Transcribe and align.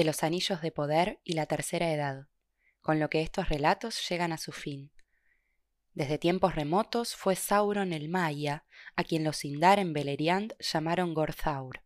de 0.00 0.06
los 0.06 0.22
Anillos 0.22 0.62
de 0.62 0.72
Poder 0.72 1.20
y 1.24 1.34
la 1.34 1.44
Tercera 1.44 1.92
Edad, 1.92 2.26
con 2.80 2.98
lo 2.98 3.10
que 3.10 3.20
estos 3.20 3.50
relatos 3.50 4.08
llegan 4.08 4.32
a 4.32 4.38
su 4.38 4.50
fin. 4.50 4.90
Desde 5.92 6.16
tiempos 6.16 6.54
remotos 6.54 7.14
fue 7.14 7.36
Sauron 7.36 7.92
el 7.92 8.08
Maya, 8.08 8.64
a 8.96 9.04
quien 9.04 9.24
los 9.24 9.36
Sindar 9.36 9.78
en 9.78 9.92
Beleriand 9.92 10.54
llamaron 10.58 11.12
Gorthaur, 11.12 11.82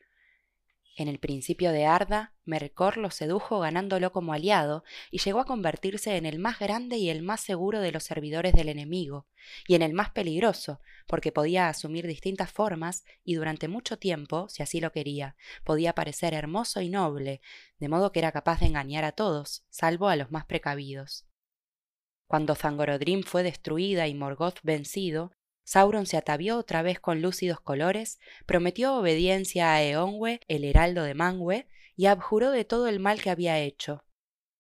en 0.97 1.09
el 1.09 1.19
principio 1.19 1.73
de 1.73 1.87
Arda, 1.87 2.34
Mercor 2.47 2.99
lo 2.99 3.11
sedujo 3.11 3.61
ganándolo 3.61 4.13
como 4.13 4.35
aliado 4.35 4.85
y 5.11 5.19
llegó 5.19 5.41
a 5.41 5.47
convertirse 5.47 6.17
en 6.17 6.27
el 6.27 6.39
más 6.39 6.59
grande 6.59 6.97
y 6.99 7.09
el 7.09 7.23
más 7.23 7.41
seguro 7.41 7.81
de 7.81 7.91
los 7.91 8.05
servidores 8.05 8.53
del 8.53 8.69
enemigo, 8.69 9.27
y 9.67 9.75
en 9.75 9.83
el 9.83 9.95
más 9.95 10.11
peligroso, 10.11 10.81
porque 11.07 11.33
podía 11.33 11.69
asumir 11.69 12.07
distintas 12.07 12.51
formas 12.51 13.05
y 13.25 13.35
durante 13.35 13.69
mucho 13.69 13.99
tiempo, 13.99 14.49
si 14.51 14.63
así 14.63 14.81
lo 14.81 14.93
quería, 14.93 15.37
podía 15.65 15.95
parecer 15.95 16.35
hermoso 16.35 16.83
y 16.83 16.91
noble, 16.91 17.41
de 17.79 17.89
modo 17.89 18.13
que 18.13 18.19
era 18.19 18.33
capaz 18.33 18.61
de 18.61 18.67
engañar 18.67 19.05
a 19.05 19.13
todos, 19.13 19.65
salvo 19.71 20.09
a 20.09 20.17
los 20.17 20.31
más 20.31 20.45
precavidos. 20.45 21.27
Cuando 22.27 22.55
Zangorodrim 22.55 23.23
fue 23.23 23.43
destruida 23.43 24.07
y 24.07 24.15
Morgoth 24.15 24.59
vencido, 24.63 25.33
Sauron 25.67 26.05
se 26.05 26.19
atavió 26.19 26.59
otra 26.59 26.83
vez 26.83 27.01
con 27.01 27.23
lúcidos 27.23 27.59
colores, 27.59 28.21
prometió 28.45 28.97
obediencia 28.97 29.73
a 29.73 29.83
Eonwe, 29.83 30.41
el 30.47 30.65
heraldo 30.65 31.05
de 31.05 31.15
Manwë, 31.15 31.67
y 31.97 32.07
abjuró 32.07 32.51
de 32.51 32.65
todo 32.65 32.89
el 32.89 33.01
mal 33.01 33.23
que 33.23 33.31
había 33.31 33.59
hecho. 33.59 34.05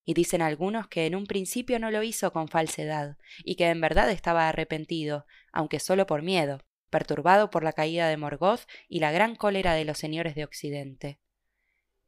Y 0.05 0.15
dicen 0.15 0.43
algunos 0.43 0.89
que 0.89 1.07
en 1.07 1.15
un 1.15 1.27
principio 1.27 1.79
no 1.79 1.91
lo 1.91 2.03
hizo 2.03 2.33
con 2.33 2.49
falsedad, 2.49 3.17
y 3.43 3.57
que 3.57 3.69
en 3.71 3.81
verdad 3.81 4.11
estaba 4.11 4.49
arrepentido, 4.49 5.27
aunque 5.53 5.81
solo 5.81 6.07
por 6.07 6.23
miedo, 6.23 6.61
perturbado 6.91 7.51
por 7.51 7.65
la 7.65 7.73
caída 7.73 8.09
de 8.09 8.17
Morgoth 8.17 8.67
y 8.89 9.01
la 9.01 9.13
gran 9.13 9.35
cólera 9.35 9.75
de 9.75 9.85
los 9.85 9.99
señores 9.99 10.35
de 10.35 10.45
Occidente. 10.45 11.19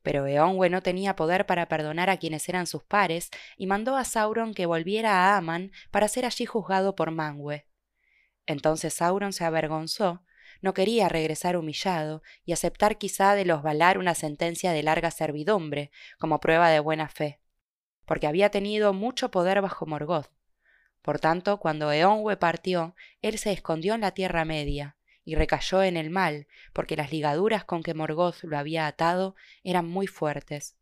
Pero 0.02 0.26
Eonwe 0.26 0.70
no 0.70 0.82
tenía 0.82 1.16
poder 1.16 1.46
para 1.46 1.66
perdonar 1.66 2.10
a 2.10 2.18
quienes 2.18 2.48
eran 2.48 2.66
sus 2.66 2.84
pares, 2.84 3.30
y 3.56 3.66
mandó 3.66 3.96
a 3.96 4.04
Sauron 4.04 4.54
que 4.54 4.66
volviera 4.66 5.12
a 5.12 5.36
Aman 5.36 5.72
para 5.90 6.06
ser 6.06 6.24
allí 6.24 6.46
juzgado 6.46 6.94
por 6.94 7.10
Manwë. 7.10 7.64
Entonces 8.46 8.94
Sauron 8.94 9.32
se 9.32 9.44
avergonzó, 9.44 10.22
no 10.62 10.74
quería 10.74 11.08
regresar 11.08 11.56
humillado 11.56 12.22
y 12.44 12.52
aceptar 12.52 12.98
quizá 12.98 13.34
de 13.34 13.44
los 13.44 13.62
Valar 13.62 13.98
una 13.98 14.14
sentencia 14.14 14.72
de 14.72 14.82
larga 14.82 15.10
servidumbre, 15.10 15.90
como 16.18 16.40
prueba 16.40 16.68
de 16.70 16.80
buena 16.80 17.08
fe, 17.08 17.40
porque 18.04 18.26
había 18.26 18.50
tenido 18.50 18.92
mucho 18.92 19.30
poder 19.30 19.60
bajo 19.60 19.86
Morgoth. 19.86 20.30
Por 21.02 21.20
tanto, 21.20 21.58
cuando 21.58 21.92
Eonwe 21.92 22.36
partió, 22.36 22.94
él 23.22 23.38
se 23.38 23.52
escondió 23.52 23.94
en 23.94 24.00
la 24.00 24.10
Tierra 24.10 24.44
Media, 24.44 24.96
y 25.24 25.34
recayó 25.34 25.82
en 25.82 25.96
el 25.96 26.10
mal, 26.10 26.46
porque 26.72 26.96
las 26.96 27.12
ligaduras 27.12 27.64
con 27.64 27.82
que 27.82 27.94
Morgoth 27.94 28.42
lo 28.44 28.56
había 28.56 28.86
atado 28.86 29.34
eran 29.64 29.86
muy 29.86 30.06
fuertes. 30.06 30.76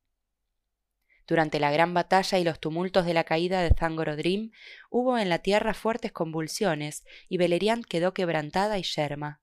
Durante 1.27 1.59
la 1.59 1.71
gran 1.71 1.95
batalla 1.95 2.39
y 2.39 2.45
los 2.45 2.61
tumultos 2.61 3.07
de 3.07 3.15
la 3.15 3.25
caída 3.25 3.63
de 3.63 3.75
Zangorodrim, 3.75 4.51
hubo 4.91 5.17
en 5.17 5.31
la 5.31 5.39
tierra 5.39 5.73
fuertes 5.73 6.13
convulsiones, 6.13 7.05
y 7.29 7.39
Beleriand 7.39 7.87
quedó 7.87 8.13
quebrantada 8.13 8.79
y 8.79 8.83
yerma. 8.83 9.41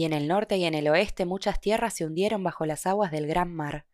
Y 0.00 0.06
en 0.06 0.14
el 0.14 0.28
norte 0.28 0.56
y 0.56 0.64
en 0.64 0.72
el 0.72 0.88
oeste 0.88 1.26
muchas 1.26 1.60
tierras 1.60 1.92
se 1.92 2.06
hundieron 2.06 2.42
bajo 2.42 2.64
las 2.64 2.86
aguas 2.86 3.10
del 3.10 3.26
gran 3.26 3.54
mar. 3.54 3.84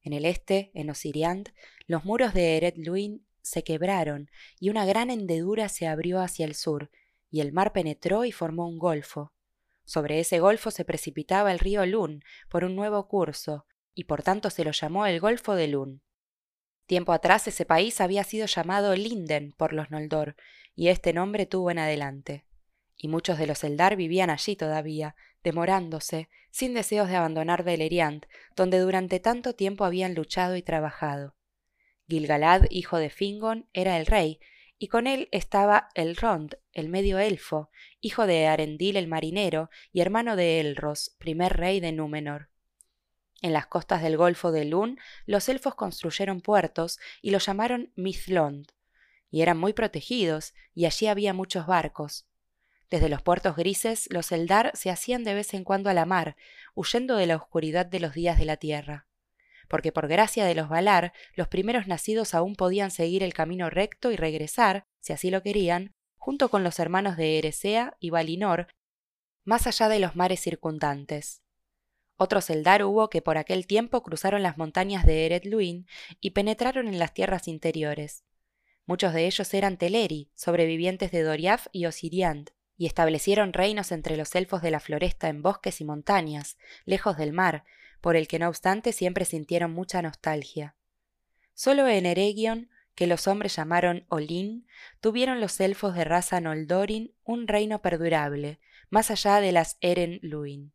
En 0.00 0.14
el 0.14 0.24
este, 0.24 0.70
en 0.72 0.88
Osiriand, 0.88 1.52
los 1.86 2.06
muros 2.06 2.32
de 2.32 2.56
Eret 2.56 2.78
Luin 2.78 3.26
se 3.42 3.62
quebraron, 3.62 4.30
y 4.58 4.70
una 4.70 4.86
gran 4.86 5.10
hendedura 5.10 5.68
se 5.68 5.86
abrió 5.86 6.20
hacia 6.20 6.46
el 6.46 6.54
sur, 6.54 6.90
y 7.30 7.42
el 7.42 7.52
mar 7.52 7.74
penetró 7.74 8.24
y 8.24 8.32
formó 8.32 8.66
un 8.66 8.78
golfo. 8.78 9.34
Sobre 9.84 10.18
ese 10.18 10.40
golfo 10.40 10.70
se 10.70 10.86
precipitaba 10.86 11.52
el 11.52 11.58
río 11.58 11.84
Lun 11.84 12.24
por 12.48 12.64
un 12.64 12.74
nuevo 12.74 13.06
curso, 13.06 13.66
y 13.92 14.04
por 14.04 14.22
tanto 14.22 14.48
se 14.48 14.64
lo 14.64 14.70
llamó 14.70 15.04
el 15.04 15.20
Golfo 15.20 15.56
de 15.56 15.68
Lun. 15.68 16.00
Tiempo 16.86 17.12
atrás 17.12 17.46
ese 17.46 17.66
país 17.66 18.00
había 18.00 18.24
sido 18.24 18.46
llamado 18.46 18.96
Linden 18.96 19.52
por 19.58 19.74
los 19.74 19.90
Noldor, 19.90 20.36
y 20.74 20.88
este 20.88 21.12
nombre 21.12 21.44
tuvo 21.44 21.70
en 21.70 21.80
adelante. 21.80 22.47
Y 22.98 23.08
muchos 23.08 23.38
de 23.38 23.46
los 23.46 23.64
Eldar 23.64 23.96
vivían 23.96 24.28
allí 24.28 24.56
todavía, 24.56 25.16
demorándose, 25.42 26.28
sin 26.50 26.74
deseos 26.74 27.08
de 27.08 27.16
abandonar 27.16 27.62
Beleriand, 27.62 28.26
donde 28.56 28.80
durante 28.80 29.20
tanto 29.20 29.54
tiempo 29.54 29.84
habían 29.84 30.14
luchado 30.14 30.56
y 30.56 30.62
trabajado. 30.62 31.34
Gilgalad, 32.08 32.64
hijo 32.70 32.98
de 32.98 33.08
Fingon, 33.08 33.68
era 33.72 33.96
el 33.98 34.06
rey, 34.06 34.40
y 34.78 34.88
con 34.88 35.06
él 35.06 35.28
estaba 35.32 35.88
Elrond, 35.94 36.56
el 36.72 36.88
medio 36.88 37.18
elfo, 37.18 37.70
hijo 38.00 38.26
de 38.26 38.46
Arendil 38.46 38.96
el 38.96 39.08
marinero 39.08 39.70
y 39.92 40.00
hermano 40.00 40.36
de 40.36 40.60
Elros, 40.60 41.16
primer 41.18 41.56
rey 41.56 41.80
de 41.80 41.92
Númenor. 41.92 42.50
En 43.42 43.52
las 43.52 43.66
costas 43.66 44.02
del 44.02 44.16
Golfo 44.16 44.52
de 44.52 44.64
Lun, 44.64 44.98
los 45.26 45.48
elfos 45.48 45.74
construyeron 45.74 46.40
puertos 46.40 46.98
y 47.22 47.30
los 47.30 47.46
llamaron 47.46 47.92
Mithlond, 47.96 48.72
y 49.30 49.42
eran 49.42 49.58
muy 49.58 49.72
protegidos, 49.72 50.54
y 50.74 50.86
allí 50.86 51.06
había 51.06 51.34
muchos 51.34 51.66
barcos. 51.66 52.27
Desde 52.90 53.10
los 53.10 53.22
puertos 53.22 53.54
grises, 53.54 54.08
los 54.10 54.32
Eldar 54.32 54.72
se 54.74 54.90
hacían 54.90 55.22
de 55.22 55.34
vez 55.34 55.52
en 55.52 55.64
cuando 55.64 55.90
a 55.90 55.94
la 55.94 56.06
mar, 56.06 56.36
huyendo 56.74 57.16
de 57.16 57.26
la 57.26 57.36
oscuridad 57.36 57.84
de 57.84 58.00
los 58.00 58.14
días 58.14 58.38
de 58.38 58.46
la 58.46 58.56
tierra. 58.56 59.06
Porque 59.68 59.92
por 59.92 60.08
gracia 60.08 60.46
de 60.46 60.54
los 60.54 60.70
Valar, 60.70 61.12
los 61.34 61.48
primeros 61.48 61.86
nacidos 61.86 62.34
aún 62.34 62.56
podían 62.56 62.90
seguir 62.90 63.22
el 63.22 63.34
camino 63.34 63.68
recto 63.68 64.10
y 64.10 64.16
regresar, 64.16 64.86
si 65.00 65.12
así 65.12 65.30
lo 65.30 65.42
querían, 65.42 65.94
junto 66.16 66.48
con 66.48 66.64
los 66.64 66.78
hermanos 66.78 67.18
de 67.18 67.38
Eresea 67.38 67.94
y 68.00 68.08
Valinor, 68.08 68.68
más 69.44 69.66
allá 69.66 69.88
de 69.90 69.98
los 69.98 70.16
mares 70.16 70.40
circundantes. 70.40 71.42
Otros 72.16 72.48
Eldar 72.48 72.84
hubo 72.84 73.10
que 73.10 73.22
por 73.22 73.36
aquel 73.38 73.66
tiempo 73.66 74.02
cruzaron 74.02 74.42
las 74.42 74.56
montañas 74.56 75.04
de 75.04 75.26
Eret 75.26 75.44
Luin 75.44 75.86
y 76.20 76.30
penetraron 76.30 76.88
en 76.88 76.98
las 76.98 77.12
tierras 77.12 77.46
interiores. 77.46 78.24
Muchos 78.86 79.12
de 79.12 79.26
ellos 79.26 79.52
eran 79.52 79.76
Teleri, 79.76 80.30
sobrevivientes 80.34 81.12
de 81.12 81.22
Doriath 81.22 81.68
y 81.72 81.86
Osiriand, 81.86 82.50
y 82.78 82.86
establecieron 82.86 83.52
reinos 83.52 83.92
entre 83.92 84.16
los 84.16 84.34
elfos 84.36 84.62
de 84.62 84.70
la 84.70 84.80
floresta 84.80 85.28
en 85.28 85.42
bosques 85.42 85.80
y 85.80 85.84
montañas, 85.84 86.56
lejos 86.86 87.18
del 87.18 87.32
mar, 87.32 87.64
por 88.00 88.14
el 88.16 88.28
que 88.28 88.38
no 88.38 88.48
obstante 88.48 88.92
siempre 88.92 89.24
sintieron 89.24 89.72
mucha 89.72 90.00
nostalgia. 90.00 90.76
Solo 91.54 91.88
en 91.88 92.06
Eregion, 92.06 92.70
que 92.94 93.08
los 93.08 93.26
hombres 93.26 93.56
llamaron 93.56 94.06
Olin, 94.08 94.66
tuvieron 95.00 95.40
los 95.40 95.58
elfos 95.60 95.94
de 95.94 96.04
raza 96.04 96.40
Noldorin 96.40 97.14
un 97.24 97.48
reino 97.48 97.82
perdurable, 97.82 98.60
más 98.90 99.10
allá 99.10 99.40
de 99.40 99.50
las 99.50 99.76
Eren 99.80 100.20
Luin. 100.22 100.72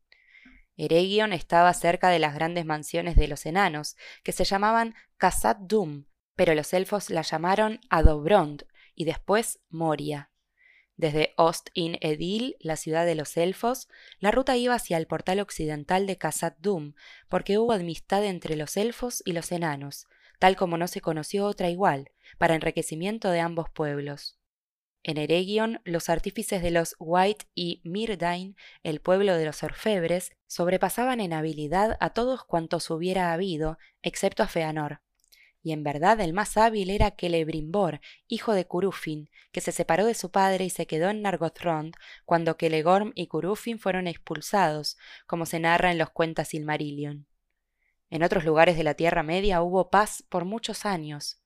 Eregion 0.75 1.31
estaba 1.31 1.73
cerca 1.73 2.09
de 2.09 2.19
las 2.19 2.35
grandes 2.35 2.65
mansiones 2.65 3.15
de 3.15 3.29
los 3.29 3.45
enanos, 3.45 3.95
que 4.23 4.33
se 4.33 4.43
llamaban 4.43 4.93
Khazad 5.17 5.55
Dum, 5.57 6.05
pero 6.35 6.53
los 6.53 6.73
elfos 6.73 7.09
la 7.09 7.21
llamaron 7.21 7.79
Adobrond 7.89 8.65
y 8.93 9.05
después 9.05 9.59
Moria. 9.69 10.32
Desde 10.95 11.33
Ost-in 11.37 11.97
Edil, 12.01 12.55
la 12.59 12.77
ciudad 12.77 13.05
de 13.05 13.15
los 13.15 13.35
elfos, 13.35 13.87
la 14.19 14.31
ruta 14.31 14.55
iba 14.57 14.75
hacia 14.75 14.97
el 14.97 15.07
portal 15.07 15.39
occidental 15.39 16.05
de 16.05 16.17
Khazad 16.17 16.53
Dum, 16.59 16.93
porque 17.29 17.57
hubo 17.57 17.73
amistad 17.73 18.23
entre 18.23 18.55
los 18.55 18.77
elfos 18.77 19.23
y 19.25 19.33
los 19.33 19.51
enanos, 19.51 20.07
tal 20.39 20.55
como 20.55 20.77
no 20.77 20.87
se 20.87 21.01
conoció 21.01 21.45
otra 21.45 21.69
igual, 21.69 22.11
para 22.37 22.55
enriquecimiento 22.55 23.31
de 23.31 23.39
ambos 23.39 23.69
pueblos. 23.71 24.37
En 25.05 25.17
Eregion, 25.17 25.81
los 25.83 26.07
artífices 26.09 26.61
de 26.61 26.71
los 26.71 26.95
White 26.97 27.45
y 27.53 27.81
Mirdain, 27.83 28.55
el 28.83 29.01
pueblo 29.01 29.35
de 29.35 29.45
los 29.45 29.61
orfebres, 29.63 30.31
sobrepasaban 30.47 31.19
en 31.19 31.33
habilidad 31.33 31.97
a 31.99 32.11
todos 32.11 32.45
cuantos 32.45 32.89
hubiera 32.89 33.33
habido, 33.33 33.77
excepto 34.01 34.43
a 34.43 34.47
Feanor. 34.47 35.01
Y 35.63 35.71
en 35.71 35.83
verdad 35.83 36.19
el 36.19 36.33
más 36.33 36.57
hábil 36.57 36.91
era 36.91 37.15
Celebrimbor, 37.17 38.01
hijo 38.27 38.53
de 38.53 38.65
Curufin, 38.65 39.29
que 39.51 39.61
se 39.61 39.71
separó 39.71 40.05
de 40.05 40.13
su 40.13 40.29
padre 40.29 40.65
y 40.65 40.69
se 40.69 40.85
quedó 40.85 41.09
en 41.09 41.21
Nargothrond 41.21 41.95
cuando 42.25 42.55
Celegorm 42.59 43.13
y 43.15 43.27
Curufin 43.27 43.79
fueron 43.79 44.07
expulsados, 44.07 44.97
como 45.25 45.45
se 45.45 45.59
narra 45.59 45.91
en 45.91 45.97
los 45.97 46.09
cuentas 46.11 46.49
Silmarillion. 46.49 47.25
En 48.09 48.21
otros 48.21 48.45
lugares 48.45 48.77
de 48.77 48.83
la 48.83 48.93
Tierra 48.93 49.23
Media 49.23 49.63
hubo 49.63 49.89
paz 49.89 50.23
por 50.29 50.45
muchos 50.45 50.85
años, 50.85 51.43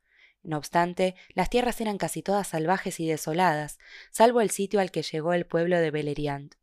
no 0.48 0.58
obstante, 0.58 1.16
las 1.34 1.50
tierras 1.50 1.82
eran 1.82 1.98
casi 1.98 2.24
todas 2.24 2.48
salvajes 2.48 3.02
y 3.02 3.08
desoladas, 3.08 3.80
salvo 4.12 4.40
el 4.40 4.50
sitio 4.50 4.80
al 4.80 4.92
que 4.92 5.02
llegó 5.02 5.34
el 5.34 5.46
pueblo 5.46 5.78
de 5.78 5.92
Beleriand. 5.92 6.56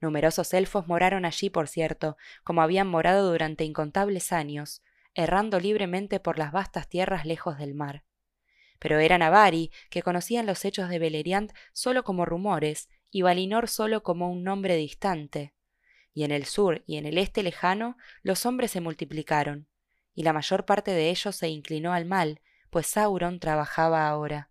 Numerosos 0.00 0.52
elfos 0.54 0.88
moraron 0.88 1.24
allí, 1.24 1.48
por 1.48 1.68
cierto, 1.68 2.16
como 2.42 2.62
habían 2.62 2.88
morado 2.88 3.30
durante 3.30 3.62
incontables 3.62 4.32
años, 4.32 4.82
errando 5.14 5.60
libremente 5.60 6.20
por 6.20 6.38
las 6.38 6.52
vastas 6.52 6.88
tierras 6.88 7.24
lejos 7.24 7.58
del 7.58 7.74
mar. 7.74 8.04
Pero 8.78 8.98
eran 8.98 9.22
Avari, 9.22 9.70
que 9.90 10.02
conocían 10.02 10.46
los 10.46 10.64
hechos 10.64 10.88
de 10.88 10.98
Beleriand 10.98 11.52
solo 11.72 12.04
como 12.04 12.24
rumores, 12.24 12.88
y 13.10 13.22
Valinor 13.22 13.68
solo 13.68 14.02
como 14.02 14.30
un 14.30 14.42
nombre 14.42 14.76
distante. 14.76 15.54
Y 16.14 16.24
en 16.24 16.30
el 16.30 16.46
sur 16.46 16.82
y 16.86 16.96
en 16.96 17.06
el 17.06 17.18
este 17.18 17.42
lejano 17.42 17.96
los 18.22 18.44
hombres 18.46 18.70
se 18.70 18.80
multiplicaron, 18.80 19.68
y 20.14 20.24
la 20.24 20.32
mayor 20.32 20.64
parte 20.64 20.90
de 20.90 21.10
ellos 21.10 21.36
se 21.36 21.48
inclinó 21.48 21.92
al 21.92 22.06
mal, 22.06 22.40
pues 22.70 22.86
Sauron 22.86 23.38
trabajaba 23.38 24.08
ahora. 24.08 24.50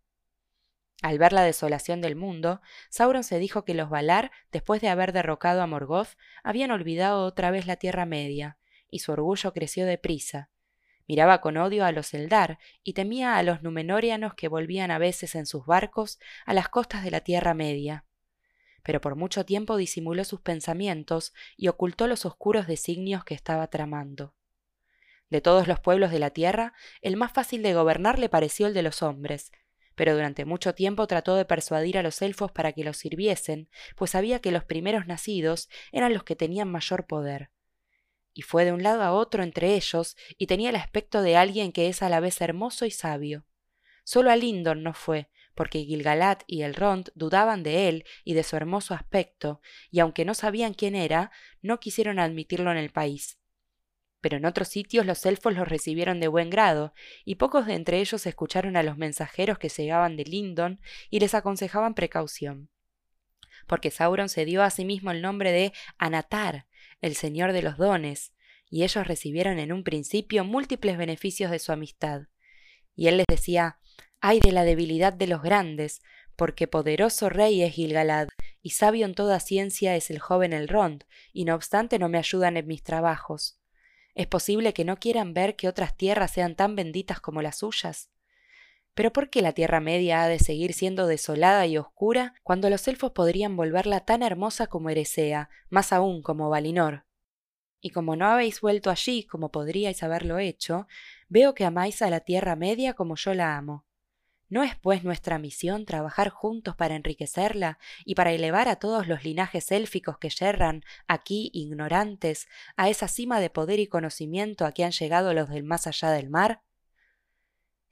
Al 1.01 1.17
ver 1.17 1.33
la 1.33 1.41
desolación 1.41 1.99
del 2.01 2.15
mundo, 2.15 2.61
Sauron 2.89 3.23
se 3.23 3.39
dijo 3.39 3.65
que 3.65 3.73
los 3.73 3.89
Valar, 3.89 4.31
después 4.51 4.81
de 4.81 4.89
haber 4.89 5.13
derrocado 5.13 5.63
a 5.63 5.67
Morgoth, 5.67 6.15
habían 6.43 6.69
olvidado 6.69 7.25
otra 7.25 7.49
vez 7.49 7.65
la 7.65 7.75
Tierra 7.75 8.05
Media, 8.05 8.59
y 8.91 8.99
su 8.99 9.13
orgullo 9.13 9.53
creció 9.53 9.87
deprisa. 9.87 10.51
Miraba 11.07 11.41
con 11.41 11.57
odio 11.57 11.83
a 11.83 11.91
los 11.91 12.13
Eldar 12.13 12.59
y 12.83 12.93
temía 12.93 13.37
a 13.37 13.43
los 13.43 13.63
Numenorianos 13.63 14.35
que 14.35 14.47
volvían 14.47 14.91
a 14.91 14.99
veces 14.99 15.35
en 15.35 15.45
sus 15.45 15.65
barcos 15.65 16.19
a 16.45 16.53
las 16.53 16.69
costas 16.69 17.03
de 17.03 17.11
la 17.11 17.21
Tierra 17.21 17.53
Media. 17.53 18.05
Pero 18.83 19.01
por 19.01 19.15
mucho 19.15 19.45
tiempo 19.45 19.77
disimuló 19.77 20.23
sus 20.23 20.41
pensamientos 20.41 21.33
y 21.57 21.67
ocultó 21.67 22.07
los 22.07 22.25
oscuros 22.25 22.67
designios 22.67 23.23
que 23.23 23.33
estaba 23.33 23.67
tramando. 23.67 24.35
De 25.29 25.41
todos 25.41 25.67
los 25.67 25.79
pueblos 25.79 26.11
de 26.11 26.19
la 26.19 26.31
tierra, 26.31 26.73
el 27.01 27.15
más 27.15 27.31
fácil 27.31 27.63
de 27.63 27.73
gobernar 27.73 28.19
le 28.19 28.27
pareció 28.27 28.67
el 28.67 28.73
de 28.73 28.83
los 28.83 29.01
hombres, 29.01 29.51
pero 29.95 30.13
durante 30.13 30.45
mucho 30.45 30.73
tiempo 30.75 31.07
trató 31.07 31.35
de 31.35 31.45
persuadir 31.45 31.97
a 31.97 32.03
los 32.03 32.21
elfos 32.21 32.51
para 32.51 32.73
que 32.73 32.83
los 32.83 32.97
sirviesen, 32.97 33.69
pues 33.95 34.11
sabía 34.11 34.39
que 34.39 34.51
los 34.51 34.65
primeros 34.65 35.07
nacidos 35.07 35.69
eran 35.91 36.13
los 36.13 36.23
que 36.23 36.35
tenían 36.35 36.69
mayor 36.69 37.05
poder 37.05 37.51
y 38.33 38.43
fue 38.43 38.65
de 38.65 38.71
un 38.71 38.83
lado 38.83 39.03
a 39.03 39.11
otro 39.13 39.43
entre 39.43 39.75
ellos 39.75 40.15
y 40.37 40.47
tenía 40.47 40.69
el 40.69 40.75
aspecto 40.75 41.21
de 41.21 41.35
alguien 41.35 41.71
que 41.71 41.87
es 41.87 42.01
a 42.01 42.09
la 42.09 42.19
vez 42.19 42.41
hermoso 42.41 42.85
y 42.85 42.91
sabio. 42.91 43.45
Solo 44.03 44.31
a 44.31 44.35
Lindon 44.35 44.83
no 44.83 44.93
fue, 44.93 45.29
porque 45.55 45.83
Gilgalad 45.83 46.39
y 46.47 46.63
el 46.63 46.75
Rond 46.75 47.09
dudaban 47.13 47.63
de 47.63 47.89
él 47.89 48.05
y 48.23 48.33
de 48.33 48.43
su 48.43 48.55
hermoso 48.55 48.93
aspecto, 48.93 49.61
y 49.89 49.99
aunque 49.99 50.25
no 50.25 50.33
sabían 50.33 50.73
quién 50.73 50.95
era, 50.95 51.31
no 51.61 51.79
quisieron 51.79 52.19
admitirlo 52.19 52.71
en 52.71 52.77
el 52.77 52.89
país. 52.89 53.37
Pero 54.21 54.37
en 54.37 54.45
otros 54.45 54.67
sitios 54.67 55.05
los 55.05 55.25
elfos 55.25 55.53
los 55.53 55.67
recibieron 55.67 56.19
de 56.19 56.27
buen 56.27 56.49
grado, 56.49 56.93
y 57.25 57.35
pocos 57.35 57.65
de 57.65 57.73
entre 57.73 57.99
ellos 57.99 58.25
escucharon 58.25 58.77
a 58.77 58.83
los 58.83 58.97
mensajeros 58.97 59.57
que 59.57 59.69
llegaban 59.69 60.15
de 60.15 60.25
Lindon 60.25 60.79
y 61.09 61.19
les 61.19 61.33
aconsejaban 61.33 61.95
precaución. 61.95 62.69
Porque 63.67 63.91
Sauron 63.91 64.29
se 64.29 64.45
dio 64.45 64.63
a 64.63 64.69
sí 64.69 64.85
mismo 64.85 65.11
el 65.11 65.21
nombre 65.21 65.51
de 65.51 65.73
Anatar, 65.97 66.67
el 67.01 67.15
Señor 67.15 67.51
de 67.51 67.61
los 67.61 67.77
dones, 67.77 68.33
y 68.69 68.83
ellos 68.83 69.05
recibieron 69.05 69.59
en 69.59 69.73
un 69.73 69.83
principio 69.83 70.45
múltiples 70.45 70.97
beneficios 70.97 71.51
de 71.51 71.59
su 71.59 71.71
amistad. 71.71 72.27
Y 72.95 73.07
él 73.07 73.17
les 73.17 73.25
decía, 73.27 73.79
ay 74.21 74.39
de 74.39 74.51
la 74.51 74.63
debilidad 74.63 75.11
de 75.11 75.27
los 75.27 75.41
grandes, 75.41 76.01
porque 76.35 76.67
poderoso 76.67 77.29
rey 77.29 77.61
es 77.63 77.73
Gilgalad, 77.73 78.29
y 78.61 78.71
sabio 78.71 79.05
en 79.05 79.15
toda 79.15 79.39
ciencia 79.39 79.95
es 79.95 80.09
el 80.09 80.19
joven 80.19 80.53
Elrond, 80.53 81.03
y 81.33 81.45
no 81.45 81.55
obstante 81.55 81.99
no 81.99 82.07
me 82.07 82.17
ayudan 82.17 82.57
en 82.57 82.67
mis 82.67 82.83
trabajos. 82.83 83.59
¿Es 84.15 84.27
posible 84.27 84.73
que 84.73 84.85
no 84.85 84.97
quieran 84.97 85.33
ver 85.33 85.55
que 85.55 85.67
otras 85.67 85.95
tierras 85.95 86.31
sean 86.31 86.55
tan 86.55 86.75
benditas 86.75 87.19
como 87.19 87.41
las 87.41 87.57
suyas? 87.59 88.09
Pero 88.93 89.13
¿por 89.13 89.29
qué 89.29 89.41
la 89.41 89.53
Tierra 89.53 89.79
Media 89.79 90.23
ha 90.23 90.27
de 90.27 90.39
seguir 90.39 90.73
siendo 90.73 91.07
desolada 91.07 91.65
y 91.65 91.77
oscura 91.77 92.33
cuando 92.43 92.69
los 92.69 92.87
elfos 92.87 93.11
podrían 93.11 93.55
volverla 93.55 94.01
tan 94.01 94.21
hermosa 94.21 94.67
como 94.67 94.89
Eresea, 94.89 95.49
más 95.69 95.93
aún 95.93 96.21
como 96.21 96.49
Valinor? 96.49 97.05
Y 97.79 97.91
como 97.91 98.15
no 98.15 98.27
habéis 98.27 98.61
vuelto 98.61 98.89
allí 98.89 99.23
como 99.23 99.51
podríais 99.51 100.03
haberlo 100.03 100.37
hecho, 100.37 100.87
veo 101.29 101.55
que 101.55 101.65
amáis 101.65 102.01
a 102.01 102.09
la 102.09 102.19
Tierra 102.19 102.55
Media 102.55 102.93
como 102.93 103.15
yo 103.15 103.33
la 103.33 103.57
amo. 103.57 103.85
¿No 104.49 104.63
es 104.63 104.75
pues 104.75 105.05
nuestra 105.05 105.39
misión 105.39 105.85
trabajar 105.85 106.27
juntos 106.27 106.75
para 106.75 106.97
enriquecerla 106.97 107.79
y 108.03 108.15
para 108.15 108.33
elevar 108.33 108.67
a 108.67 108.75
todos 108.75 109.07
los 109.07 109.23
linajes 109.23 109.71
élficos 109.71 110.17
que 110.17 110.29
yerran, 110.29 110.83
aquí 111.07 111.49
ignorantes, 111.53 112.49
a 112.75 112.89
esa 112.89 113.07
cima 113.07 113.39
de 113.39 113.49
poder 113.49 113.79
y 113.79 113.87
conocimiento 113.87 114.65
a 114.65 114.73
que 114.73 114.83
han 114.83 114.91
llegado 114.91 115.33
los 115.33 115.49
del 115.49 115.63
más 115.63 115.87
allá 115.87 116.11
del 116.11 116.29
mar? 116.29 116.61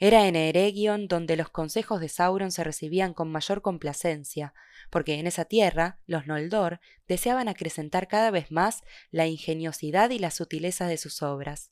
Era 0.01 0.27
en 0.27 0.37
Eregion 0.37 1.09
donde 1.09 1.35
los 1.35 1.49
consejos 1.49 1.99
de 1.99 2.07
Sauron 2.07 2.53
se 2.53 2.63
recibían 2.63 3.13
con 3.13 3.29
mayor 3.29 3.61
complacencia, 3.61 4.53
porque 4.89 5.15
en 5.15 5.27
esa 5.27 5.43
tierra 5.43 5.99
los 6.05 6.25
Noldor 6.25 6.79
deseaban 7.05 7.49
acrecentar 7.49 8.07
cada 8.07 8.31
vez 8.31 8.49
más 8.49 8.81
la 9.11 9.27
ingeniosidad 9.27 10.09
y 10.11 10.19
la 10.19 10.31
sutileza 10.31 10.87
de 10.87 10.95
sus 10.95 11.21
obras. 11.21 11.71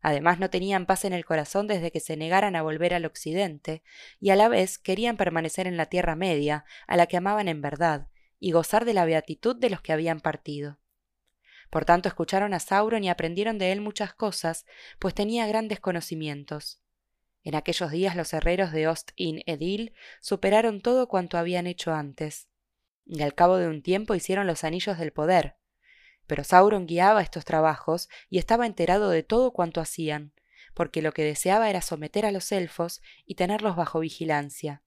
Además 0.00 0.38
no 0.38 0.50
tenían 0.50 0.86
paz 0.86 1.04
en 1.04 1.12
el 1.12 1.24
corazón 1.24 1.66
desde 1.66 1.90
que 1.90 1.98
se 1.98 2.16
negaran 2.16 2.54
a 2.54 2.62
volver 2.62 2.94
al 2.94 3.04
occidente, 3.04 3.82
y 4.20 4.30
a 4.30 4.36
la 4.36 4.48
vez 4.48 4.78
querían 4.78 5.16
permanecer 5.16 5.66
en 5.66 5.76
la 5.76 5.86
Tierra 5.86 6.14
Media, 6.14 6.64
a 6.86 6.96
la 6.96 7.06
que 7.06 7.16
amaban 7.16 7.48
en 7.48 7.60
verdad, 7.60 8.06
y 8.38 8.52
gozar 8.52 8.84
de 8.84 8.94
la 8.94 9.04
beatitud 9.04 9.56
de 9.56 9.70
los 9.70 9.80
que 9.80 9.92
habían 9.92 10.20
partido. 10.20 10.78
Por 11.70 11.84
tanto 11.84 12.08
escucharon 12.08 12.54
a 12.54 12.60
Sauron 12.60 13.02
y 13.02 13.10
aprendieron 13.10 13.58
de 13.58 13.72
él 13.72 13.80
muchas 13.80 14.14
cosas, 14.14 14.64
pues 15.00 15.12
tenía 15.12 15.48
grandes 15.48 15.80
conocimientos. 15.80 16.80
En 17.44 17.54
aquellos 17.54 17.90
días 17.90 18.16
los 18.16 18.32
herreros 18.32 18.72
de 18.72 18.88
Ost-in-Edil 18.88 19.94
superaron 20.20 20.80
todo 20.80 21.08
cuanto 21.08 21.38
habían 21.38 21.66
hecho 21.66 21.92
antes, 21.92 22.48
y 23.06 23.22
al 23.22 23.34
cabo 23.34 23.56
de 23.56 23.68
un 23.68 23.82
tiempo 23.82 24.14
hicieron 24.14 24.46
los 24.46 24.64
anillos 24.64 24.98
del 24.98 25.12
poder. 25.12 25.56
Pero 26.26 26.44
Sauron 26.44 26.86
guiaba 26.86 27.22
estos 27.22 27.44
trabajos 27.44 28.08
y 28.28 28.38
estaba 28.38 28.66
enterado 28.66 29.08
de 29.10 29.22
todo 29.22 29.52
cuanto 29.52 29.80
hacían, 29.80 30.32
porque 30.74 31.00
lo 31.00 31.12
que 31.12 31.24
deseaba 31.24 31.70
era 31.70 31.80
someter 31.80 32.26
a 32.26 32.32
los 32.32 32.52
elfos 32.52 33.00
y 33.24 33.34
tenerlos 33.34 33.76
bajo 33.76 34.00
vigilancia. 34.00 34.82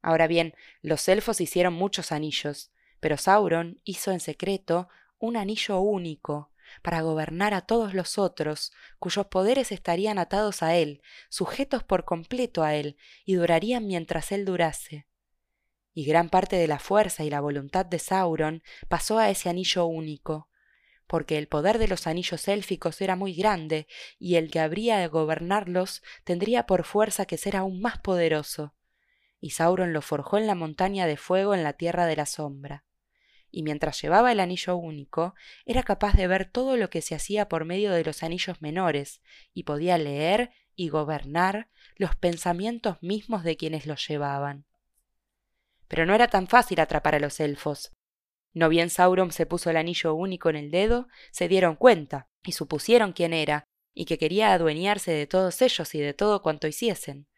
Ahora 0.00 0.26
bien, 0.26 0.54
los 0.80 1.08
elfos 1.08 1.40
hicieron 1.40 1.74
muchos 1.74 2.12
anillos, 2.12 2.70
pero 3.00 3.16
Sauron 3.16 3.80
hizo 3.84 4.12
en 4.12 4.20
secreto 4.20 4.88
un 5.18 5.36
anillo 5.36 5.80
único, 5.80 6.50
para 6.82 7.02
gobernar 7.02 7.54
a 7.54 7.62
todos 7.62 7.94
los 7.94 8.18
otros, 8.18 8.72
cuyos 8.98 9.26
poderes 9.26 9.72
estarían 9.72 10.18
atados 10.18 10.62
a 10.62 10.74
él, 10.76 11.02
sujetos 11.28 11.82
por 11.82 12.04
completo 12.04 12.62
a 12.62 12.74
él, 12.74 12.96
y 13.24 13.34
durarían 13.34 13.86
mientras 13.86 14.32
él 14.32 14.44
durase. 14.44 15.06
Y 15.92 16.04
gran 16.04 16.28
parte 16.28 16.56
de 16.56 16.66
la 16.66 16.78
fuerza 16.78 17.24
y 17.24 17.30
la 17.30 17.40
voluntad 17.40 17.86
de 17.86 17.98
Sauron 17.98 18.62
pasó 18.88 19.18
a 19.18 19.30
ese 19.30 19.48
anillo 19.48 19.86
único, 19.86 20.48
porque 21.06 21.38
el 21.38 21.48
poder 21.48 21.78
de 21.78 21.88
los 21.88 22.06
anillos 22.06 22.48
élficos 22.48 23.00
era 23.00 23.16
muy 23.16 23.34
grande, 23.34 23.86
y 24.18 24.36
el 24.36 24.50
que 24.50 24.60
habría 24.60 24.98
de 24.98 25.08
gobernarlos 25.08 26.02
tendría 26.24 26.66
por 26.66 26.84
fuerza 26.84 27.26
que 27.26 27.36
ser 27.36 27.56
aún 27.56 27.80
más 27.80 27.98
poderoso. 27.98 28.74
Y 29.40 29.50
Sauron 29.50 29.92
lo 29.92 30.02
forjó 30.02 30.38
en 30.38 30.46
la 30.46 30.54
montaña 30.54 31.06
de 31.06 31.16
fuego 31.16 31.54
en 31.54 31.62
la 31.62 31.74
tierra 31.74 32.06
de 32.06 32.16
la 32.16 32.26
sombra 32.26 32.84
y 33.54 33.62
mientras 33.62 34.02
llevaba 34.02 34.32
el 34.32 34.40
anillo 34.40 34.74
único, 34.74 35.36
era 35.64 35.84
capaz 35.84 36.14
de 36.14 36.26
ver 36.26 36.50
todo 36.50 36.76
lo 36.76 36.90
que 36.90 37.00
se 37.02 37.14
hacía 37.14 37.48
por 37.48 37.64
medio 37.64 37.92
de 37.92 38.02
los 38.02 38.24
anillos 38.24 38.60
menores, 38.60 39.22
y 39.52 39.62
podía 39.62 39.96
leer 39.96 40.50
y 40.74 40.88
gobernar 40.88 41.68
los 41.94 42.16
pensamientos 42.16 43.00
mismos 43.00 43.44
de 43.44 43.56
quienes 43.56 43.86
los 43.86 44.08
llevaban. 44.08 44.66
Pero 45.86 46.04
no 46.04 46.16
era 46.16 46.26
tan 46.26 46.48
fácil 46.48 46.80
atrapar 46.80 47.14
a 47.14 47.20
los 47.20 47.38
elfos. 47.38 47.92
No 48.54 48.68
bien 48.68 48.90
Sauron 48.90 49.30
se 49.30 49.46
puso 49.46 49.70
el 49.70 49.76
anillo 49.76 50.14
único 50.14 50.50
en 50.50 50.56
el 50.56 50.72
dedo, 50.72 51.06
se 51.30 51.46
dieron 51.46 51.76
cuenta, 51.76 52.28
y 52.42 52.52
supusieron 52.52 53.12
quién 53.12 53.32
era, 53.32 53.68
y 53.92 54.06
que 54.06 54.18
quería 54.18 54.52
adueñarse 54.52 55.12
de 55.12 55.28
todos 55.28 55.62
ellos 55.62 55.94
y 55.94 56.00
de 56.00 56.12
todo 56.12 56.42
cuanto 56.42 56.66
hiciesen. 56.66 57.28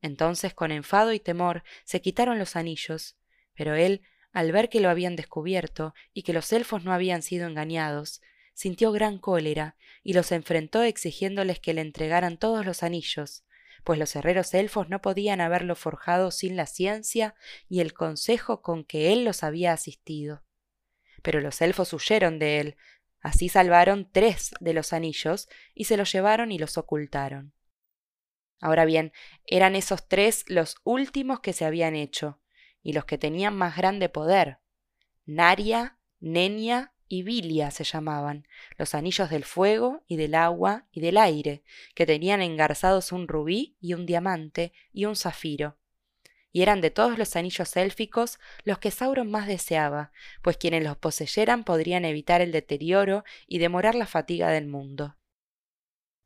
Entonces, 0.00 0.54
con 0.54 0.72
enfado 0.72 1.12
y 1.12 1.20
temor, 1.20 1.62
se 1.84 2.00
quitaron 2.00 2.38
los 2.38 2.56
anillos, 2.56 3.18
pero 3.54 3.74
él 3.74 4.00
al 4.38 4.52
ver 4.52 4.68
que 4.68 4.78
lo 4.78 4.88
habían 4.88 5.16
descubierto 5.16 5.94
y 6.14 6.22
que 6.22 6.32
los 6.32 6.52
elfos 6.52 6.84
no 6.84 6.92
habían 6.92 7.22
sido 7.22 7.48
engañados, 7.48 8.22
sintió 8.54 8.92
gran 8.92 9.18
cólera 9.18 9.76
y 10.04 10.12
los 10.12 10.30
enfrentó 10.30 10.84
exigiéndoles 10.84 11.58
que 11.58 11.74
le 11.74 11.80
entregaran 11.80 12.36
todos 12.38 12.64
los 12.64 12.84
anillos, 12.84 13.44
pues 13.82 13.98
los 13.98 14.14
herreros 14.14 14.54
elfos 14.54 14.88
no 14.88 15.02
podían 15.02 15.40
haberlo 15.40 15.74
forjado 15.74 16.30
sin 16.30 16.54
la 16.54 16.66
ciencia 16.66 17.34
y 17.68 17.80
el 17.80 17.94
consejo 17.94 18.62
con 18.62 18.84
que 18.84 19.12
él 19.12 19.24
los 19.24 19.42
había 19.42 19.72
asistido. 19.72 20.44
Pero 21.22 21.40
los 21.40 21.60
elfos 21.60 21.92
huyeron 21.92 22.38
de 22.38 22.60
él, 22.60 22.76
así 23.20 23.48
salvaron 23.48 24.08
tres 24.12 24.52
de 24.60 24.72
los 24.72 24.92
anillos 24.92 25.48
y 25.74 25.86
se 25.86 25.96
los 25.96 26.12
llevaron 26.12 26.52
y 26.52 26.60
los 26.60 26.78
ocultaron. 26.78 27.54
Ahora 28.60 28.84
bien, 28.84 29.12
eran 29.46 29.74
esos 29.74 30.06
tres 30.06 30.44
los 30.46 30.76
últimos 30.84 31.40
que 31.40 31.52
se 31.52 31.64
habían 31.64 31.96
hecho, 31.96 32.38
y 32.82 32.92
los 32.92 33.04
que 33.04 33.18
tenían 33.18 33.56
más 33.56 33.76
grande 33.76 34.08
poder. 34.08 34.58
Naria, 35.26 35.98
Nenia 36.20 36.94
y 37.08 37.22
Vilia 37.22 37.70
se 37.70 37.84
llamaban, 37.84 38.46
los 38.76 38.94
anillos 38.94 39.30
del 39.30 39.44
fuego 39.44 40.02
y 40.06 40.16
del 40.16 40.34
agua 40.34 40.86
y 40.92 41.00
del 41.00 41.16
aire, 41.16 41.62
que 41.94 42.06
tenían 42.06 42.42
engarzados 42.42 43.12
un 43.12 43.28
rubí 43.28 43.76
y 43.80 43.94
un 43.94 44.06
diamante 44.06 44.72
y 44.92 45.06
un 45.06 45.16
zafiro. 45.16 45.78
Y 46.50 46.62
eran 46.62 46.80
de 46.80 46.90
todos 46.90 47.18
los 47.18 47.36
anillos 47.36 47.76
élficos 47.76 48.38
los 48.64 48.78
que 48.78 48.90
Sauron 48.90 49.30
más 49.30 49.46
deseaba, 49.46 50.12
pues 50.42 50.56
quienes 50.56 50.82
los 50.82 50.96
poseyeran 50.96 51.64
podrían 51.64 52.04
evitar 52.04 52.40
el 52.40 52.52
deterioro 52.52 53.24
y 53.46 53.58
demorar 53.58 53.94
la 53.94 54.06
fatiga 54.06 54.50
del 54.50 54.66
mundo. 54.66 55.17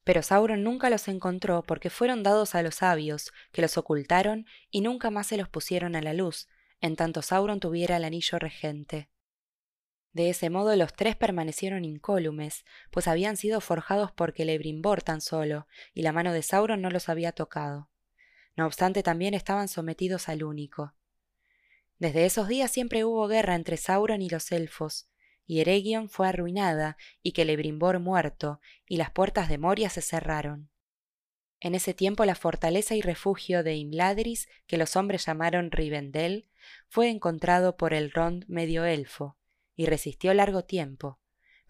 Pero 0.05 0.23
Sauron 0.23 0.65
nunca 0.65 0.91
los 0.91 1.07
encontró 1.09 1.63
porque 1.63 1.91
fueron 1.91 2.23
dados 2.23 2.55
a 2.55 2.63
los 2.63 2.77
sabios, 2.77 3.33
que 3.53 3.63
los 3.63 3.79
ocultaron 3.79 4.47
y 4.71 4.81
nunca 4.81 5.11
más 5.11 5.29
se 5.29 5.37
los 5.37 5.49
pusieron 5.49 5.95
a 5.95 6.03
la 6.03 6.13
luz, 6.13 6.49
en 6.81 6.97
tanto 6.97 7.23
Sauron 7.23 7.61
tuviera 7.61 7.97
el 7.97 8.05
anillo 8.05 8.39
regente. 8.39 9.09
De 10.13 10.29
ese 10.29 10.51
modo 10.51 10.77
los 10.77 10.93
tres 10.93 11.17
permanecieron 11.17 11.85
incólumes, 11.85 12.65
pues 12.91 13.09
habían 13.09 13.37
sido 13.37 13.61
forjados 13.61 14.13
por 14.13 14.33
Celebrimbor 14.33 15.03
tan 15.03 15.21
solo, 15.21 15.67
y 15.95 16.03
la 16.03 16.13
mano 16.13 16.33
de 16.33 16.43
Sauron 16.43 16.83
no 16.83 16.91
los 16.91 17.09
había 17.09 17.33
tocado. 17.33 17.89
No 18.57 18.67
obstante 18.67 19.03
también 19.03 19.33
estaban 19.33 19.69
sometidos 19.69 20.29
al 20.29 20.45
único. 20.45 20.95
Desde 21.99 22.27
esos 22.27 22.49
días 22.49 22.71
siempre 22.71 23.05
hubo 23.05 23.27
guerra 23.27 23.55
entre 23.55 23.79
Sauron 23.79 24.21
y 24.21 24.29
los 24.29 24.53
elfos, 24.53 25.09
y 25.47 25.61
Eregion 25.61 26.09
fue 26.09 26.29
arruinada 26.29 26.97
y 27.23 27.33
Celebrimbor 27.33 28.01
muerto, 28.01 28.61
y 28.87 28.97
las 28.97 29.11
puertas 29.11 29.49
de 29.49 29.59
Moria 29.59 29.89
se 29.91 30.03
cerraron. 30.03 30.71
En 31.61 31.77
ese 31.77 31.95
tiempo 31.95 32.25
la 32.25 32.35
fortaleza 32.35 32.97
y 32.97 33.03
refugio 33.03 33.63
de 33.63 33.77
Imladris, 33.77 34.49
que 34.67 34.77
los 34.77 34.97
hombres 34.97 35.25
llamaron 35.27 35.71
Rivendell, 35.71 36.49
fue 36.89 37.09
encontrado 37.09 37.77
por 37.77 37.95
el 37.95 38.11
Rond 38.11 38.45
medio 38.49 38.85
elfo, 38.85 39.37
y 39.77 39.87
resistió 39.87 40.35
largo 40.35 40.65
tiempo. 40.65 41.21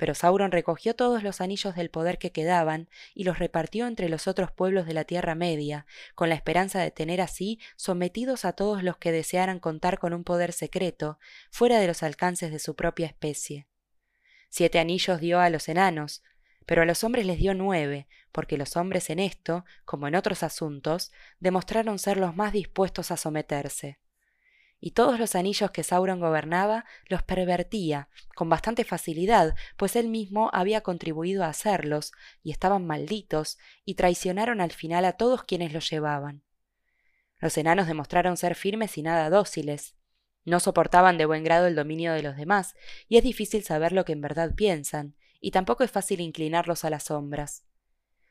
Pero 0.03 0.17
Sauron 0.17 0.51
recogió 0.51 0.97
todos 0.97 1.23
los 1.23 1.41
anillos 1.41 1.77
del 1.77 1.89
poder 1.89 2.19
que 2.19 2.33
quedaban 2.33 2.89
y 3.15 3.23
los 3.23 3.39
repartió 3.39 3.87
entre 3.87 4.09
los 4.09 4.27
otros 4.27 4.51
pueblos 4.51 4.85
de 4.85 4.95
la 4.95 5.05
Tierra 5.05 5.37
Media, 5.37 5.87
con 6.17 6.29
la 6.29 6.35
esperanza 6.35 6.81
de 6.81 6.91
tener 6.91 7.21
así 7.21 7.61
sometidos 7.77 8.45
a 8.45 8.53
todos 8.53 8.83
los 8.83 8.97
que 8.97 9.13
desearan 9.13 9.61
contar 9.61 10.01
con 10.01 10.13
un 10.13 10.25
poder 10.25 10.53
secreto, 10.53 11.21
fuera 11.53 11.79
de 11.79 11.87
los 11.87 12.03
alcances 12.03 12.51
de 12.51 12.59
su 12.59 12.75
propia 12.75 13.07
especie. 13.07 13.69
Siete 14.49 14.81
anillos 14.81 15.21
dio 15.21 15.39
a 15.39 15.51
los 15.51 15.69
enanos, 15.69 16.25
pero 16.67 16.83
a 16.83 16.85
los 16.85 17.05
hombres 17.05 17.25
les 17.25 17.39
dio 17.39 17.55
nueve, 17.55 18.09
porque 18.33 18.59
los 18.59 18.77
hombres 18.77 19.09
en 19.09 19.21
esto, 19.21 19.65
como 19.85 20.09
en 20.09 20.17
otros 20.17 20.43
asuntos, 20.43 21.13
demostraron 21.39 22.01
ser 22.01 22.17
los 22.17 22.35
más 22.35 22.53
dispuestos 22.53 23.13
a 23.13 23.17
someterse. 23.17 24.01
Y 24.85 24.91
todos 24.91 25.21
los 25.21 25.37
anillos 25.37 25.71
que 25.71 25.85
Sauron 25.85 26.19
gobernaba 26.19 26.85
los 27.07 27.23
pervertía, 27.23 28.09
con 28.35 28.49
bastante 28.49 28.83
facilidad, 28.83 29.55
pues 29.77 29.95
él 29.95 30.09
mismo 30.09 30.51
había 30.53 30.81
contribuido 30.81 31.45
a 31.45 31.51
hacerlos, 31.51 32.11
y 32.43 32.51
estaban 32.51 32.85
malditos, 32.85 33.59
y 33.85 33.95
traicionaron 33.95 34.61
al 34.61 34.73
final 34.73 35.05
a 35.05 35.13
todos 35.13 35.45
quienes 35.45 35.73
los 35.73 35.89
llevaban. 35.89 36.43
Los 37.39 37.57
enanos 37.59 37.87
demostraron 37.87 38.37
ser 38.37 38.57
firmes 38.57 38.99
y 38.99 39.03
nada 39.03 39.31
dóciles. 39.31 39.95
No 40.45 40.59
soportaban 40.59 41.17
de 41.17 41.27
buen 41.27 41.45
grado 41.45 41.69
el 41.69 41.77
dominio 41.77 42.13
de 42.13 42.25
los 42.25 42.37
demás, 42.37 42.75
y 43.09 43.19
es 43.19 43.23
difícil 43.23 43.63
saber 43.63 43.93
lo 43.93 44.05
que 44.05 44.15
en 44.15 44.21
verdad 44.21 44.53
piensan, 44.57 45.15
y 45.41 45.53
tampoco 45.53 45.85
es 45.85 45.93
fácil 45.93 46.21
inclinarlos 46.21 46.85
a 46.85 46.91
las 46.91 47.05
sombras. 47.05 47.63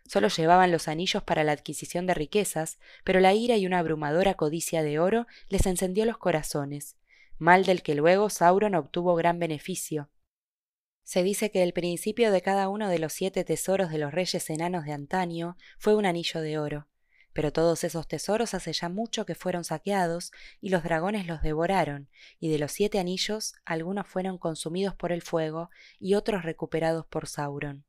Solo 0.07 0.27
llevaban 0.27 0.71
los 0.71 0.87
anillos 0.87 1.23
para 1.23 1.43
la 1.43 1.51
adquisición 1.51 2.05
de 2.05 2.13
riquezas, 2.13 2.79
pero 3.03 3.19
la 3.19 3.33
ira 3.33 3.57
y 3.57 3.65
una 3.65 3.79
abrumadora 3.79 4.33
codicia 4.33 4.83
de 4.83 4.99
oro 4.99 5.27
les 5.49 5.65
encendió 5.65 6.05
los 6.05 6.17
corazones, 6.17 6.97
mal 7.37 7.65
del 7.65 7.81
que 7.81 7.95
luego 7.95 8.29
Sauron 8.29 8.75
obtuvo 8.75 9.15
gran 9.15 9.39
beneficio. 9.39 10.09
Se 11.03 11.23
dice 11.23 11.51
que 11.51 11.63
el 11.63 11.73
principio 11.73 12.31
de 12.31 12.41
cada 12.41 12.69
uno 12.69 12.87
de 12.87 12.99
los 12.99 13.13
siete 13.13 13.43
tesoros 13.43 13.89
de 13.89 13.97
los 13.97 14.13
reyes 14.13 14.49
enanos 14.49 14.85
de 14.85 14.93
antaño 14.93 15.57
fue 15.77 15.95
un 15.95 16.05
anillo 16.05 16.41
de 16.41 16.57
oro, 16.57 16.87
pero 17.33 17.51
todos 17.51 17.83
esos 17.83 18.07
tesoros 18.07 18.53
hace 18.53 18.73
ya 18.73 18.89
mucho 18.89 19.25
que 19.25 19.35
fueron 19.35 19.63
saqueados 19.63 20.31
y 20.59 20.69
los 20.69 20.83
dragones 20.83 21.27
los 21.27 21.41
devoraron, 21.41 22.09
y 22.39 22.49
de 22.49 22.59
los 22.59 22.71
siete 22.71 22.99
anillos 22.99 23.55
algunos 23.65 24.07
fueron 24.07 24.37
consumidos 24.37 24.95
por 24.95 25.11
el 25.11 25.21
fuego 25.21 25.69
y 25.99 26.15
otros 26.15 26.43
recuperados 26.43 27.05
por 27.05 27.27
Sauron. 27.27 27.85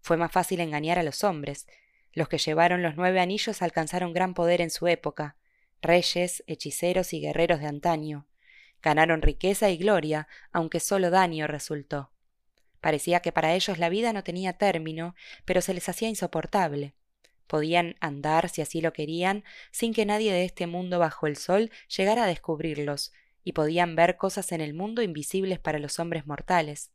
Fue 0.00 0.16
más 0.16 0.32
fácil 0.32 0.60
engañar 0.60 0.98
a 0.98 1.02
los 1.02 1.24
hombres. 1.24 1.66
Los 2.12 2.28
que 2.28 2.38
llevaron 2.38 2.82
los 2.82 2.96
nueve 2.96 3.20
anillos 3.20 3.62
alcanzaron 3.62 4.12
gran 4.12 4.34
poder 4.34 4.60
en 4.60 4.70
su 4.70 4.88
época, 4.88 5.36
reyes, 5.82 6.42
hechiceros 6.46 7.12
y 7.12 7.20
guerreros 7.20 7.60
de 7.60 7.66
antaño. 7.66 8.26
Ganaron 8.82 9.22
riqueza 9.22 9.70
y 9.70 9.76
gloria, 9.76 10.26
aunque 10.52 10.80
solo 10.80 11.10
daño 11.10 11.46
resultó. 11.46 12.10
Parecía 12.80 13.20
que 13.20 13.30
para 13.30 13.54
ellos 13.54 13.78
la 13.78 13.90
vida 13.90 14.12
no 14.12 14.24
tenía 14.24 14.54
término, 14.54 15.14
pero 15.44 15.60
se 15.60 15.74
les 15.74 15.88
hacía 15.88 16.08
insoportable. 16.08 16.94
Podían 17.46 17.96
andar, 18.00 18.48
si 18.48 18.62
así 18.62 18.80
lo 18.80 18.92
querían, 18.92 19.44
sin 19.70 19.92
que 19.92 20.06
nadie 20.06 20.32
de 20.32 20.44
este 20.44 20.66
mundo 20.66 20.98
bajo 20.98 21.26
el 21.26 21.36
sol 21.36 21.70
llegara 21.94 22.24
a 22.24 22.26
descubrirlos, 22.26 23.12
y 23.42 23.52
podían 23.52 23.96
ver 23.96 24.16
cosas 24.16 24.52
en 24.52 24.60
el 24.60 24.72
mundo 24.72 25.02
invisibles 25.02 25.58
para 25.58 25.78
los 25.78 25.98
hombres 25.98 26.26
mortales. 26.26 26.90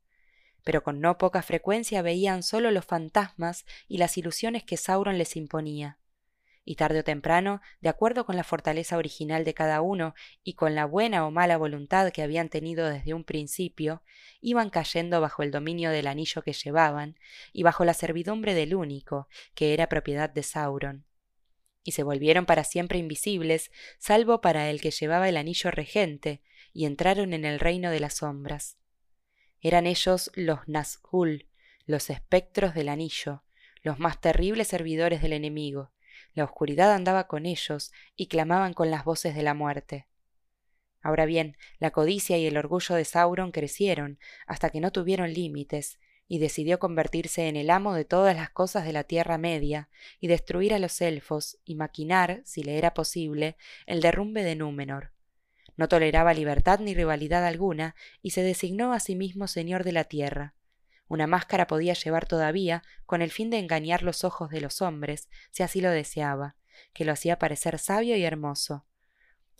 Pero 0.65 0.83
con 0.83 0.99
no 0.99 1.17
poca 1.17 1.41
frecuencia 1.41 2.01
veían 2.01 2.43
solo 2.43 2.69
los 2.71 2.83
fantasmas 2.83 3.65
y 3.87 3.99
las 3.99 4.17
ilusiones 4.17 4.65
que 4.65 4.75
Sauron 4.75 5.17
les 5.17 5.37
imponía 5.37 5.99
y 6.65 6.75
tarde 6.75 6.99
o 6.99 7.03
temprano, 7.03 7.61
de 7.79 7.89
acuerdo 7.89 8.25
con 8.25 8.35
la 8.35 8.43
fortaleza 8.43 8.97
original 8.97 9.45
de 9.45 9.53
cada 9.53 9.81
uno 9.81 10.15
y 10.43 10.53
con 10.53 10.73
la 10.73 10.85
buena 10.85 11.25
o 11.25 11.31
mala 11.31 11.57
voluntad 11.57 12.11
que 12.11 12.23
habían 12.23 12.49
tenido 12.49 12.89
desde 12.89 13.13
un 13.13 13.23
principio, 13.23 14.01
iban 14.41 14.71
cayendo 14.71 15.21
bajo 15.21 15.43
el 15.43 15.51
dominio 15.51 15.91
del 15.91 16.07
anillo 16.07 16.41
que 16.41 16.53
llevaban 16.53 17.17
y 17.53 17.61
bajo 17.61 17.85
la 17.85 17.93
servidumbre 17.93 18.55
del 18.55 18.73
único, 18.73 19.29
que 19.53 19.73
era 19.73 19.87
propiedad 19.87 20.29
de 20.29 20.41
Sauron. 20.41 21.05
Y 21.83 21.91
se 21.91 22.01
volvieron 22.01 22.47
para 22.47 22.63
siempre 22.63 22.97
invisibles, 22.97 23.71
salvo 23.99 24.41
para 24.41 24.71
el 24.71 24.81
que 24.81 24.89
llevaba 24.89 25.29
el 25.29 25.37
anillo 25.37 25.69
regente, 25.69 26.41
y 26.73 26.85
entraron 26.85 27.33
en 27.33 27.45
el 27.45 27.59
reino 27.59 27.91
de 27.91 27.99
las 27.99 28.15
sombras. 28.15 28.77
Eran 29.65 29.87
ellos 29.87 30.29
los 30.35 30.59
Nazgûl, 30.67 31.47
los 31.87 32.11
espectros 32.11 32.75
del 32.75 32.87
anillo, 32.87 33.41
los 33.81 33.97
más 33.97 34.21
terribles 34.21 34.67
servidores 34.67 35.23
del 35.23 35.33
enemigo, 35.33 35.91
la 36.35 36.43
oscuridad 36.43 36.93
andaba 36.93 37.25
con 37.25 37.47
ellos 37.47 37.91
y 38.15 38.27
clamaban 38.27 38.75
con 38.75 38.91
las 38.91 39.03
voces 39.03 39.33
de 39.33 39.41
la 39.41 39.55
muerte. 39.55 40.05
Ahora 41.01 41.25
bien, 41.25 41.57
la 41.79 41.89
codicia 41.89 42.37
y 42.37 42.45
el 42.45 42.57
orgullo 42.57 42.93
de 42.93 43.05
Sauron 43.05 43.51
crecieron 43.51 44.19
hasta 44.45 44.69
que 44.69 44.79
no 44.79 44.91
tuvieron 44.91 45.33
límites, 45.33 45.97
y 46.27 46.37
decidió 46.37 46.77
convertirse 46.77 47.47
en 47.47 47.55
el 47.55 47.71
amo 47.71 47.95
de 47.95 48.05
todas 48.05 48.35
las 48.35 48.51
cosas 48.51 48.85
de 48.85 48.93
la 48.93 49.05
Tierra 49.05 49.39
Media, 49.39 49.89
y 50.19 50.27
destruir 50.27 50.75
a 50.75 50.79
los 50.79 51.01
elfos, 51.01 51.57
y 51.65 51.73
maquinar, 51.73 52.43
si 52.45 52.61
le 52.61 52.77
era 52.77 52.93
posible, 52.93 53.57
el 53.87 53.99
derrumbe 53.99 54.43
de 54.43 54.55
Númenor. 54.55 55.14
No 55.77 55.87
toleraba 55.87 56.33
libertad 56.33 56.79
ni 56.79 56.93
rivalidad 56.93 57.45
alguna, 57.45 57.95
y 58.21 58.31
se 58.31 58.43
designó 58.43 58.93
a 58.93 58.99
sí 58.99 59.15
mismo 59.15 59.47
señor 59.47 59.83
de 59.83 59.91
la 59.91 60.05
tierra. 60.05 60.55
Una 61.07 61.27
máscara 61.27 61.67
podía 61.67 61.93
llevar 61.93 62.25
todavía, 62.25 62.83
con 63.05 63.21
el 63.21 63.31
fin 63.31 63.49
de 63.49 63.59
engañar 63.59 64.01
los 64.01 64.23
ojos 64.23 64.49
de 64.49 64.61
los 64.61 64.81
hombres, 64.81 65.29
si 65.51 65.63
así 65.63 65.81
lo 65.81 65.91
deseaba, 65.91 66.55
que 66.93 67.05
lo 67.05 67.11
hacía 67.11 67.37
parecer 67.37 67.77
sabio 67.77 68.15
y 68.15 68.23
hermoso. 68.23 68.85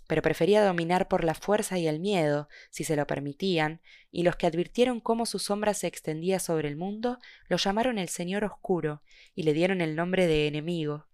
Pero 0.07 0.22
prefería 0.22 0.63
dominar 0.63 1.07
por 1.07 1.24
la 1.24 1.34
fuerza 1.34 1.77
y 1.77 1.88
el 1.88 2.00
miedo, 2.00 2.48
si 2.69 2.84
se 2.84 2.95
lo 2.95 3.07
permitían, 3.07 3.81
y 4.12 4.24
los 4.24 4.36
que 4.36 4.48
advirtieron 4.48 5.00
cómo 5.00 5.25
su 5.25 5.39
sombra 5.39 5.74
se 5.74 5.88
extendía 5.88 6.39
sobre 6.39 6.67
el 6.67 6.77
mundo, 6.77 7.17
lo 7.48 7.57
llamaron 7.57 7.98
el 7.98 8.10
Señor 8.10 8.43
Oscuro, 8.43 9.01
y 9.34 9.43
le 9.43 9.53
dieron 9.53 9.81
el 9.81 9.95
nombre 9.95 10.27
de 10.27 10.48
enemigo. 10.48 11.07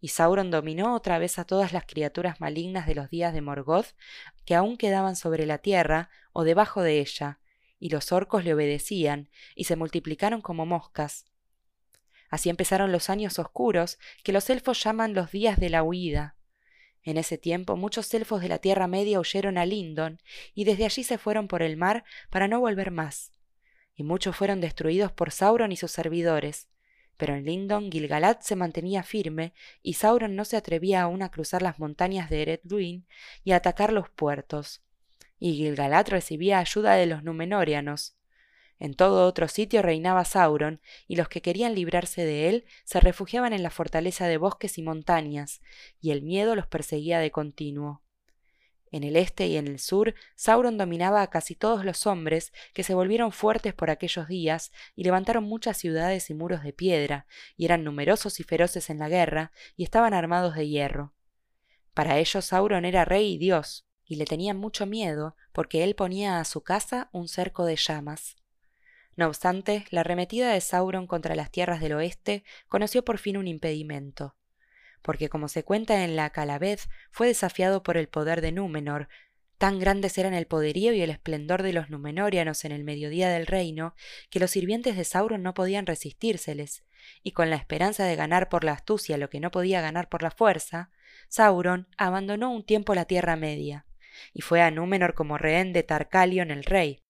Y 0.00 0.08
Sauron 0.08 0.50
dominó 0.50 0.94
otra 0.94 1.18
vez 1.18 1.38
a 1.38 1.44
todas 1.44 1.72
las 1.72 1.84
criaturas 1.84 2.40
malignas 2.40 2.86
de 2.86 2.94
los 2.94 3.10
días 3.10 3.34
de 3.34 3.40
Morgoth, 3.40 3.94
que 4.44 4.54
aún 4.54 4.76
quedaban 4.76 5.16
sobre 5.16 5.46
la 5.46 5.58
tierra 5.58 6.10
o 6.32 6.44
debajo 6.44 6.82
de 6.82 7.00
ella, 7.00 7.40
y 7.80 7.90
los 7.90 8.12
orcos 8.12 8.44
le 8.44 8.54
obedecían, 8.54 9.28
y 9.54 9.64
se 9.64 9.76
multiplicaron 9.76 10.40
como 10.40 10.66
moscas. 10.66 11.26
Así 12.30 12.50
empezaron 12.50 12.92
los 12.92 13.10
años 13.10 13.38
oscuros, 13.38 13.98
que 14.22 14.32
los 14.32 14.50
elfos 14.50 14.82
llaman 14.82 15.14
los 15.14 15.32
días 15.32 15.58
de 15.58 15.70
la 15.70 15.82
huida. 15.82 16.36
En 17.02 17.16
ese 17.16 17.38
tiempo 17.38 17.76
muchos 17.76 18.12
elfos 18.12 18.42
de 18.42 18.48
la 18.48 18.58
Tierra 18.58 18.86
Media 18.86 19.18
huyeron 19.18 19.56
a 19.56 19.64
Lindon, 19.64 20.20
y 20.54 20.64
desde 20.64 20.84
allí 20.84 21.04
se 21.04 21.18
fueron 21.18 21.48
por 21.48 21.62
el 21.62 21.76
mar 21.76 22.04
para 22.30 22.48
no 22.48 22.60
volver 22.60 22.90
más. 22.90 23.32
Y 23.94 24.02
muchos 24.04 24.36
fueron 24.36 24.60
destruidos 24.60 25.10
por 25.10 25.30
Sauron 25.30 25.72
y 25.72 25.76
sus 25.76 25.90
servidores. 25.90 26.68
Pero 27.18 27.34
en 27.34 27.44
Lindon 27.44 27.92
Gilgalad 27.92 28.38
se 28.40 28.56
mantenía 28.56 29.02
firme, 29.02 29.52
y 29.82 29.92
Sauron 29.92 30.36
no 30.36 30.46
se 30.46 30.56
atrevía 30.56 31.02
aún 31.02 31.20
a 31.20 31.30
cruzar 31.30 31.60
las 31.60 31.78
montañas 31.78 32.30
de 32.30 32.40
Eredluin 32.40 33.06
y 33.44 33.52
a 33.52 33.56
atacar 33.56 33.92
los 33.92 34.08
puertos 34.08 34.82
y 35.38 35.54
Gilgalad 35.54 36.08
recibía 36.08 36.58
ayuda 36.58 36.94
de 36.94 37.06
los 37.06 37.22
Númenóreanos. 37.22 38.16
En 38.78 38.94
todo 38.94 39.26
otro 39.26 39.48
sitio 39.48 39.82
reinaba 39.82 40.24
Sauron, 40.24 40.80
y 41.08 41.16
los 41.16 41.28
que 41.28 41.42
querían 41.42 41.74
librarse 41.74 42.24
de 42.24 42.48
él 42.48 42.64
se 42.84 43.00
refugiaban 43.00 43.52
en 43.52 43.62
la 43.62 43.70
fortaleza 43.70 44.26
de 44.28 44.36
bosques 44.36 44.78
y 44.78 44.82
montañas, 44.82 45.60
y 46.00 46.12
el 46.12 46.22
miedo 46.22 46.54
los 46.54 46.66
perseguía 46.66 47.18
de 47.18 47.32
continuo. 47.32 48.02
En 48.90 49.04
el 49.04 49.16
este 49.16 49.46
y 49.46 49.56
en 49.56 49.66
el 49.66 49.78
sur, 49.78 50.14
Sauron 50.34 50.78
dominaba 50.78 51.22
a 51.22 51.30
casi 51.30 51.54
todos 51.54 51.84
los 51.84 52.06
hombres, 52.06 52.52
que 52.72 52.82
se 52.82 52.94
volvieron 52.94 53.32
fuertes 53.32 53.74
por 53.74 53.90
aquellos 53.90 54.28
días 54.28 54.72
y 54.96 55.04
levantaron 55.04 55.44
muchas 55.44 55.76
ciudades 55.76 56.30
y 56.30 56.34
muros 56.34 56.62
de 56.62 56.72
piedra, 56.72 57.26
y 57.56 57.64
eran 57.66 57.84
numerosos 57.84 58.40
y 58.40 58.44
feroces 58.44 58.90
en 58.90 58.98
la 58.98 59.08
guerra, 59.08 59.52
y 59.76 59.84
estaban 59.84 60.14
armados 60.14 60.54
de 60.54 60.68
hierro. 60.68 61.12
Para 61.92 62.18
ellos 62.18 62.46
Sauron 62.46 62.84
era 62.84 63.04
rey 63.04 63.34
y 63.34 63.38
dios, 63.38 63.86
y 64.04 64.16
le 64.16 64.24
tenían 64.24 64.56
mucho 64.56 64.86
miedo 64.86 65.36
porque 65.52 65.84
él 65.84 65.94
ponía 65.94 66.40
a 66.40 66.44
su 66.44 66.62
casa 66.62 67.10
un 67.12 67.28
cerco 67.28 67.64
de 67.66 67.76
llamas. 67.76 68.36
No 69.16 69.26
obstante, 69.26 69.84
la 69.90 70.00
arremetida 70.00 70.52
de 70.52 70.60
Sauron 70.60 71.06
contra 71.06 71.34
las 71.34 71.50
tierras 71.50 71.80
del 71.80 71.92
oeste 71.94 72.44
conoció 72.68 73.04
por 73.04 73.18
fin 73.18 73.36
un 73.36 73.48
impedimento, 73.48 74.36
porque 75.02 75.28
como 75.28 75.48
se 75.48 75.64
cuenta 75.64 76.04
en 76.04 76.16
la 76.16 76.30
Calavez, 76.30 76.88
fue 77.10 77.26
desafiado 77.26 77.82
por 77.82 77.96
el 77.96 78.08
poder 78.08 78.40
de 78.40 78.52
Númenor, 78.52 79.08
tan 79.58 79.78
grandes 79.78 80.16
eran 80.18 80.34
el 80.34 80.46
poderío 80.46 80.92
y 80.92 81.02
el 81.02 81.10
esplendor 81.10 81.62
de 81.62 81.72
los 81.72 81.90
Númenóreanos 81.90 82.64
en 82.64 82.72
el 82.72 82.84
mediodía 82.84 83.28
del 83.28 83.46
reino, 83.46 83.94
que 84.30 84.40
los 84.40 84.52
sirvientes 84.52 84.96
de 84.96 85.04
Sauron 85.04 85.42
no 85.42 85.54
podían 85.54 85.86
resistírseles, 85.86 86.84
y 87.22 87.32
con 87.32 87.50
la 87.50 87.56
esperanza 87.56 88.04
de 88.04 88.16
ganar 88.16 88.48
por 88.48 88.64
la 88.64 88.72
astucia 88.72 89.18
lo 89.18 89.28
que 89.30 89.40
no 89.40 89.50
podía 89.50 89.80
ganar 89.80 90.08
por 90.08 90.22
la 90.22 90.30
fuerza, 90.30 90.90
Sauron 91.28 91.88
abandonó 91.96 92.52
un 92.52 92.64
tiempo 92.64 92.94
la 92.94 93.04
Tierra 93.04 93.36
Media 93.36 93.84
y 94.32 94.42
fue 94.42 94.62
a 94.62 94.70
Númenor 94.70 95.14
como 95.14 95.38
rehén 95.38 95.72
de 95.72 95.82
Tarcalion 95.82 96.50
el 96.50 96.64
rey. 96.64 97.02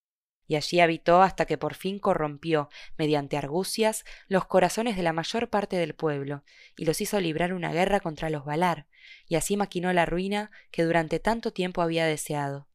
Y 0.48 0.56
allí 0.56 0.80
habitó 0.80 1.22
hasta 1.22 1.44
que 1.44 1.58
por 1.58 1.74
fin 1.74 1.98
corrompió, 1.98 2.70
mediante 2.96 3.36
argucias, 3.36 4.04
los 4.26 4.46
corazones 4.46 4.96
de 4.96 5.02
la 5.02 5.12
mayor 5.12 5.50
parte 5.50 5.76
del 5.76 5.94
pueblo, 5.94 6.42
y 6.76 6.86
los 6.86 7.00
hizo 7.02 7.20
librar 7.20 7.52
una 7.52 7.72
guerra 7.72 8.00
contra 8.00 8.30
los 8.30 8.46
Valar, 8.46 8.86
y 9.28 9.36
así 9.36 9.58
maquinó 9.58 9.92
la 9.92 10.06
ruina 10.06 10.50
que 10.70 10.84
durante 10.84 11.20
tanto 11.20 11.52
tiempo 11.52 11.82
había 11.82 12.06
deseado. 12.06 12.66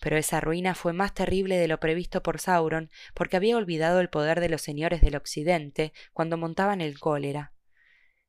Pero 0.00 0.18
esa 0.18 0.40
ruina 0.40 0.74
fue 0.74 0.92
más 0.92 1.14
terrible 1.14 1.56
de 1.56 1.68
lo 1.68 1.80
previsto 1.80 2.22
por 2.22 2.38
Sauron, 2.40 2.90
porque 3.14 3.36
había 3.36 3.56
olvidado 3.56 4.00
el 4.00 4.10
poder 4.10 4.40
de 4.40 4.50
los 4.50 4.60
señores 4.60 5.00
del 5.00 5.16
occidente 5.16 5.94
cuando 6.12 6.36
montaban 6.36 6.82
el 6.82 7.00
cólera. 7.00 7.54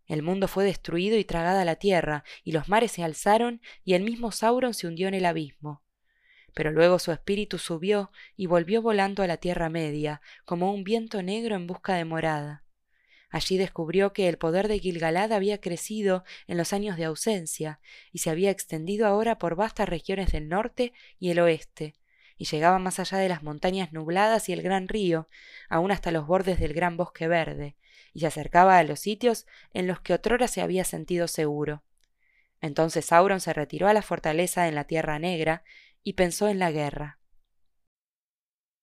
El 0.06 0.22
mundo 0.22 0.48
fue 0.48 0.64
destruido 0.64 1.18
y 1.18 1.26
tragada 1.26 1.66
la 1.66 1.76
tierra, 1.76 2.24
y 2.44 2.54
los 2.54 2.70
mares 2.70 2.94
se 2.94 3.04
alzaron, 3.04 3.62
y 3.84 3.96
el 3.96 4.04
mismo 4.04 4.32
Sauron 4.32 4.74
se 4.74 4.88
hundió 4.88 5.10
en 5.10 5.16
el 5.16 5.26
abismo. 5.26 5.83
Pero 6.54 6.72
luego 6.72 7.00
su 7.00 7.12
espíritu 7.12 7.58
subió 7.58 8.12
y 8.36 8.46
volvió 8.46 8.82
volando 8.82 9.24
a 9.24 9.28
la 9.28 9.38
Tierra 9.38 9.70
Media, 9.70 10.22
como 10.46 10.72
un 10.74 10.84
viento 10.84 11.22
negro 11.24 11.56
en 11.56 11.68
busca 11.68 11.96
de 11.96 12.06
morada. 12.06 12.64
Allí 13.34 13.58
descubrió 13.58 14.14
que 14.14 14.30
el 14.30 14.38
poder 14.38 14.68
de 14.68 14.78
Gilgalad 14.78 15.32
había 15.32 15.60
crecido 15.60 16.24
en 16.46 16.56
los 16.56 16.72
años 16.72 16.98
de 16.98 17.06
ausencia 17.06 17.80
y 18.12 18.20
se 18.20 18.30
había 18.30 18.52
extendido 18.52 19.08
ahora 19.08 19.40
por 19.40 19.56
vastas 19.56 19.90
regiones 19.90 20.32
del 20.32 20.50
norte 20.50 20.94
y 21.18 21.32
el 21.32 21.40
oeste, 21.40 21.96
y 22.38 22.46
llegaba 22.46 22.78
más 22.78 23.00
allá 23.00 23.18
de 23.18 23.30
las 23.30 23.42
montañas 23.42 23.92
nubladas 23.92 24.50
y 24.50 24.54
el 24.54 24.62
gran 24.62 24.88
río, 24.88 25.30
aún 25.68 25.92
hasta 25.92 26.12
los 26.12 26.28
bordes 26.28 26.60
del 26.60 26.74
gran 26.74 26.96
bosque 26.96 27.28
verde, 27.28 27.76
y 28.14 28.20
se 28.20 28.28
acercaba 28.28 28.78
a 28.78 28.84
los 28.84 29.00
sitios 29.00 29.48
en 29.74 29.88
los 29.88 30.00
que 30.00 30.14
otrora 30.14 30.48
se 30.48 30.62
había 30.62 30.84
sentido 30.84 31.28
seguro. 31.28 31.84
Entonces 32.62 33.06
Sauron 33.06 33.42
se 33.42 33.52
retiró 33.52 33.88
a 33.88 33.94
la 33.94 34.04
fortaleza 34.04 34.68
en 34.68 34.76
la 34.76 34.84
Tierra 34.86 35.18
Negra 35.18 35.64
y 36.04 36.14
pensó 36.14 36.50
en 36.50 36.60
la 36.60 36.72
guerra. 36.72 37.20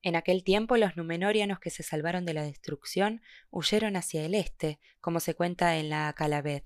En 0.02 0.16
aquel 0.16 0.44
tiempo 0.44 0.76
los 0.76 0.96
numenorianos 0.96 1.60
que 1.60 1.70
se 1.70 1.82
salvaron 1.82 2.24
de 2.24 2.34
la 2.34 2.42
destrucción 2.42 3.20
huyeron 3.50 3.96
hacia 3.96 4.24
el 4.24 4.34
este, 4.34 4.80
como 5.00 5.20
se 5.20 5.34
cuenta 5.34 5.76
en 5.76 5.90
la 5.90 6.12
Calabed. 6.14 6.62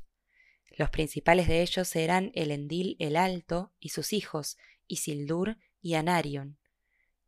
Los 0.76 0.90
principales 0.90 1.49
de 1.49 1.62
ellos 1.62 1.94
eran 1.96 2.30
Elendil 2.34 2.96
el 3.00 3.16
Alto 3.16 3.73
y 3.80 3.88
sus 3.88 4.12
hijos, 4.12 4.56
Isildur 4.87 5.58
y 5.80 5.94
Anarion. 5.94 6.58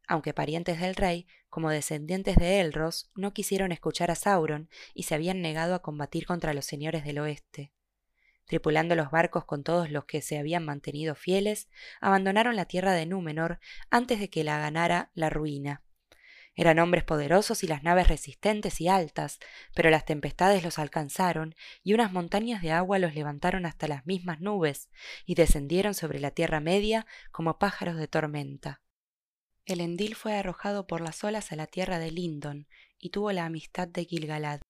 Aunque 0.07 0.33
parientes 0.33 0.81
del 0.81 0.95
rey, 0.95 1.27
como 1.49 1.71
descendientes 1.71 2.37
de 2.37 2.61
Elros, 2.61 3.11
no 3.17 3.33
quisieron 3.33 3.73
escuchar 3.73 4.11
a 4.11 4.15
Sauron 4.15 4.69
y 4.95 5.05
se 5.05 5.15
habían 5.17 5.43
negado 5.43 5.75
a 5.75 5.83
combatir 5.83 6.27
contra 6.27 6.55
los 6.55 6.65
señores 6.65 7.05
del 7.05 7.19
oeste. 7.19 7.73
Tripulando 8.47 8.95
los 8.95 9.11
barcos 9.11 9.45
con 9.45 9.65
todos 9.65 9.91
los 9.91 10.05
que 10.05 10.23
se 10.23 10.39
habían 10.39 10.65
mantenido 10.65 11.15
fieles, 11.15 11.69
abandonaron 12.01 12.57
la 12.57 12.65
tierra 12.65 12.93
de 12.93 13.05
Númenor 13.05 13.59
antes 13.91 14.21
de 14.21 14.31
que 14.31 14.45
la 14.45 14.59
ganara 14.59 15.11
la 15.15 15.31
ruina. 15.31 15.83
Eran 16.59 16.79
hombres 16.79 17.05
poderosos 17.05 17.63
y 17.65 17.67
las 17.67 17.83
naves 17.83 18.09
resistentes 18.09 18.81
y 18.81 18.89
altas, 18.89 19.39
pero 19.75 19.91
las 19.91 20.07
tempestades 20.07 20.65
los 20.65 20.79
alcanzaron 20.79 21.55
y 21.85 21.93
unas 21.93 22.13
montañas 22.13 22.63
de 22.63 22.73
agua 22.73 22.99
los 22.99 23.15
levantaron 23.15 23.67
hasta 23.67 23.89
las 23.89 24.07
mismas 24.07 24.41
nubes 24.41 24.89
y 25.27 25.35
descendieron 25.35 25.93
sobre 25.93 26.19
la 26.19 26.31
tierra 26.31 26.61
media 26.61 27.07
como 27.31 27.59
pájaros 27.59 27.97
de 27.97 28.09
tormenta. 28.09 28.81
El 29.67 29.81
Endil 29.81 30.15
fue 30.15 30.35
arrojado 30.35 30.87
por 30.87 31.03
las 31.03 31.23
olas 31.25 31.53
a 31.53 31.57
la 31.57 31.67
tierra 31.67 31.99
de 31.99 32.11
Lindon 32.11 32.69
y 32.99 33.11
tuvo 33.11 33.33
la 33.33 33.45
amistad 33.45 33.87
de 33.87 34.07
Gilgalad. 34.07 34.63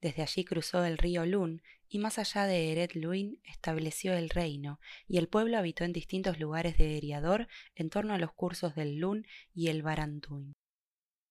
Desde 0.00 0.22
allí 0.22 0.44
cruzó 0.44 0.84
el 0.84 0.98
río 0.98 1.26
Lun 1.26 1.62
y 1.90 1.98
más 1.98 2.18
allá 2.18 2.46
de 2.46 2.72
Eret 2.72 2.94
Luin 2.94 3.38
estableció 3.44 4.14
el 4.14 4.30
reino, 4.30 4.80
y 5.06 5.18
el 5.18 5.28
pueblo 5.28 5.58
habitó 5.58 5.84
en 5.84 5.92
distintos 5.92 6.40
lugares 6.40 6.78
de 6.78 6.96
Eriador 6.96 7.48
en 7.74 7.90
torno 7.90 8.14
a 8.14 8.18
los 8.18 8.32
cursos 8.32 8.74
del 8.74 8.96
Lun 8.96 9.26
y 9.52 9.68
el 9.68 9.82
Barantuin 9.82 10.54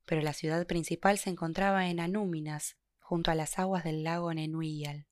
pero 0.09 0.23
la 0.23 0.33
ciudad 0.33 0.65
principal 0.65 1.19
se 1.19 1.29
encontraba 1.29 1.87
en 1.87 1.99
Anúminas, 1.99 2.77
junto 2.97 3.29
a 3.29 3.35
las 3.35 3.59
aguas 3.59 3.83
del 3.83 4.03
lago 4.03 4.33
Nenuyal. 4.33 5.05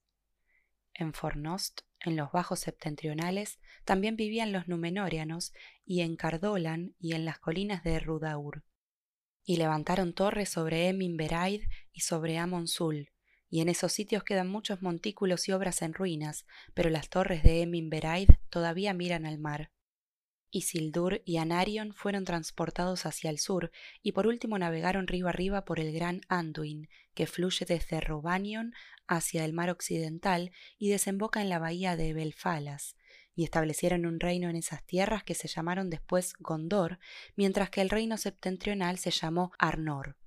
En 0.95 1.13
Fornost, 1.13 1.81
en 1.99 2.15
los 2.15 2.31
bajos 2.31 2.62
septentrionales, 2.62 3.60
también 3.86 4.15
vivían 4.15 4.51
los 4.51 4.67
Numenóreanos, 4.67 5.53
y 5.86 6.01
en 6.01 6.15
Cardolan 6.15 6.95
y 6.97 7.13
en 7.13 7.25
las 7.25 7.38
colinas 7.38 7.83
de 7.83 7.99
Rudaur. 7.99 8.63
Y 9.43 9.57
levantaron 9.57 10.13
torres 10.13 10.49
sobre 10.49 10.88
Eminberaid 10.88 11.62
y 11.91 11.99
sobre 11.99 12.39
Amonsul, 12.39 13.12
y 13.49 13.62
en 13.62 13.69
esos 13.69 13.93
sitios 13.93 14.23
quedan 14.23 14.47
muchos 14.47 14.81
montículos 14.81 15.47
y 15.47 15.51
obras 15.51 15.81
en 15.81 15.93
ruinas, 15.93 16.45
pero 16.73 16.89
las 16.89 17.10
torres 17.10 17.43
de 17.43 17.62
Eminberaid 17.62 18.29
todavía 18.49 18.93
miran 18.93 19.25
al 19.25 19.38
mar. 19.38 19.71
Isildur 20.49 21.21
y 21.25 21.38
Anarion 21.38 21.93
fueron 21.93 22.23
transportados 22.23 23.05
hacia 23.05 23.29
el 23.29 23.38
sur 23.38 23.71
y 24.01 24.13
por 24.13 24.27
último 24.27 24.57
navegaron 24.57 25.07
río 25.07 25.27
arriba 25.27 25.65
por 25.65 25.79
el 25.79 25.91
gran 25.93 26.21
Anduin, 26.29 26.89
que 27.13 27.27
fluye 27.27 27.65
desde 27.65 27.99
Robanion 27.99 28.73
hacia 29.07 29.45
el 29.45 29.53
mar 29.53 29.69
occidental 29.69 30.51
y 30.77 30.89
desemboca 30.89 31.41
en 31.41 31.49
la 31.49 31.60
bahía 31.60 31.95
de 31.95 32.13
Belfalas, 32.13 32.95
y 33.36 33.43
establecieron 33.43 34.05
un 34.05 34.19
reino 34.19 34.49
en 34.49 34.55
esas 34.55 34.83
tierras 34.86 35.23
que 35.23 35.36
se 35.36 35.47
llamaron 35.47 35.89
después 35.89 36.33
Gondor, 36.39 36.99
mientras 37.36 37.69
que 37.69 37.81
el 37.81 37.89
reino 37.89 38.17
septentrional 38.17 38.97
se 38.97 39.12
llamó 39.12 39.51
Arnor. 39.60 40.17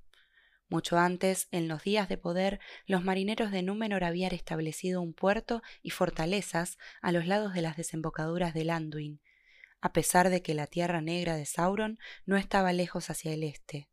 Mucho 0.70 0.98
antes, 0.98 1.48
en 1.50 1.66
los 1.66 1.82
días 1.82 2.08
de 2.08 2.16
poder, 2.16 2.60
los 2.86 3.02
marineros 3.02 3.50
de 3.50 3.62
Númenor 3.62 4.04
habían 4.04 4.32
establecido 4.32 5.02
un 5.02 5.12
puerto 5.12 5.64
y 5.82 5.90
fortalezas 5.90 6.78
a 7.02 7.10
los 7.10 7.26
lados 7.26 7.54
de 7.54 7.60
las 7.60 7.76
desembocaduras 7.76 8.54
del 8.54 8.70
Anduin, 8.70 9.20
a 9.80 9.92
pesar 9.92 10.30
de 10.30 10.42
que 10.42 10.54
la 10.54 10.68
tierra 10.68 11.00
negra 11.00 11.34
de 11.34 11.44
Sauron 11.44 11.98
no 12.24 12.36
estaba 12.36 12.72
lejos 12.72 13.10
hacia 13.10 13.32
el 13.32 13.42
este. 13.42 13.88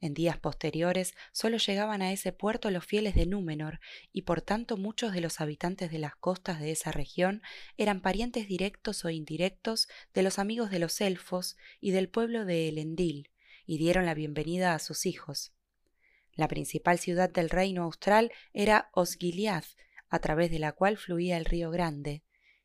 En 0.00 0.12
días 0.12 0.36
posteriores 0.38 1.14
solo 1.30 1.58
llegaban 1.58 2.02
a 2.02 2.10
ese 2.10 2.32
puerto 2.32 2.72
los 2.72 2.84
fieles 2.84 3.14
de 3.14 3.26
Númenor, 3.26 3.78
y 4.10 4.22
por 4.22 4.42
tanto 4.42 4.76
muchos 4.76 5.12
de 5.12 5.20
los 5.20 5.40
habitantes 5.40 5.92
de 5.92 6.00
las 6.00 6.16
costas 6.16 6.58
de 6.58 6.72
esa 6.72 6.90
región 6.90 7.42
eran 7.76 8.00
parientes 8.00 8.48
directos 8.48 9.04
o 9.04 9.10
indirectos 9.10 9.86
de 10.14 10.24
los 10.24 10.40
amigos 10.40 10.68
de 10.72 10.80
los 10.80 11.00
elfos 11.00 11.56
y 11.80 11.92
del 11.92 12.08
pueblo 12.08 12.44
de 12.44 12.70
Elendil, 12.70 13.30
y 13.66 13.78
dieron 13.78 14.04
la 14.04 14.14
bienvenida 14.14 14.74
a 14.74 14.80
sus 14.80 15.06
hijos. 15.06 15.52
La 16.34 16.48
principal 16.48 16.98
ciudad 16.98 17.30
del 17.30 17.50
reino 17.50 17.84
austral 17.84 18.32
era 18.52 18.90
Osgiliath, 18.92 19.76
a 20.08 20.18
través 20.18 20.50
de 20.50 20.58
la 20.58 20.72
cual 20.72 20.96
fluía 20.96 21.36
el 21.36 21.44
río 21.44 21.70
Grande, 21.70 22.22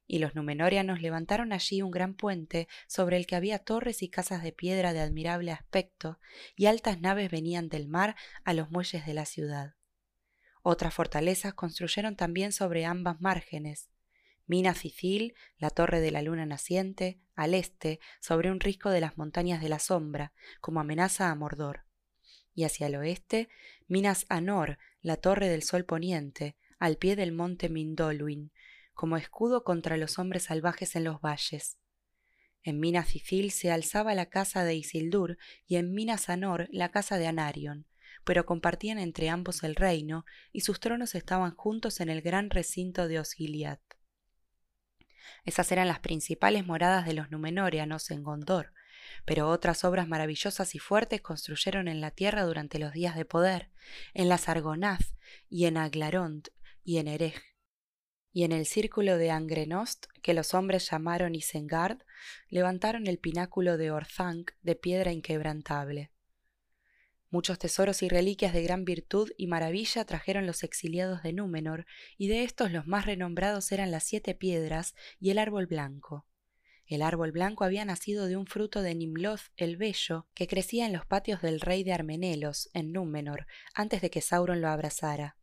y 0.07 0.19
los 0.19 0.35
numenorianos 0.35 1.01
levantaron 1.01 1.51
allí 1.51 1.81
un 1.81 1.91
gran 1.91 2.13
puente 2.13 2.67
sobre 2.87 3.17
el 3.17 3.27
que 3.27 3.35
había 3.35 3.59
torres 3.59 4.01
y 4.01 4.09
casas 4.09 4.41
de 4.41 4.53
piedra 4.53 4.93
de 4.93 5.01
admirable 5.01 5.51
aspecto, 5.51 6.19
y 6.55 6.67
altas 6.67 7.01
naves 7.01 7.29
venían 7.29 7.67
del 7.67 7.87
mar 7.87 8.15
a 8.45 8.53
los 8.53 8.71
muelles 8.71 9.05
de 9.05 9.13
la 9.13 9.25
ciudad. 9.25 9.75
Otras 10.61 10.93
fortalezas 10.93 11.53
construyeron 11.53 12.15
también 12.15 12.51
sobre 12.51 12.85
ambas 12.85 13.21
márgenes. 13.21 13.89
Mina 14.45 14.73
Cicil, 14.73 15.33
la 15.57 15.69
torre 15.69 15.99
de 15.99 16.11
la 16.11 16.21
luna 16.21 16.45
naciente, 16.45 17.19
al 17.35 17.53
este, 17.53 17.99
sobre 18.21 18.49
un 18.49 18.61
risco 18.61 18.89
de 18.89 19.01
las 19.01 19.17
montañas 19.17 19.61
de 19.61 19.69
la 19.69 19.79
sombra, 19.79 20.33
como 20.61 20.79
amenaza 20.79 21.29
a 21.29 21.35
Mordor. 21.35 21.86
Y 22.57 22.63
hacia 22.63 22.87
el 22.87 22.95
oeste, 22.95 23.49
Minas 23.87 24.25
Anor, 24.29 24.79
la 25.03 25.17
torre 25.17 25.47
del 25.47 25.61
sol 25.61 25.85
poniente, 25.85 26.55
al 26.79 26.97
pie 26.97 27.15
del 27.15 27.31
monte 27.31 27.69
Mindolwin, 27.69 28.51
como 28.95 29.15
escudo 29.15 29.63
contra 29.63 29.95
los 29.95 30.17
hombres 30.17 30.45
salvajes 30.45 30.95
en 30.95 31.03
los 31.03 31.21
valles. 31.21 31.77
En 32.63 32.79
Minas 32.79 33.09
Cicil 33.09 33.51
se 33.51 33.71
alzaba 33.71 34.15
la 34.15 34.25
casa 34.25 34.63
de 34.63 34.73
Isildur 34.73 35.37
y 35.67 35.75
en 35.75 35.93
Minas 35.93 36.29
Anor 36.29 36.67
la 36.71 36.89
casa 36.89 37.19
de 37.19 37.27
Anarion, 37.27 37.85
pero 38.23 38.47
compartían 38.47 38.97
entre 38.97 39.29
ambos 39.29 39.61
el 39.61 39.75
reino 39.75 40.25
y 40.51 40.61
sus 40.61 40.79
tronos 40.79 41.13
estaban 41.13 41.53
juntos 41.53 41.99
en 41.99 42.09
el 42.09 42.23
gran 42.23 42.49
recinto 42.49 43.07
de 43.07 43.19
Osgiliath. 43.19 43.83
Esas 45.45 45.71
eran 45.71 45.87
las 45.87 45.99
principales 45.99 46.65
moradas 46.65 47.05
de 47.05 47.13
los 47.13 47.29
Numenóreanos 47.29 48.09
en 48.09 48.23
Gondor, 48.23 48.73
pero 49.25 49.49
otras 49.49 49.83
obras 49.83 50.07
maravillosas 50.07 50.75
y 50.75 50.79
fuertes 50.79 51.21
construyeron 51.21 51.87
en 51.87 52.01
la 52.01 52.11
tierra 52.11 52.43
durante 52.43 52.79
los 52.79 52.93
días 52.93 53.15
de 53.15 53.25
poder, 53.25 53.69
en 54.13 54.29
las 54.29 54.49
Argonath 54.49 55.13
y 55.49 55.65
en 55.65 55.77
Aglaront 55.77 56.49
y 56.83 56.97
en 56.97 57.07
Erej 57.07 57.57
y 58.37 58.43
en 58.43 58.51
el 58.51 58.67
círculo 58.67 59.17
de 59.17 59.31
Angrenost, 59.31 60.05
que 60.21 60.35
los 60.35 60.53
hombres 60.53 60.91
llamaron 60.91 61.33
Isengard, 61.33 62.03
levantaron 62.49 63.07
el 63.07 63.17
pináculo 63.17 63.77
de 63.77 63.89
Orthanc 63.89 64.51
de 64.61 64.75
piedra 64.75 65.11
inquebrantable. 65.11 66.11
Muchos 67.31 67.57
tesoros 67.57 68.03
y 68.03 68.09
reliquias 68.09 68.53
de 68.53 68.61
gran 68.61 68.85
virtud 68.85 69.31
y 69.37 69.47
maravilla 69.47 70.05
trajeron 70.05 70.45
los 70.45 70.61
exiliados 70.61 71.23
de 71.23 71.33
Númenor, 71.33 71.87
y 72.15 72.27
de 72.27 72.43
estos 72.43 72.71
los 72.71 72.85
más 72.85 73.07
renombrados 73.07 73.71
eran 73.71 73.89
las 73.89 74.03
siete 74.03 74.35
piedras 74.35 74.93
y 75.19 75.31
el 75.31 75.39
árbol 75.39 75.65
blanco. 75.65 76.26
El 76.87 77.01
árbol 77.01 77.31
blanco 77.31 77.63
había 77.63 77.85
nacido 77.85 78.25
de 78.25 78.37
un 78.37 78.47
fruto 78.47 78.81
de 78.81 78.95
Nimloth 78.95 79.51
el 79.57 79.77
Bello, 79.77 80.27
que 80.33 80.47
crecía 80.47 80.85
en 80.85 80.93
los 80.93 81.05
patios 81.05 81.41
del 81.41 81.61
rey 81.61 81.83
de 81.83 81.93
Armenelos, 81.93 82.69
en 82.73 82.91
Númenor, 82.91 83.45
antes 83.73 84.01
de 84.01 84.09
que 84.09 84.21
Sauron 84.21 84.61
lo 84.61 84.69
abrazara 84.69 85.37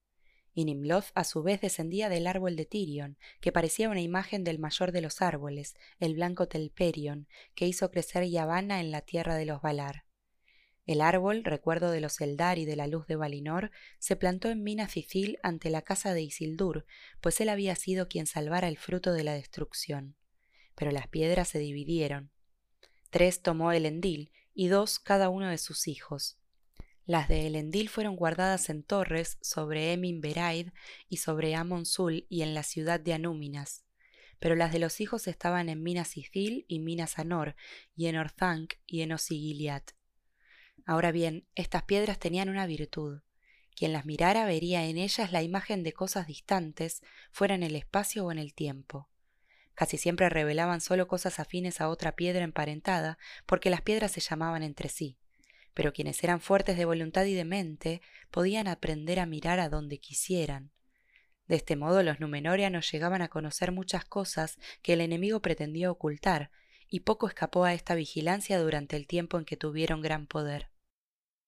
y 0.54 0.64
Nimloth 0.64 1.06
a 1.14 1.24
su 1.24 1.42
vez 1.42 1.60
descendía 1.60 2.08
del 2.08 2.26
árbol 2.26 2.56
de 2.56 2.64
Tirion, 2.64 3.18
que 3.40 3.52
parecía 3.52 3.90
una 3.90 4.00
imagen 4.00 4.44
del 4.44 4.58
mayor 4.58 4.92
de 4.92 5.00
los 5.00 5.20
árboles, 5.20 5.74
el 5.98 6.14
blanco 6.14 6.48
Telperion, 6.48 7.28
que 7.54 7.66
hizo 7.66 7.90
crecer 7.90 8.24
Yavanna 8.28 8.80
en 8.80 8.90
la 8.90 9.02
tierra 9.02 9.34
de 9.34 9.46
los 9.46 9.60
Valar. 9.60 10.04
El 10.86 11.00
árbol, 11.00 11.44
recuerdo 11.44 11.90
de 11.90 12.00
los 12.00 12.20
Eldar 12.20 12.58
y 12.58 12.66
de 12.66 12.76
la 12.76 12.86
luz 12.86 13.06
de 13.06 13.16
Valinor, 13.16 13.70
se 13.98 14.16
plantó 14.16 14.50
en 14.50 14.62
Minas 14.62 14.92
Cicil 14.92 15.38
ante 15.42 15.70
la 15.70 15.82
casa 15.82 16.14
de 16.14 16.22
Isildur, 16.22 16.86
pues 17.20 17.40
él 17.40 17.48
había 17.48 17.74
sido 17.74 18.06
quien 18.06 18.26
salvara 18.26 18.68
el 18.68 18.78
fruto 18.78 19.12
de 19.12 19.24
la 19.24 19.34
destrucción. 19.34 20.16
Pero 20.74 20.90
las 20.90 21.08
piedras 21.08 21.48
se 21.48 21.58
dividieron. 21.58 22.30
Tres 23.10 23.42
tomó 23.42 23.72
Elendil 23.72 24.32
y 24.54 24.68
dos 24.68 24.98
cada 24.98 25.28
uno 25.28 25.48
de 25.48 25.58
sus 25.58 25.88
hijos. 25.88 26.38
Las 27.06 27.28
de 27.28 27.46
Elendil 27.46 27.90
fueron 27.90 28.16
guardadas 28.16 28.70
en 28.70 28.82
torres 28.82 29.36
sobre 29.42 29.92
Emin 29.92 30.20
Beraid 30.20 30.68
y 31.08 31.18
sobre 31.18 31.54
Amon 31.54 31.84
Sul 31.84 32.26
y 32.30 32.42
en 32.42 32.54
la 32.54 32.62
ciudad 32.62 32.98
de 32.98 33.12
Anúminas. 33.12 33.84
Pero 34.38 34.54
las 34.54 34.72
de 34.72 34.78
los 34.78 35.00
hijos 35.00 35.26
estaban 35.26 35.68
en 35.68 35.82
Minas 35.82 36.08
Cicil 36.08 36.64
y 36.66 36.80
Minas 36.80 37.18
Anor, 37.18 37.56
y 37.94 38.06
en 38.06 38.16
Orthanc 38.16 38.74
y 38.86 39.02
en 39.02 39.12
Osigiliat. 39.12 39.92
Ahora 40.86 41.12
bien, 41.12 41.46
estas 41.54 41.84
piedras 41.84 42.18
tenían 42.18 42.48
una 42.48 42.66
virtud. 42.66 43.20
Quien 43.76 43.92
las 43.92 44.06
mirara 44.06 44.44
vería 44.46 44.86
en 44.86 44.98
ellas 44.98 45.30
la 45.32 45.42
imagen 45.42 45.82
de 45.82 45.92
cosas 45.92 46.26
distantes, 46.26 47.02
fuera 47.30 47.54
en 47.54 47.62
el 47.62 47.76
espacio 47.76 48.24
o 48.24 48.32
en 48.32 48.38
el 48.38 48.54
tiempo. 48.54 49.08
Casi 49.74 49.98
siempre 49.98 50.28
revelaban 50.28 50.80
solo 50.80 51.08
cosas 51.08 51.40
afines 51.40 51.80
a 51.80 51.88
otra 51.88 52.12
piedra 52.12 52.44
emparentada, 52.44 53.18
porque 53.46 53.70
las 53.70 53.82
piedras 53.82 54.12
se 54.12 54.20
llamaban 54.20 54.62
entre 54.62 54.88
sí. 54.88 55.18
Pero 55.74 55.92
quienes 55.92 56.22
eran 56.22 56.40
fuertes 56.40 56.76
de 56.76 56.84
voluntad 56.84 57.24
y 57.24 57.34
de 57.34 57.44
mente 57.44 58.00
podían 58.30 58.68
aprender 58.68 59.18
a 59.18 59.26
mirar 59.26 59.58
a 59.58 59.68
donde 59.68 59.98
quisieran. 59.98 60.70
De 61.48 61.56
este 61.56 61.76
modo 61.76 62.02
los 62.02 62.20
numenorianos 62.20 62.90
llegaban 62.90 63.22
a 63.22 63.28
conocer 63.28 63.72
muchas 63.72 64.04
cosas 64.04 64.58
que 64.82 64.94
el 64.94 65.00
enemigo 65.00 65.40
pretendía 65.42 65.90
ocultar, 65.90 66.50
y 66.88 67.00
poco 67.00 67.26
escapó 67.26 67.64
a 67.64 67.74
esta 67.74 67.94
vigilancia 67.94 68.58
durante 68.60 68.96
el 68.96 69.06
tiempo 69.06 69.38
en 69.38 69.44
que 69.44 69.56
tuvieron 69.56 70.00
gran 70.00 70.26
poder. 70.26 70.73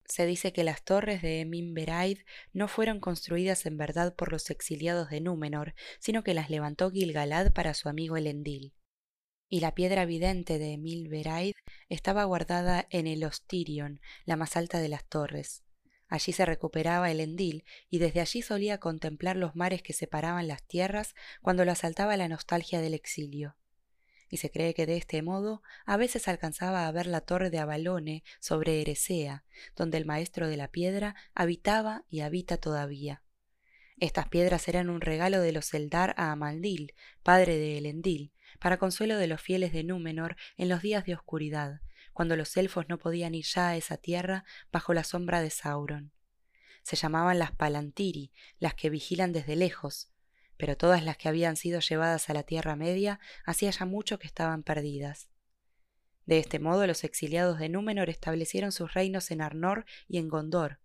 Se 0.09 0.25
dice 0.25 0.53
que 0.53 0.65
las 0.65 0.85
torres 0.85 1.21
de 1.21 1.41
Eminberaid 1.41 2.19
no 2.53 2.69
fueron 2.69 3.01
construidas 3.01 3.67
en 3.67 3.77
verdad 3.77 4.15
por 4.15 4.31
los 4.31 4.51
exiliados 4.51 5.11
de 5.11 5.21
Númenor, 5.21 5.75
sino 5.99 6.23
que 6.23 6.35
las 6.35 6.49
levantó 6.49 6.91
Gilgalad 6.91 7.53
para 7.53 7.75
su 7.75 7.89
amigo 7.89 8.17
Elendil. 8.17 8.73
Y 9.49 9.61
la 9.61 9.75
piedra 9.75 10.05
vidente 10.07 10.59
de 10.59 10.75
Eminberaid 10.75 11.55
estaba 11.89 12.25
guardada 12.25 12.87
en 12.91 13.07
el 13.07 13.25
Ostirion, 13.25 14.01
la 14.25 14.37
más 14.37 14.57
alta 14.57 14.79
de 14.79 14.89
las 14.89 15.05
torres. 15.09 15.65
Allí 16.09 16.33
se 16.33 16.47
recuperaba 16.47 17.11
Elendil, 17.11 17.65
y 17.91 17.99
desde 17.99 18.21
allí 18.21 18.43
solía 18.43 18.79
contemplar 18.79 19.37
los 19.37 19.57
mares 19.57 19.83
que 19.83 19.93
separaban 19.93 20.47
las 20.47 20.63
tierras 20.65 21.15
cuando 21.43 21.65
lo 21.65 21.73
asaltaba 21.73 22.17
la 22.17 22.29
nostalgia 22.29 22.81
del 22.81 22.95
exilio 22.95 23.57
y 24.29 24.39
se 24.39 24.51
cree 24.51 24.75
que 24.75 24.87
de 24.87 24.97
este 24.97 25.23
modo 25.23 25.63
a 25.85 25.97
veces 25.97 26.29
alcanzaba 26.29 26.87
a 26.87 26.93
ver 26.93 27.07
la 27.07 27.21
torre 27.21 27.51
de 27.51 27.59
Avalone 27.59 28.25
sobre 28.41 28.81
Eresea, 28.81 29.45
donde 29.75 29.99
el 29.99 30.07
maestro 30.07 30.49
de 30.49 30.57
la 30.57 30.69
piedra 30.69 31.15
habitaba 31.35 32.05
y 32.09 32.21
habita 32.21 32.57
todavía. 32.57 33.23
Estas 33.99 34.29
piedras 34.29 34.69
eran 34.69 34.91
un 34.91 35.01
regalo 35.01 35.41
de 35.41 35.53
los 35.53 35.73
Eldar 35.73 36.15
a 36.19 36.31
Amaldil, 36.31 36.95
padre 37.23 37.57
de 37.57 37.79
Elendil, 37.79 38.33
para 38.59 38.79
consuelo 38.79 39.17
de 39.17 39.27
los 39.27 39.41
fieles 39.41 39.73
de 39.73 39.85
Númenor 39.85 40.37
en 40.57 40.69
los 40.69 40.83
días 40.83 41.05
de 41.07 41.15
oscuridad, 41.15 41.81
cuando 42.13 42.37
los 42.37 42.57
elfos 42.57 42.89
no 42.89 42.99
podían 42.99 43.35
ir 43.35 43.45
ya 43.45 43.69
a 43.69 43.77
esa 43.77 43.97
tierra 43.97 44.45
bajo 44.71 44.93
la 44.95 45.05
sombra 45.05 45.41
de 45.41 45.51
Sauron. 45.51 46.13
Se 46.83 46.97
llamaban 46.97 47.39
las 47.39 47.53
Palantiri, 47.53 48.33
las 48.59 48.75
que 48.75 48.91
vigilan 48.91 49.33
desde 49.33 49.57
lejos, 49.57 50.11
pero 50.57 50.77
todas 50.77 51.05
las 51.05 51.17
que 51.17 51.29
habían 51.29 51.57
sido 51.57 51.81
llevadas 51.81 52.31
a 52.31 52.35
la 52.35 52.43
Tierra 52.43 52.77
Media 52.77 53.21
hacía 53.45 53.71
ya 53.71 53.85
mucho 53.85 54.19
que 54.19 54.27
estaban 54.27 54.63
perdidas. 54.63 55.29
De 56.27 56.39
este 56.39 56.59
modo 56.59 56.87
los 56.87 57.05
exiliados 57.05 57.59
de 57.59 57.69
Númenor 57.69 58.11
establecieron 58.11 58.73
sus 58.73 58.95
reinos 58.95 59.31
en 59.31 59.41
Arnor 59.41 59.85
y 60.09 60.19
en 60.19 60.29
Gondor, 60.29 60.81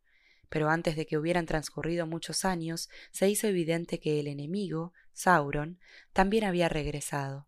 pero 0.50 0.70
antes 0.70 0.96
de 0.96 1.06
que 1.06 1.18
hubieran 1.18 1.46
transcurrido 1.46 2.06
muchos 2.06 2.46
años 2.46 2.90
se 3.12 3.30
hizo 3.30 3.48
evidente 3.48 4.00
que 4.00 4.20
el 4.20 4.28
enemigo, 4.28 4.94
Sauron, 5.14 5.80
también 6.14 6.44
había 6.44 6.70
regresado. 6.70 7.48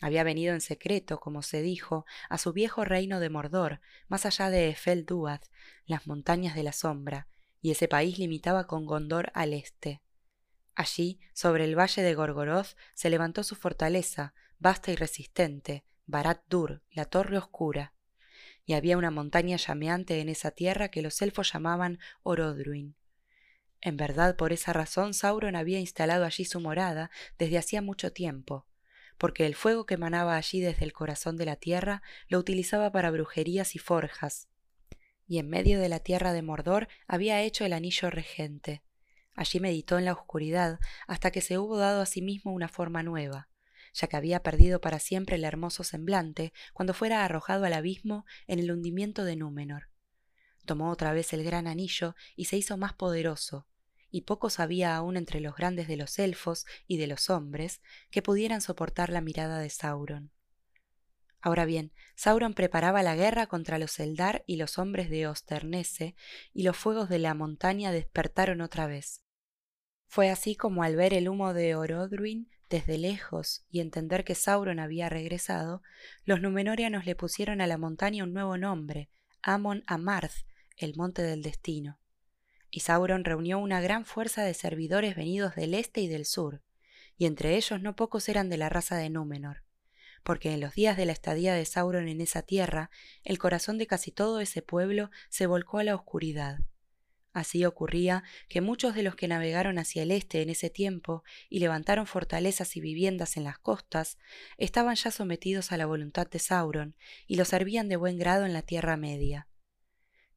Había 0.00 0.24
venido 0.24 0.52
en 0.52 0.60
secreto, 0.60 1.18
como 1.18 1.42
se 1.42 1.62
dijo, 1.62 2.04
a 2.28 2.36
su 2.36 2.52
viejo 2.52 2.84
reino 2.84 3.20
de 3.20 3.30
Mordor, 3.30 3.80
más 4.08 4.26
allá 4.26 4.50
de 4.50 4.68
Efel 4.68 5.06
Duad, 5.06 5.40
las 5.86 6.06
montañas 6.06 6.54
de 6.54 6.62
la 6.62 6.72
sombra, 6.72 7.28
y 7.62 7.70
ese 7.70 7.88
país 7.88 8.18
limitaba 8.18 8.66
con 8.66 8.84
Gondor 8.84 9.30
al 9.34 9.54
este. 9.54 10.02
Allí, 10.76 11.18
sobre 11.32 11.64
el 11.64 11.76
valle 11.76 12.02
de 12.02 12.14
Gorgoroth, 12.14 12.76
se 12.92 13.08
levantó 13.08 13.42
su 13.42 13.56
fortaleza, 13.56 14.34
vasta 14.58 14.92
y 14.92 14.96
resistente, 14.96 15.84
Barat 16.04 16.42
Dur, 16.50 16.82
la 16.90 17.06
torre 17.06 17.38
oscura. 17.38 17.94
Y 18.66 18.74
había 18.74 18.98
una 18.98 19.10
montaña 19.10 19.56
llameante 19.56 20.20
en 20.20 20.28
esa 20.28 20.50
tierra 20.50 20.90
que 20.90 21.00
los 21.00 21.22
elfos 21.22 21.50
llamaban 21.50 21.98
Orodruin. 22.22 22.94
En 23.80 23.96
verdad, 23.96 24.36
por 24.36 24.52
esa 24.52 24.74
razón 24.74 25.14
Sauron 25.14 25.56
había 25.56 25.80
instalado 25.80 26.26
allí 26.26 26.44
su 26.44 26.60
morada 26.60 27.10
desde 27.38 27.56
hacía 27.56 27.80
mucho 27.80 28.12
tiempo, 28.12 28.66
porque 29.16 29.46
el 29.46 29.54
fuego 29.54 29.86
que 29.86 29.94
emanaba 29.94 30.36
allí 30.36 30.60
desde 30.60 30.84
el 30.84 30.92
corazón 30.92 31.38
de 31.38 31.46
la 31.46 31.56
tierra 31.56 32.02
lo 32.28 32.38
utilizaba 32.38 32.92
para 32.92 33.10
brujerías 33.10 33.74
y 33.76 33.78
forjas. 33.78 34.48
Y 35.26 35.38
en 35.38 35.48
medio 35.48 35.80
de 35.80 35.88
la 35.88 36.00
tierra 36.00 36.34
de 36.34 36.42
Mordor 36.42 36.88
había 37.06 37.40
hecho 37.40 37.64
el 37.64 37.72
anillo 37.72 38.10
regente, 38.10 38.82
Allí 39.36 39.60
meditó 39.60 39.98
en 39.98 40.06
la 40.06 40.12
oscuridad 40.12 40.80
hasta 41.06 41.30
que 41.30 41.42
se 41.42 41.58
hubo 41.58 41.76
dado 41.76 42.00
a 42.00 42.06
sí 42.06 42.22
mismo 42.22 42.52
una 42.52 42.68
forma 42.68 43.02
nueva, 43.02 43.48
ya 43.92 44.08
que 44.08 44.16
había 44.16 44.42
perdido 44.42 44.80
para 44.80 44.98
siempre 44.98 45.36
el 45.36 45.44
hermoso 45.44 45.84
semblante 45.84 46.54
cuando 46.72 46.94
fuera 46.94 47.24
arrojado 47.24 47.66
al 47.66 47.74
abismo 47.74 48.24
en 48.46 48.58
el 48.58 48.72
hundimiento 48.72 49.24
de 49.24 49.36
Númenor. 49.36 49.90
Tomó 50.64 50.90
otra 50.90 51.12
vez 51.12 51.34
el 51.34 51.44
gran 51.44 51.66
anillo 51.66 52.16
y 52.34 52.46
se 52.46 52.56
hizo 52.56 52.78
más 52.78 52.94
poderoso, 52.94 53.68
y 54.10 54.22
pocos 54.22 54.58
había 54.58 54.96
aún 54.96 55.18
entre 55.18 55.40
los 55.40 55.54
grandes 55.54 55.86
de 55.86 55.96
los 55.96 56.18
elfos 56.18 56.64
y 56.86 56.96
de 56.96 57.06
los 57.06 57.28
hombres 57.28 57.82
que 58.10 58.22
pudieran 58.22 58.62
soportar 58.62 59.10
la 59.10 59.20
mirada 59.20 59.58
de 59.58 59.68
Sauron. 59.68 60.32
Ahora 61.42 61.66
bien, 61.66 61.92
Sauron 62.16 62.54
preparaba 62.54 63.02
la 63.02 63.14
guerra 63.14 63.46
contra 63.46 63.78
los 63.78 64.00
Eldar 64.00 64.42
y 64.46 64.56
los 64.56 64.78
hombres 64.78 65.10
de 65.10 65.26
Osternese, 65.26 66.16
y 66.52 66.62
los 66.62 66.76
fuegos 66.76 67.08
de 67.08 67.18
la 67.18 67.34
montaña 67.34 67.92
despertaron 67.92 68.62
otra 68.62 68.86
vez. 68.86 69.25
Fue 70.06 70.30
así 70.30 70.56
como 70.56 70.82
al 70.82 70.96
ver 70.96 71.12
el 71.14 71.28
humo 71.28 71.52
de 71.52 71.74
Orodruin 71.74 72.48
desde 72.68 72.98
lejos 72.98 73.64
y 73.70 73.80
entender 73.80 74.24
que 74.24 74.34
Sauron 74.34 74.78
había 74.78 75.08
regresado, 75.08 75.82
los 76.24 76.40
numenorianos 76.40 77.06
le 77.06 77.14
pusieron 77.14 77.60
a 77.60 77.66
la 77.66 77.78
montaña 77.78 78.24
un 78.24 78.32
nuevo 78.32 78.56
nombre, 78.56 79.10
Amon 79.42 79.84
Amarth, 79.86 80.46
el 80.76 80.96
monte 80.96 81.22
del 81.22 81.42
destino. 81.42 82.00
Y 82.70 82.80
Sauron 82.80 83.24
reunió 83.24 83.58
una 83.58 83.80
gran 83.80 84.04
fuerza 84.04 84.42
de 84.42 84.54
servidores 84.54 85.14
venidos 85.16 85.54
del 85.54 85.74
este 85.74 86.00
y 86.00 86.08
del 86.08 86.26
sur, 86.26 86.62
y 87.16 87.26
entre 87.26 87.56
ellos 87.56 87.80
no 87.80 87.94
pocos 87.94 88.28
eran 88.28 88.48
de 88.48 88.58
la 88.58 88.68
raza 88.68 88.96
de 88.96 89.08
Númenor, 89.08 89.62
porque 90.24 90.52
en 90.52 90.60
los 90.60 90.74
días 90.74 90.96
de 90.96 91.06
la 91.06 91.12
estadía 91.12 91.54
de 91.54 91.64
Sauron 91.64 92.08
en 92.08 92.20
esa 92.20 92.42
tierra, 92.42 92.90
el 93.22 93.38
corazón 93.38 93.78
de 93.78 93.86
casi 93.86 94.10
todo 94.10 94.40
ese 94.40 94.60
pueblo 94.60 95.10
se 95.28 95.46
volcó 95.46 95.78
a 95.78 95.84
la 95.84 95.94
oscuridad, 95.94 96.58
Así 97.36 97.66
ocurría 97.66 98.24
que 98.48 98.62
muchos 98.62 98.94
de 98.94 99.02
los 99.02 99.14
que 99.14 99.28
navegaron 99.28 99.78
hacia 99.78 100.04
el 100.04 100.10
este 100.10 100.40
en 100.40 100.48
ese 100.48 100.70
tiempo 100.70 101.22
y 101.50 101.58
levantaron 101.58 102.06
fortalezas 102.06 102.78
y 102.78 102.80
viviendas 102.80 103.36
en 103.36 103.44
las 103.44 103.58
costas, 103.58 104.16
estaban 104.56 104.94
ya 104.94 105.10
sometidos 105.10 105.70
a 105.70 105.76
la 105.76 105.84
voluntad 105.84 106.26
de 106.26 106.38
Sauron 106.38 106.96
y 107.26 107.36
lo 107.36 107.44
servían 107.44 107.90
de 107.90 107.96
buen 107.96 108.16
grado 108.16 108.46
en 108.46 108.54
la 108.54 108.62
Tierra 108.62 108.96
Media. 108.96 109.48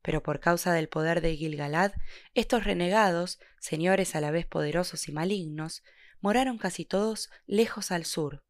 Pero 0.01 0.21
por 0.21 0.41
causa 0.41 0.73
del 0.73 0.89
poder 0.89 1.21
de 1.21 1.37
Gilgalad, 1.37 1.93
estos 2.33 2.65
renegados, 2.65 3.39
señores 3.61 4.13
a 4.13 4.19
la 4.19 4.31
vez 4.31 4.45
poderosos 4.45 5.07
y 5.07 5.13
malignos, 5.13 5.83
moraron 6.19 6.57
casi 6.57 6.83
todos 6.83 7.29
lejos 7.45 7.91
al 7.91 8.03
sur. 8.03 8.43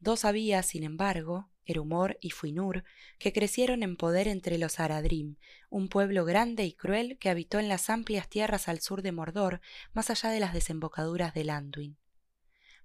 Dos 0.00 0.24
había, 0.24 0.64
sin 0.64 0.82
embargo, 0.82 1.51
Erumor 1.64 2.18
y 2.20 2.30
Fuinur, 2.30 2.84
que 3.18 3.32
crecieron 3.32 3.82
en 3.82 3.96
poder 3.96 4.28
entre 4.28 4.58
los 4.58 4.80
Aradrim, 4.80 5.36
un 5.70 5.88
pueblo 5.88 6.24
grande 6.24 6.64
y 6.64 6.72
cruel 6.72 7.18
que 7.18 7.30
habitó 7.30 7.58
en 7.58 7.68
las 7.68 7.90
amplias 7.90 8.28
tierras 8.28 8.68
al 8.68 8.80
sur 8.80 9.02
de 9.02 9.12
Mordor, 9.12 9.60
más 9.92 10.10
allá 10.10 10.30
de 10.30 10.40
las 10.40 10.54
desembocaduras 10.54 11.34
del 11.34 11.50
Anduin. 11.50 11.96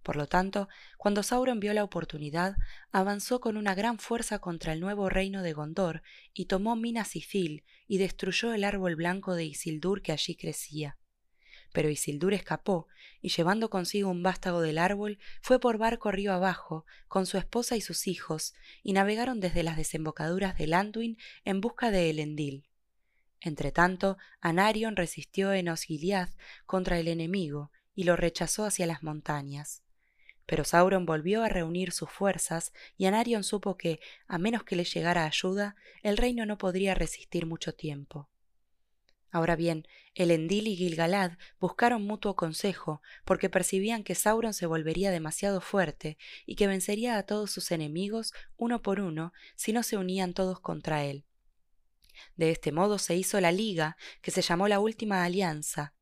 Por 0.04 0.16
lo 0.16 0.28
tanto, 0.28 0.70
cuando 0.98 1.22
Sauron 1.22 1.60
vio 1.60 1.74
la 1.74 1.84
oportunidad, 1.84 2.56
avanzó 2.92 3.42
con 3.42 3.58
una 3.58 3.76
gran 3.76 4.00
fuerza 4.00 4.40
contra 4.40 4.72
el 4.72 4.80
nuevo 4.80 5.10
reino 5.10 5.42
de 5.42 5.52
Gondor 5.54 6.02
y 6.34 6.46
tomó 6.46 6.76
Minas 6.76 7.16
Ithil 7.16 7.66
y 7.88 7.98
destruyó 7.98 8.54
el 8.54 8.63
árbol 8.63 8.96
blanco 8.96 9.36
de 9.36 9.44
Isildur 9.44 10.02
que 10.02 10.13
allí 10.13 10.36
crecía. 10.36 10.98
Pero 11.73 11.89
Isildur 11.89 12.34
escapó, 12.34 12.88
y 13.21 13.30
llevando 13.30 13.69
consigo 13.69 14.10
un 14.10 14.23
vástago 14.23 14.62
del 14.62 14.77
árbol, 14.77 15.19
fue 15.41 15.60
por 15.60 15.77
barco 15.77 16.12
río 16.12 16.34
abajo, 16.34 16.86
con 17.08 17.25
su 17.25 17.38
esposa 17.38 17.75
y 17.75 17.82
sus 17.82 18.08
hijos, 18.08 18.53
y 18.84 18.93
navegaron 18.93 19.39
desde 19.39 19.63
las 19.63 19.77
desembocaduras 19.77 20.58
del 20.58 20.73
Anduin 20.73 21.17
en 21.45 21.62
busca 21.62 21.91
de 21.91 22.10
Elendil. 22.10 22.67
Entretanto, 23.41 24.17
Anarion 24.41 24.95
resistió 24.95 25.53
en 25.53 25.69
Osgiliath 25.69 26.32
contra 26.65 26.99
el 26.99 27.08
enemigo, 27.08 27.71
y 27.97 28.03
lo 28.03 28.15
rechazó 28.15 28.63
hacia 28.65 28.86
las 28.86 29.01
montañas. 29.01 29.84
Pero 30.45 30.63
Sauron 30.63 31.06
volvió 31.06 31.43
a 31.43 31.49
reunir 31.49 31.91
sus 31.91 32.10
fuerzas 32.10 32.71
y 32.95 33.06
Anarion 33.06 33.43
supo 33.43 33.75
que, 33.75 33.99
a 34.27 34.38
menos 34.38 34.63
que 34.63 34.75
le 34.75 34.86
llegara 34.86 35.25
ayuda, 35.25 35.75
el 36.03 36.15
reino 36.15 36.45
no 36.45 36.58
podría 36.58 36.93
resistir 36.93 37.47
mucho 37.47 37.73
tiempo. 37.73 38.30
Ahora 39.30 39.56
bien, 39.56 39.88
Elendil 40.16 40.68
y 40.68 40.76
Gilgalad 40.76 41.38
buscaron 41.60 42.04
mutuo 42.04 42.36
consejo, 42.36 43.02
porque 43.26 43.50
percibían 43.50 44.04
que 44.04 44.16
Sauron 44.16 44.54
se 44.54 44.66
volvería 44.66 45.12
demasiado 45.12 45.60
fuerte 45.62 46.18
y 46.46 46.56
que 46.56 46.68
vencería 46.68 47.18
a 47.18 47.24
todos 47.24 47.52
sus 47.52 47.72
enemigos 47.72 48.34
uno 48.56 48.82
por 48.82 49.00
uno 49.00 49.34
si 49.56 49.74
no 49.74 49.84
se 49.84 49.98
unían 49.98 50.34
todos 50.34 50.60
contra 50.60 51.04
él. 51.04 51.26
De 52.36 52.52
este 52.52 52.72
modo 52.72 52.98
se 52.98 53.16
hizo 53.16 53.40
la 53.42 53.52
liga, 53.52 53.98
que 54.22 54.32
se 54.32 54.42
llamó 54.42 54.68
la 54.68 54.80
Última 54.80 55.24
Alianza, 55.24 55.94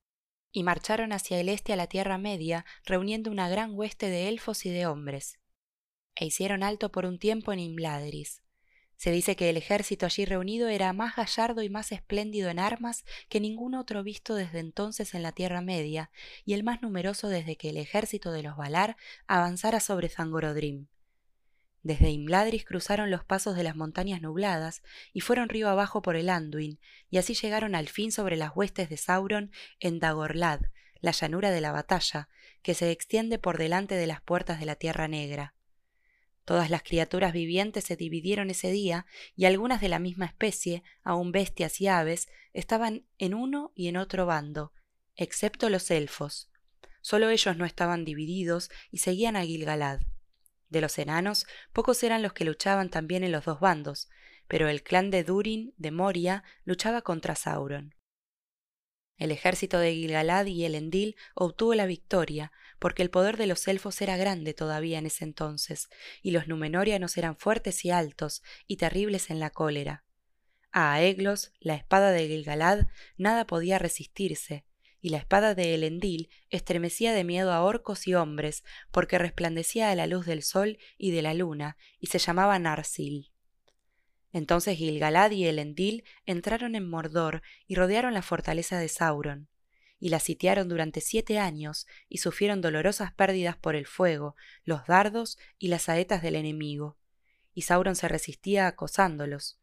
y 0.52 0.64
marcharon 0.64 1.12
hacia 1.12 1.40
el 1.40 1.50
este 1.50 1.74
a 1.74 1.76
la 1.76 1.88
Tierra 1.88 2.18
Media, 2.18 2.66
reuniendo 2.86 3.32
una 3.32 3.50
gran 3.50 3.72
hueste 3.74 4.08
de 4.08 4.30
elfos 4.30 4.66
y 4.66 4.70
de 4.70 4.86
hombres. 4.86 5.40
E 6.16 6.26
hicieron 6.26 6.64
alto 6.64 6.92
por 6.92 7.06
un 7.06 7.20
tiempo 7.20 7.52
en 7.52 7.60
Imladris. 7.60 8.45
Se 8.98 9.12
dice 9.12 9.36
que 9.36 9.50
el 9.50 9.58
ejército 9.58 10.06
allí 10.06 10.26
reunido 10.26 10.68
era 10.68 10.94
más 10.94 11.16
gallardo 11.16 11.62
y 11.62 11.70
más 11.70 11.92
espléndido 11.92 12.50
en 12.50 12.60
armas 12.60 13.04
que 13.30 13.40
ningún 13.40 13.76
otro 13.76 14.04
visto 14.04 14.36
desde 14.36 14.60
entonces 14.60 15.14
en 15.14 15.24
la 15.24 15.32
Tierra 15.32 15.62
Media, 15.62 16.12
y 16.46 16.54
el 16.54 16.64
más 16.64 16.82
numeroso 16.82 17.28
desde 17.28 17.58
que 17.58 17.70
el 17.70 17.78
ejército 17.78 18.32
de 18.32 18.44
los 18.44 18.56
Valar 18.56 18.96
avanzara 19.28 19.80
sobre 19.80 20.10
Zangorodrim. 20.10 20.88
Desde 21.84 22.10
Imladris 22.10 22.66
cruzaron 22.66 23.12
los 23.12 23.24
pasos 23.24 23.56
de 23.56 23.64
las 23.64 23.76
montañas 23.76 24.22
nubladas 24.22 24.82
y 25.14 25.22
fueron 25.22 25.50
río 25.50 25.70
abajo 25.70 26.02
por 26.02 26.16
el 26.16 26.30
Anduin, 26.30 26.80
y 27.12 27.18
así 27.18 27.36
llegaron 27.36 27.76
al 27.76 27.90
fin 27.90 28.12
sobre 28.12 28.38
las 28.38 28.56
huestes 28.56 28.90
de 28.90 28.98
Sauron 28.98 29.52
en 29.80 30.00
Dagorlad, 30.00 30.62
la 31.02 31.12
llanura 31.12 31.52
de 31.52 31.62
la 31.62 31.72
batalla, 31.72 32.28
que 32.64 32.74
se 32.74 32.90
extiende 32.90 33.38
por 33.38 33.60
delante 33.60 33.96
de 33.96 34.08
las 34.08 34.22
puertas 34.22 34.60
de 34.60 34.66
la 34.66 34.76
Tierra 34.76 35.08
Negra. 35.08 35.55
Todas 36.46 36.70
las 36.70 36.84
criaturas 36.84 37.34
vivientes 37.34 37.84
se 37.84 37.96
dividieron 37.96 38.52
ese 38.52 38.72
día 38.72 39.08
y 39.36 39.46
algunas 39.46 39.82
de 39.82 39.90
la 39.90 39.98
misma 39.98 40.26
especie, 40.26 40.84
aun 41.04 41.32
bestias 41.32 41.82
y 41.82 41.88
aves, 41.88 42.30
estaban 42.54 43.06
en 43.18 43.34
uno 43.34 43.72
y 43.76 43.88
en 43.88 43.98
otro 43.98 44.28
bando, 44.28 44.72
excepto 45.16 45.70
los 45.70 45.90
elfos. 45.90 46.52
Solo 47.02 47.30
ellos 47.30 47.58
no 47.58 47.66
estaban 47.66 48.06
divididos 48.06 48.70
y 48.92 49.00
seguían 49.00 49.36
a 49.36 49.44
Gilgalad. 49.44 50.02
De 50.70 50.82
los 50.82 50.98
enanos, 51.00 51.48
pocos 51.74 52.04
eran 52.04 52.22
los 52.22 52.34
que 52.34 52.46
luchaban 52.46 52.90
también 52.90 53.24
en 53.24 53.32
los 53.32 53.46
dos 53.46 53.60
bandos, 53.60 54.10
pero 54.48 54.70
el 54.70 54.84
clan 54.84 55.10
de 55.10 55.24
Durin 55.24 55.74
de 55.78 55.92
Moria 55.92 56.44
luchaba 56.64 57.02
contra 57.02 57.36
Sauron. 57.36 57.96
El 59.18 59.32
ejército 59.32 59.80
de 59.80 59.94
Gilgalad 59.94 60.46
y 60.46 60.66
Elendil 60.66 61.16
obtuvo 61.36 61.74
la 61.74 61.86
victoria, 61.86 62.52
porque 62.80 63.02
el 63.02 63.10
poder 63.10 63.38
de 63.38 63.48
los 63.48 63.68
elfos 63.68 64.02
era 64.02 64.18
grande 64.18 64.54
todavía 64.54 65.00
en 65.00 65.06
ese 65.06 65.24
entonces, 65.24 65.90
y 66.22 66.32
los 66.32 66.48
numenorianos 66.48 67.18
eran 67.18 67.38
fuertes 67.38 67.86
y 67.86 67.92
altos, 67.92 68.44
y 68.68 68.78
terribles 68.78 69.30
en 69.30 69.40
la 69.40 69.52
cólera. 69.52 70.04
A 70.72 70.94
Aeglos, 70.94 71.54
la 71.62 71.76
espada 71.76 72.12
de 72.12 72.28
Gilgalad, 72.28 72.88
nada 73.18 73.48
podía 73.48 73.80
resistirse, 73.80 74.66
y 75.00 75.10
la 75.10 75.18
espada 75.18 75.56
de 75.56 75.76
Elendil 75.76 76.30
estremecía 76.50 77.14
de 77.14 77.24
miedo 77.24 77.54
a 77.54 77.62
orcos 77.64 78.08
y 78.08 78.16
hombres, 78.16 78.64
porque 78.92 79.18
resplandecía 79.18 79.92
a 79.92 79.96
la 79.96 80.08
luz 80.08 80.26
del 80.26 80.44
sol 80.44 80.78
y 80.98 81.12
de 81.12 81.22
la 81.22 81.34
luna, 81.34 81.78
y 82.00 82.08
se 82.08 82.20
llamaba 82.20 82.60
Narsil. 82.60 83.35
Entonces 84.36 84.76
Gilgalad 84.76 85.32
y 85.32 85.46
Elendil 85.46 86.04
entraron 86.26 86.76
en 86.76 86.90
Mordor 86.90 87.42
y 87.68 87.76
rodearon 87.76 88.14
la 88.14 88.22
fortaleza 88.22 88.78
de 88.78 88.90
Sauron, 88.90 89.48
y 89.98 90.10
la 90.10 90.20
sitiaron 90.20 90.68
durante 90.68 91.00
siete 91.00 91.40
años 91.40 91.88
y 92.10 92.18
sufrieron 92.18 92.60
dolorosas 92.60 93.14
pérdidas 93.14 93.56
por 93.56 93.78
el 93.78 93.86
fuego, 93.86 94.36
los 94.66 94.86
dardos 94.88 95.38
y 95.58 95.70
las 95.70 95.84
saetas 95.84 96.22
del 96.22 96.36
enemigo, 96.36 96.98
y 97.54 97.62
Sauron 97.62 97.96
se 97.96 98.10
resistía 98.10 98.68
acosándolos. 98.68 99.58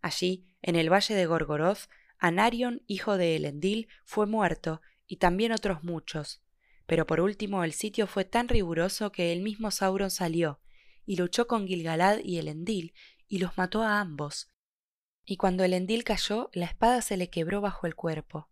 Allí, 0.00 0.46
en 0.62 0.76
el 0.76 0.90
valle 0.90 1.14
de 1.14 1.26
Gorgoroth, 1.26 1.90
Anarion, 2.18 2.82
hijo 2.86 3.18
de 3.18 3.36
Elendil, 3.36 3.86
fue 4.06 4.24
muerto, 4.24 4.80
y 5.06 5.16
también 5.16 5.52
otros 5.52 5.84
muchos. 5.84 6.40
Pero 6.86 7.06
por 7.06 7.20
último 7.20 7.64
el 7.64 7.74
sitio 7.74 8.06
fue 8.06 8.24
tan 8.24 8.48
riguroso 8.48 9.12
que 9.12 9.34
el 9.34 9.42
mismo 9.42 9.70
Sauron 9.70 10.10
salió, 10.10 10.58
y 11.04 11.16
luchó 11.16 11.46
con 11.46 11.66
Gilgalad 11.66 12.18
y 12.24 12.38
Elendil, 12.38 12.94
y 13.28 13.38
los 13.38 13.56
mató 13.56 13.82
a 13.82 14.00
ambos. 14.00 14.50
Y 15.24 15.36
cuando 15.36 15.64
el 15.64 15.72
Endil 15.72 16.04
cayó, 16.04 16.50
la 16.52 16.66
espada 16.66 17.02
se 17.02 17.16
le 17.16 17.30
quebró 17.30 17.60
bajo 17.60 17.86
el 17.86 17.94
cuerpo. 17.94 18.48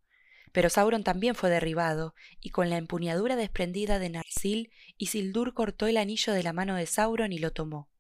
Pero 0.53 0.71
Sauron 0.71 1.05
también 1.05 1.35
fue 1.35 1.51
derribado, 1.51 2.15
y 2.41 2.51
con 2.51 2.71
la 2.71 2.77
empuñadura 2.77 3.37
desprendida 3.37 3.99
de 3.99 4.11
Narsil, 4.11 4.71
Isildur 4.97 5.55
cortó 5.55 5.87
el 5.87 5.97
anillo 5.97 6.33
de 6.33 6.43
la 6.43 6.53
mano 6.53 6.75
de 6.77 6.87
Sauron 6.87 7.33
y 7.33 7.39
lo 7.39 7.53
tomó. 7.53 7.91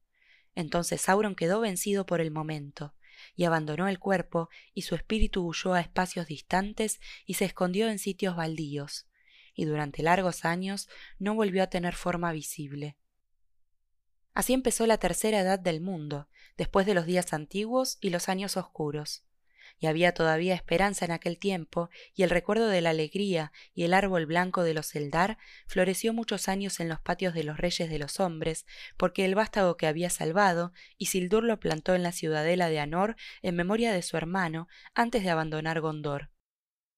Entonces 0.54 1.00
Sauron 1.00 1.34
quedó 1.34 1.60
vencido 1.60 2.06
por 2.06 2.20
el 2.20 2.30
momento, 2.30 2.94
y 3.34 3.44
abandonó 3.44 3.88
el 3.88 3.98
cuerpo, 3.98 4.50
y 4.72 4.82
su 4.82 4.94
espíritu 4.94 5.46
huyó 5.46 5.74
a 5.74 5.80
espacios 5.80 6.26
distantes 6.26 7.00
y 7.26 7.34
se 7.34 7.44
escondió 7.44 7.88
en 7.88 7.98
sitios 7.98 8.36
baldíos, 8.36 9.06
y 9.54 9.64
durante 9.64 10.02
largos 10.02 10.44
años 10.44 10.88
no 11.18 11.34
volvió 11.34 11.62
a 11.62 11.68
tener 11.68 11.94
forma 11.94 12.32
visible. 12.32 12.96
Así 14.34 14.52
empezó 14.52 14.86
la 14.86 14.98
tercera 14.98 15.40
edad 15.40 15.60
del 15.60 15.80
mundo, 15.80 16.28
después 16.56 16.86
de 16.86 16.94
los 16.94 17.06
días 17.06 17.32
antiguos 17.32 17.98
y 18.00 18.10
los 18.10 18.28
años 18.28 18.56
oscuros. 18.56 19.22
Y 19.78 19.86
había 19.86 20.12
todavía 20.12 20.54
esperanza 20.54 21.04
en 21.04 21.12
aquel 21.12 21.38
tiempo, 21.38 21.88
y 22.14 22.24
el 22.24 22.30
recuerdo 22.30 22.66
de 22.66 22.80
la 22.80 22.90
alegría 22.90 23.52
y 23.74 23.84
el 23.84 23.94
árbol 23.94 24.26
blanco 24.26 24.64
de 24.64 24.74
los 24.74 24.94
Eldar 24.96 25.38
floreció 25.66 26.12
muchos 26.12 26.48
años 26.48 26.80
en 26.80 26.88
los 26.88 27.00
patios 27.00 27.32
de 27.32 27.44
los 27.44 27.58
reyes 27.58 27.88
de 27.88 27.98
los 27.98 28.18
hombres, 28.18 28.66
porque 28.96 29.24
el 29.24 29.36
vástago 29.36 29.76
que 29.76 29.86
había 29.86 30.10
salvado, 30.10 30.72
Isildur 30.98 31.44
lo 31.44 31.60
plantó 31.60 31.94
en 31.94 32.02
la 32.02 32.12
ciudadela 32.12 32.68
de 32.68 32.80
Anor 32.80 33.16
en 33.42 33.54
memoria 33.54 33.92
de 33.92 34.02
su 34.02 34.16
hermano, 34.16 34.66
antes 34.94 35.22
de 35.22 35.30
abandonar 35.30 35.80
Gondor. 35.80 36.30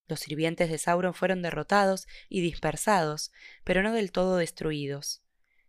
Los 0.09 0.21
sirvientes 0.21 0.71
de 0.71 0.79
Sauron 0.79 1.13
fueron 1.13 1.43
derrotados 1.43 2.07
y 2.31 2.41
dispersados, 2.41 3.31
pero 3.65 3.83
no 3.83 3.93
del 3.93 4.11
todo 4.13 4.37
destruidos 4.37 5.26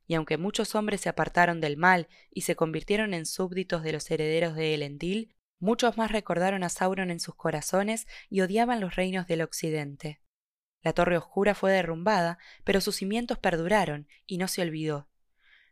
y 0.08 0.15
aunque 0.15 0.38
muchos 0.38 0.74
hombres 0.74 1.02
se 1.02 1.10
apartaron 1.10 1.60
del 1.60 1.78
mal 1.78 2.08
y 2.32 2.41
se 2.41 2.56
convirtieron 2.56 3.13
en 3.13 3.26
súbditos 3.26 3.84
de 3.84 3.91
los 3.91 4.10
herederos 4.10 4.56
de 4.56 4.74
Elendil, 4.74 5.36
muchos 5.60 5.98
más 5.98 6.12
recordaron 6.12 6.63
a 6.63 6.70
Sauron 6.70 7.12
en 7.12 7.20
sus 7.20 7.36
corazones 7.36 8.08
y 8.30 8.41
odiaban 8.41 8.80
los 8.80 8.96
reinos 8.96 9.28
del 9.28 9.41
occidente. 9.41 10.22
La 10.82 10.93
torre 10.93 11.17
oscura 11.17 11.56
fue 11.56 11.74
derrumbada, 11.74 12.38
pero 12.63 12.80
sus 12.80 12.96
cimientos 12.96 13.38
perduraron 13.38 14.08
y 14.26 14.38
no 14.38 14.48
se 14.48 14.62
olvidó. 14.62 15.10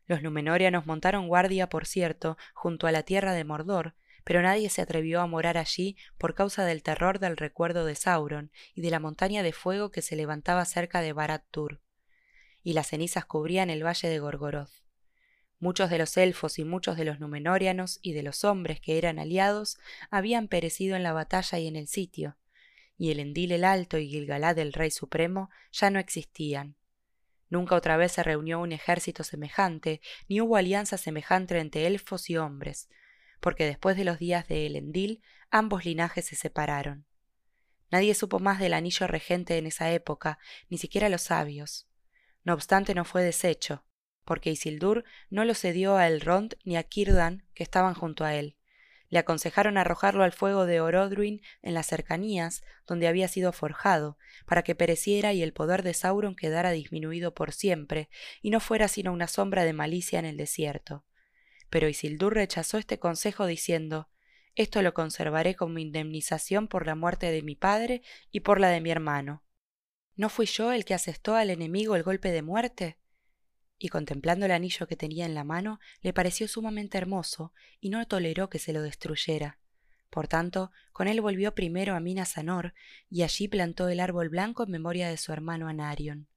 Los 0.05 0.21
numenorianos 0.21 0.85
montaron 0.85 1.27
guardia, 1.27 1.69
por 1.69 1.85
cierto, 1.85 2.37
junto 2.53 2.87
a 2.87 2.91
la 2.91 3.03
tierra 3.03 3.33
de 3.33 3.45
Mordor, 3.45 3.95
pero 4.25 4.41
nadie 4.41 4.69
se 4.69 4.81
atrevió 4.81 5.21
a 5.21 5.27
morar 5.27 5.57
allí 5.57 5.95
por 6.17 6.35
causa 6.35 6.65
del 6.65 6.83
terror 6.83 7.19
del 7.19 7.37
recuerdo 7.37 7.85
de 7.85 7.95
Sauron 7.95 8.51
y 8.73 8.81
de 8.81 8.91
la 8.91 8.99
montaña 8.99 9.43
de 9.43 9.53
fuego 9.53 9.91
que 9.91 10.01
se 10.01 10.15
levantaba 10.15 10.65
cerca 10.65 11.01
de 11.01 11.13
Barad-Tur 11.13 11.84
y 12.65 12.73
las 12.73 12.87
cenizas 12.87 13.25
cubrían 13.25 13.69
el 13.69 13.85
valle 13.85 14.09
de 14.09 14.17
Gorgoroth. 14.17 14.83
Muchos 15.59 15.91
de 15.91 15.99
los 15.99 16.17
elfos 16.17 16.57
y 16.57 16.65
muchos 16.65 16.97
de 16.97 17.05
los 17.05 17.19
numenorianos 17.19 17.99
y 18.01 18.13
de 18.13 18.23
los 18.23 18.43
hombres 18.43 18.81
que 18.81 18.97
eran 18.97 19.19
aliados 19.19 19.77
habían 20.09 20.47
perecido 20.47 20.95
en 20.95 21.03
la 21.03 21.13
batalla 21.13 21.59
y 21.59 21.67
en 21.67 21.75
el 21.75 21.87
sitio, 21.87 22.37
y 22.97 23.11
el 23.11 23.19
Endil 23.19 23.51
el 23.51 23.63
Alto 23.63 23.99
y 23.99 24.09
Gilgalad 24.09 24.57
el 24.57 24.73
Rey 24.73 24.89
Supremo 24.89 25.51
ya 25.71 25.91
no 25.91 25.99
existían. 25.99 26.75
Nunca 27.49 27.75
otra 27.75 27.97
vez 27.97 28.13
se 28.13 28.23
reunió 28.23 28.59
un 28.59 28.71
ejército 28.71 29.23
semejante, 29.23 30.01
ni 30.27 30.41
hubo 30.41 30.57
alianza 30.57 30.97
semejante 30.97 31.59
entre 31.59 31.85
elfos 31.85 32.31
y 32.31 32.37
hombres, 32.37 32.89
porque 33.41 33.65
después 33.67 33.95
de 33.95 34.05
los 34.05 34.17
días 34.17 34.47
de 34.47 34.65
Elendil 34.65 35.21
ambos 35.51 35.85
linajes 35.85 36.25
se 36.25 36.35
separaron. 36.35 37.05
Nadie 37.91 38.15
supo 38.15 38.39
más 38.39 38.59
del 38.59 38.73
anillo 38.73 39.05
regente 39.05 39.59
en 39.59 39.67
esa 39.67 39.91
época, 39.91 40.39
ni 40.67 40.79
siquiera 40.79 41.09
los 41.09 41.21
sabios. 41.21 41.87
No 42.45 42.53
obstante, 42.53 42.93
no 42.93 43.03
fue 43.03 43.23
deshecho, 43.23 43.83
porque 44.23 44.51
Isildur 44.51 45.03
no 45.29 45.43
lo 45.43 45.55
cedió 45.55 45.97
a 45.97 46.07
Elrond 46.07 46.55
ni 46.63 46.77
a 46.77 46.83
Círdan, 46.83 47.43
que 47.55 47.63
estaban 47.63 47.95
junto 47.95 48.23
a 48.23 48.35
él. 48.35 48.55
Le 49.09 49.19
aconsejaron 49.19 49.77
arrojarlo 49.77 50.23
al 50.23 50.31
fuego 50.31 50.65
de 50.65 50.79
Orodruin 50.79 51.41
en 51.61 51.73
las 51.73 51.87
cercanías, 51.87 52.63
donde 52.85 53.07
había 53.07 53.27
sido 53.27 53.51
forjado, 53.51 54.17
para 54.45 54.63
que 54.63 54.75
pereciera 54.75 55.33
y 55.33 55.41
el 55.41 55.53
poder 55.53 55.83
de 55.83 55.93
Sauron 55.93 56.35
quedara 56.35 56.71
disminuido 56.71 57.33
por 57.33 57.51
siempre, 57.51 58.09
y 58.41 58.51
no 58.51 58.59
fuera 58.59 58.87
sino 58.87 59.11
una 59.11 59.27
sombra 59.27 59.63
de 59.63 59.73
malicia 59.73 60.19
en 60.19 60.25
el 60.25 60.37
desierto. 60.37 61.03
Pero 61.69 61.87
Isildur 61.87 62.35
rechazó 62.35 62.77
este 62.77 62.99
consejo 62.99 63.47
diciendo 63.47 64.09
Esto 64.53 64.81
lo 64.83 64.93
conservaré 64.93 65.55
como 65.55 65.79
indemnización 65.79 66.67
por 66.67 66.85
la 66.85 66.95
muerte 66.95 67.31
de 67.31 67.41
mi 67.41 67.55
padre 67.55 68.03
y 68.31 68.41
por 68.41 68.59
la 68.59 68.69
de 68.69 68.81
mi 68.81 68.91
hermano. 68.91 69.44
¿No 70.15 70.29
fui 70.29 70.45
yo 70.45 70.71
el 70.71 70.85
que 70.85 70.93
asestó 70.93 71.35
al 71.35 71.49
enemigo 71.49 71.95
el 71.95 72.03
golpe 72.03 72.31
de 72.31 72.41
muerte? 72.41 72.97
Y 73.77 73.89
contemplando 73.89 74.45
el 74.45 74.53
anillo 74.53 74.87
que 74.87 74.95
tenía 74.95 75.25
en 75.25 75.35
la 75.35 75.43
mano, 75.43 75.79
le 76.01 76.13
pareció 76.13 76.47
sumamente 76.47 76.97
hermoso, 76.97 77.53
y 77.81 77.89
no 77.89 78.05
toleró 78.07 78.49
que 78.49 78.59
se 78.59 78.71
lo 78.71 78.81
destruyera. 78.81 79.59
Por 80.09 80.29
tanto, 80.29 80.71
con 80.93 81.09
él 81.09 81.19
volvió 81.19 81.53
primero 81.53 81.93
a 81.93 81.99
Minas 81.99 82.37
Anor, 82.37 82.73
y 83.09 83.23
allí 83.23 83.49
plantó 83.49 83.89
el 83.89 83.99
árbol 83.99 84.29
blanco 84.29 84.63
en 84.63 84.71
memoria 84.71 85.09
de 85.09 85.17
su 85.17 85.33
hermano 85.33 85.67
Anarion. 85.67 86.27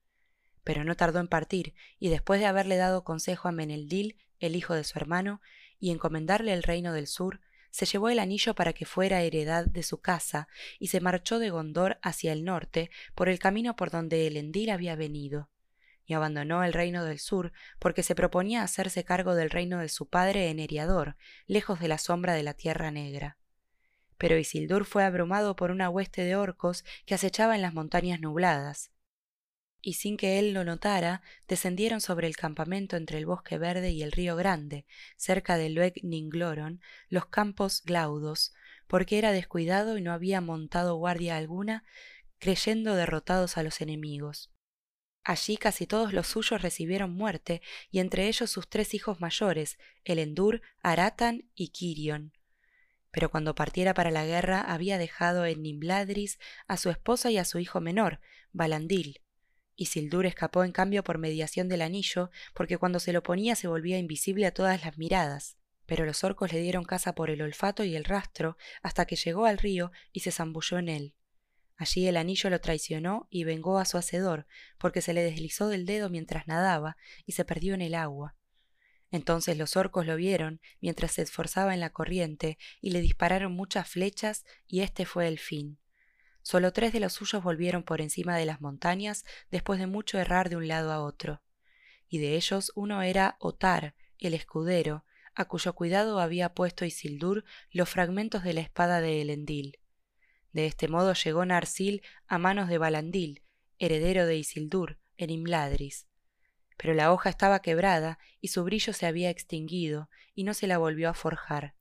pero 0.65 0.85
no 0.85 0.97
tardó 0.97 1.21
en 1.21 1.29
partir, 1.29 1.73
y 1.99 2.09
después 2.11 2.41
de 2.41 2.47
haberle 2.47 2.77
dado 2.77 3.03
consejo 3.03 3.49
a 3.49 3.53
Meneldil, 3.53 4.19
el 4.39 4.55
hijo 4.55 4.75
de 4.75 4.85
su 4.85 4.99
hermano, 4.99 5.41
y 5.79 5.93
encomendarle 5.93 6.53
el 6.53 6.63
reino 6.63 6.93
del 6.93 7.07
sur, 7.07 7.41
se 7.79 7.87
llevó 7.87 8.09
el 8.09 8.19
anillo 8.19 8.57
para 8.57 8.73
que 8.73 8.87
fuera 8.87 9.23
heredad 9.23 9.65
de 9.65 9.85
su 9.85 10.01
casa, 10.01 10.49
y 10.81 10.89
se 10.89 11.01
marchó 11.01 11.39
de 11.39 11.51
Gondor 11.51 12.01
hacia 12.03 12.33
el 12.33 12.45
norte, 12.45 12.91
por 13.15 13.29
el 13.29 13.39
camino 13.39 13.77
por 13.77 13.93
donde 13.93 14.27
Elendil 14.27 14.71
había 14.71 14.97
venido, 14.97 15.49
y 16.05 16.15
abandonó 16.15 16.65
el 16.65 16.73
reino 16.73 17.05
del 17.05 17.21
sur, 17.21 17.53
porque 17.79 18.03
se 18.03 18.17
proponía 18.17 18.65
hacerse 18.65 19.05
cargo 19.05 19.37
del 19.37 19.51
reino 19.51 19.79
de 19.79 19.89
su 19.89 20.09
padre 20.09 20.51
en 20.51 20.59
Eriador, 20.59 21.15
lejos 21.47 21.79
de 21.79 21.87
la 21.87 21.99
sombra 21.99 22.35
de 22.35 22.43
la 22.43 22.55
Tierra 22.55 22.91
Negra. 22.91 23.39
Pero 24.17 24.37
Isildur 24.37 24.85
fue 24.85 25.05
abrumado 25.05 25.55
por 25.55 25.71
una 25.71 25.89
hueste 25.89 26.25
de 26.25 26.35
orcos 26.35 26.85
que 27.07 27.15
acechaba 27.15 27.55
en 27.55 27.63
las 27.63 27.75
montañas 27.75 28.19
nubladas, 28.19 28.91
y 29.81 29.95
sin 29.95 30.17
que 30.17 30.39
él 30.39 30.53
lo 30.53 30.65
notara, 30.65 31.23
descendieron 31.47 32.01
sobre 32.01 32.27
el 32.27 32.37
campamento 32.37 32.97
entre 32.97 33.19
el 33.19 33.27
bosque 33.27 33.59
verde 33.59 33.91
y 33.91 34.03
el 34.03 34.13
río 34.13 34.37
grande, 34.37 34.87
cerca 35.17 35.57
de 35.57 35.71
Lueg 35.71 35.95
Ningloron, 36.03 36.81
los 37.09 37.27
campos 37.27 37.83
glaudos, 37.85 38.55
porque 38.87 39.19
era 39.19 39.33
descuidado 39.33 39.99
y 39.99 40.03
no 40.03 40.13
había 40.13 40.41
montado 40.41 40.97
guardia 40.97 41.37
alguna, 41.37 41.85
creyendo 42.39 42.95
derrotados 42.95 43.57
a 43.57 43.63
los 43.63 43.81
enemigos. 43.81 44.53
Allí 45.25 45.57
casi 45.57 45.87
todos 45.87 46.13
los 46.13 46.27
suyos 46.27 46.63
recibieron 46.63 47.13
muerte, 47.13 47.61
y 47.91 47.99
entre 47.99 48.29
ellos 48.29 48.51
sus 48.51 48.69
tres 48.69 48.95
hijos 48.95 49.21
mayores, 49.21 49.79
Elendur, 50.05 50.63
Aratan 50.83 51.51
y 51.55 51.69
Kirion. 51.69 52.33
Pero 53.11 53.31
cuando 53.31 53.55
partiera 53.55 53.95
para 53.95 54.11
la 54.11 54.25
guerra 54.25 54.61
había 54.61 54.99
dejado 54.99 55.45
en 55.45 55.63
Nimbladris 55.63 56.39
a 56.67 56.77
su 56.77 56.91
esposa 56.91 57.31
y 57.31 57.39
a 57.39 57.45
su 57.45 57.59
hijo 57.59 57.81
menor, 57.81 58.21
Balandil, 58.53 59.21
Isildur 59.79 60.27
escapó 60.27 60.65
en 60.65 60.73
cambio 60.73 61.05
por 61.05 61.19
mediación 61.19 61.69
del 61.69 61.83
anillo, 61.83 62.31
porque 62.53 62.79
cuando 62.79 62.99
se 62.99 63.13
lo 63.13 63.23
ponía 63.23 63.55
se 63.55 63.69
volvía 63.69 63.97
invisible 63.97 64.45
a 64.45 64.53
todas 64.53 64.85
las 64.85 64.99
miradas. 64.99 65.57
Pero 65.87 66.05
los 66.05 66.25
orcos 66.25 66.53
le 66.53 66.61
dieron 66.61 66.85
caza 66.85 67.15
por 67.15 67.31
el 67.31 67.41
olfato 67.41 67.85
y 67.85 67.95
el 67.95 68.05
rastro 68.05 68.57
hasta 68.83 69.07
que 69.07 69.15
llegó 69.15 69.47
al 69.47 69.57
río 69.57 69.93
y 70.13 70.21
se 70.21 70.33
zambulló 70.33 70.79
en 70.79 70.89
él. 70.89 71.15
Allí 71.77 72.09
el 72.09 72.17
anillo 72.17 72.51
lo 72.51 72.61
traicionó 72.61 73.29
y 73.31 73.45
vengó 73.45 73.79
a 73.79 73.85
su 73.85 73.97
hacedor, 73.97 74.49
porque 74.79 75.01
se 75.01 75.15
le 75.15 75.23
deslizó 75.23 75.69
del 75.69 75.87
dedo 75.87 76.11
mientras 76.11 76.49
nadaba 76.49 76.97
y 77.25 77.33
se 77.33 77.45
perdió 77.45 77.75
en 77.75 77.83
el 77.83 77.95
agua. 77.95 78.35
Entonces 79.13 79.57
los 79.57 79.77
orcos 79.77 80.05
lo 80.07 80.17
vieron 80.17 80.61
mientras 80.81 81.13
se 81.13 81.23
esforzaba 81.23 81.73
en 81.73 81.81
la 81.81 81.91
corriente 81.91 82.59
y 82.81 82.91
le 82.91 83.01
dispararon 83.01 83.53
muchas 83.53 83.89
flechas 83.89 84.45
y 84.67 84.81
este 84.81 85.07
fue 85.07 85.29
el 85.29 85.39
fin. 85.39 85.79
Solo 86.51 86.73
tres 86.73 86.95
de 86.95 87.01
los 87.01 87.13
suyos 87.13 87.43
volvieron 87.43 87.83
por 87.83 88.01
encima 88.01 88.35
de 88.39 88.47
las 88.47 88.63
montañas 88.63 89.27
después 89.51 89.79
de 89.79 89.87
mucho 89.87 90.19
errar 90.19 90.49
de 90.49 90.57
un 90.57 90.67
lado 90.67 90.93
a 90.93 91.05
otro, 91.05 91.43
y 92.09 92.17
de 92.21 92.37
ellos 92.37 92.73
uno 92.75 93.03
era 93.03 93.37
Otar, 93.39 93.95
el 94.19 94.33
escudero, 94.33 95.05
a 95.35 95.45
cuyo 95.45 95.75
cuidado 95.75 96.21
había 96.21 96.55
puesto 96.55 96.87
Isildur 96.87 97.45
los 97.71 97.91
fragmentos 97.91 98.45
de 98.45 98.55
la 98.55 98.63
espada 98.63 99.03
de 99.03 99.21
Elendil. 99.21 99.79
De 100.53 100.65
este 100.65 100.89
modo 100.89 101.13
llegó 101.13 101.45
Narsil 101.45 102.01
a 102.27 102.39
manos 102.39 102.71
de 102.71 102.79
Balandil, 102.79 103.43
heredero 103.79 104.25
de 104.25 104.39
Isildur, 104.39 104.99
en 105.19 105.29
Imladris. 105.29 106.07
Pero 106.79 106.95
la 106.95 107.13
hoja 107.13 107.29
estaba 107.29 107.61
quebrada 107.61 108.19
y 108.41 108.49
su 108.49 108.65
brillo 108.65 108.95
se 108.95 109.05
había 109.05 109.29
extinguido 109.29 110.09
y 110.35 110.45
no 110.45 110.55
se 110.55 110.67
la 110.67 110.79
volvió 110.79 111.11
a 111.11 111.15
forjar 111.15 111.75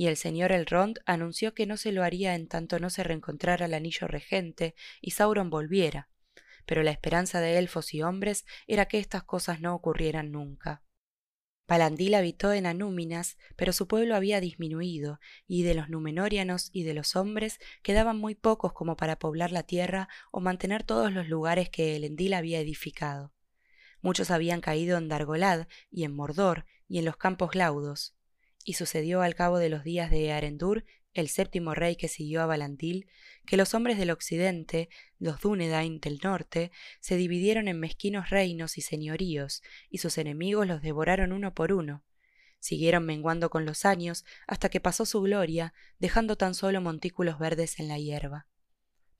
y 0.00 0.06
el 0.06 0.16
señor 0.16 0.50
Elrond 0.50 0.98
anunció 1.04 1.52
que 1.52 1.66
no 1.66 1.76
se 1.76 1.92
lo 1.92 2.02
haría 2.02 2.34
en 2.34 2.48
tanto 2.48 2.78
no 2.78 2.88
se 2.88 3.02
reencontrara 3.02 3.66
el 3.66 3.74
anillo 3.74 4.08
regente 4.08 4.74
y 5.02 5.10
Sauron 5.10 5.50
volviera, 5.50 6.08
pero 6.64 6.82
la 6.82 6.90
esperanza 6.90 7.42
de 7.42 7.58
elfos 7.58 7.92
y 7.92 8.00
hombres 8.00 8.46
era 8.66 8.86
que 8.86 8.98
estas 8.98 9.24
cosas 9.24 9.60
no 9.60 9.74
ocurrieran 9.74 10.32
nunca. 10.32 10.82
Palandil 11.66 12.14
habitó 12.14 12.54
en 12.54 12.64
Anúminas, 12.64 13.36
pero 13.56 13.74
su 13.74 13.86
pueblo 13.88 14.16
había 14.16 14.40
disminuido, 14.40 15.20
y 15.46 15.64
de 15.64 15.74
los 15.74 15.90
Númenóreanos 15.90 16.70
y 16.72 16.84
de 16.84 16.94
los 16.94 17.14
hombres 17.14 17.58
quedaban 17.82 18.16
muy 18.16 18.34
pocos 18.34 18.72
como 18.72 18.96
para 18.96 19.18
poblar 19.18 19.52
la 19.52 19.64
tierra 19.64 20.08
o 20.30 20.40
mantener 20.40 20.82
todos 20.82 21.12
los 21.12 21.28
lugares 21.28 21.68
que 21.68 21.96
Elendil 21.96 22.32
había 22.32 22.60
edificado. 22.60 23.34
Muchos 24.00 24.30
habían 24.30 24.62
caído 24.62 24.96
en 24.96 25.08
Dargolad 25.08 25.68
y 25.90 26.04
en 26.04 26.16
Mordor 26.16 26.64
y 26.88 27.00
en 27.00 27.04
los 27.04 27.18
campos 27.18 27.50
Glaudos, 27.50 28.16
y 28.64 28.74
sucedió 28.74 29.22
al 29.22 29.34
cabo 29.34 29.58
de 29.58 29.68
los 29.68 29.84
días 29.84 30.10
de 30.10 30.32
Arendur, 30.32 30.84
el 31.12 31.28
séptimo 31.28 31.74
rey 31.74 31.96
que 31.96 32.08
siguió 32.08 32.42
a 32.42 32.46
Balandil, 32.46 33.08
que 33.46 33.56
los 33.56 33.74
hombres 33.74 33.98
del 33.98 34.10
occidente, 34.10 34.88
los 35.18 35.40
Dúnedain 35.40 36.00
del 36.00 36.20
norte, 36.22 36.70
se 37.00 37.16
dividieron 37.16 37.68
en 37.68 37.80
mezquinos 37.80 38.30
reinos 38.30 38.78
y 38.78 38.82
señoríos, 38.82 39.62
y 39.88 39.98
sus 39.98 40.18
enemigos 40.18 40.66
los 40.66 40.82
devoraron 40.82 41.32
uno 41.32 41.54
por 41.54 41.72
uno. 41.72 42.04
Siguieron 42.60 43.06
menguando 43.06 43.50
con 43.50 43.64
los 43.64 43.84
años 43.84 44.24
hasta 44.46 44.68
que 44.68 44.80
pasó 44.80 45.06
su 45.06 45.20
gloria, 45.22 45.72
dejando 45.98 46.36
tan 46.36 46.54
solo 46.54 46.80
montículos 46.80 47.38
verdes 47.38 47.80
en 47.80 47.88
la 47.88 47.98
hierba. 47.98 48.46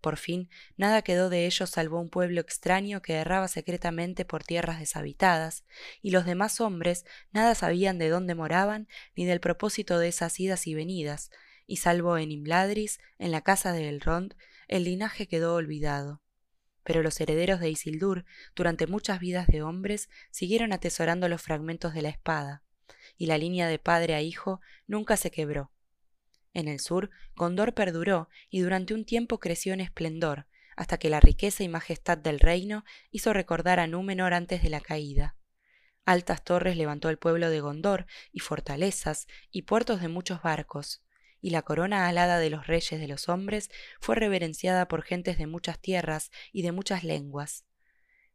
Por 0.00 0.16
fin, 0.16 0.48
nada 0.76 1.02
quedó 1.02 1.28
de 1.28 1.46
ellos 1.46 1.70
salvo 1.70 2.00
un 2.00 2.08
pueblo 2.08 2.40
extraño 2.40 3.02
que 3.02 3.14
erraba 3.14 3.48
secretamente 3.48 4.24
por 4.24 4.44
tierras 4.44 4.80
deshabitadas, 4.80 5.64
y 6.00 6.10
los 6.10 6.24
demás 6.24 6.60
hombres 6.60 7.04
nada 7.32 7.54
sabían 7.54 7.98
de 7.98 8.08
dónde 8.08 8.34
moraban 8.34 8.88
ni 9.14 9.26
del 9.26 9.40
propósito 9.40 9.98
de 9.98 10.08
esas 10.08 10.40
idas 10.40 10.66
y 10.66 10.74
venidas, 10.74 11.30
y 11.66 11.76
salvo 11.76 12.16
en 12.16 12.32
Imladris, 12.32 12.98
en 13.18 13.30
la 13.30 13.42
casa 13.42 13.72
de 13.72 13.88
Elrond, 13.88 14.34
el 14.68 14.84
linaje 14.84 15.28
quedó 15.28 15.54
olvidado. 15.54 16.22
Pero 16.82 17.02
los 17.02 17.20
herederos 17.20 17.60
de 17.60 17.68
Isildur, 17.68 18.24
durante 18.56 18.86
muchas 18.86 19.20
vidas 19.20 19.46
de 19.48 19.62
hombres, 19.62 20.08
siguieron 20.30 20.72
atesorando 20.72 21.28
los 21.28 21.42
fragmentos 21.42 21.92
de 21.92 22.02
la 22.02 22.08
espada, 22.08 22.62
y 23.18 23.26
la 23.26 23.36
línea 23.36 23.68
de 23.68 23.78
padre 23.78 24.14
a 24.14 24.22
hijo 24.22 24.62
nunca 24.86 25.18
se 25.18 25.30
quebró 25.30 25.70
en 26.54 26.68
el 26.68 26.80
sur, 26.80 27.10
Gondor 27.36 27.74
perduró 27.74 28.28
y 28.48 28.60
durante 28.60 28.94
un 28.94 29.04
tiempo 29.04 29.38
creció 29.38 29.72
en 29.72 29.80
esplendor, 29.80 30.46
hasta 30.76 30.98
que 30.98 31.10
la 31.10 31.20
riqueza 31.20 31.62
y 31.62 31.68
majestad 31.68 32.18
del 32.18 32.40
reino 32.40 32.84
hizo 33.10 33.32
recordar 33.32 33.80
a 33.80 33.86
Númenor 33.86 34.34
antes 34.34 34.62
de 34.62 34.70
la 34.70 34.80
caída. 34.80 35.36
Altas 36.04 36.42
torres 36.42 36.76
levantó 36.76 37.08
el 37.08 37.18
pueblo 37.18 37.50
de 37.50 37.60
Gondor, 37.60 38.06
y 38.32 38.40
fortalezas, 38.40 39.26
y 39.50 39.62
puertos 39.62 40.00
de 40.00 40.08
muchos 40.08 40.42
barcos, 40.42 41.02
y 41.40 41.50
la 41.50 41.62
corona 41.62 42.08
alada 42.08 42.38
de 42.38 42.50
los 42.50 42.66
reyes 42.66 43.00
de 43.00 43.08
los 43.08 43.28
hombres 43.28 43.70
fue 44.00 44.16
reverenciada 44.16 44.88
por 44.88 45.02
gentes 45.02 45.38
de 45.38 45.46
muchas 45.46 45.78
tierras 45.78 46.30
y 46.52 46.62
de 46.62 46.72
muchas 46.72 47.04
lenguas 47.04 47.64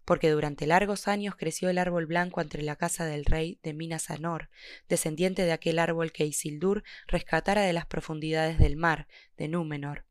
porque 0.05 0.29
durante 0.29 0.67
largos 0.67 1.07
años 1.07 1.35
creció 1.35 1.69
el 1.69 1.79
árbol 1.79 2.05
blanco 2.05 2.39
entre 2.39 2.61
la 2.61 2.75
casa 2.75 3.05
del 3.05 3.25
rey 3.25 3.59
de 3.63 3.73
Minas 3.73 4.11
Anor, 4.11 4.49
descendiente 4.87 5.43
de 5.43 5.51
aquel 5.51 5.79
árbol 5.79 6.11
que 6.11 6.25
Isildur 6.25 6.83
rescatara 7.07 7.63
de 7.63 7.73
las 7.73 7.87
profundidades 7.87 8.59
del 8.59 8.77
mar, 8.77 9.07
de 9.35 9.47
Númenor. 9.47 10.05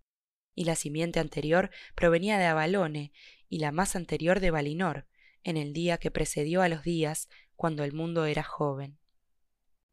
Y 0.54 0.64
la 0.64 0.74
simiente 0.74 1.20
anterior 1.20 1.70
provenía 1.94 2.38
de 2.38 2.46
Avalone, 2.46 3.12
y 3.48 3.58
la 3.60 3.70
más 3.70 3.94
anterior 3.94 4.40
de 4.40 4.50
Valinor, 4.50 5.06
en 5.44 5.56
el 5.56 5.72
día 5.72 5.98
que 5.98 6.10
precedió 6.10 6.62
a 6.62 6.68
los 6.68 6.82
días 6.82 7.28
cuando 7.54 7.84
el 7.84 7.92
mundo 7.92 8.26
era 8.26 8.42
joven. 8.42 8.98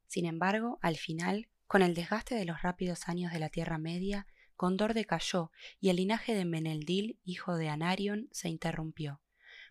Sin 0.07 0.25
embargo, 0.25 0.79
al 0.81 0.97
final, 0.97 1.47
con 1.67 1.83
el 1.83 1.93
desgaste 1.93 2.35
de 2.35 2.45
los 2.45 2.63
rápidos 2.63 3.07
años 3.07 3.31
de 3.31 3.39
la 3.39 3.49
Tierra 3.49 3.77
Media, 3.77 4.25
Condor 4.55 4.93
decayó 4.93 5.51
y 5.79 5.89
el 5.89 5.97
linaje 5.97 6.33
de 6.33 6.45
Meneldil, 6.45 7.19
hijo 7.23 7.55
de 7.55 7.69
Anarion, 7.69 8.29
se 8.31 8.49
interrumpió 8.49 9.21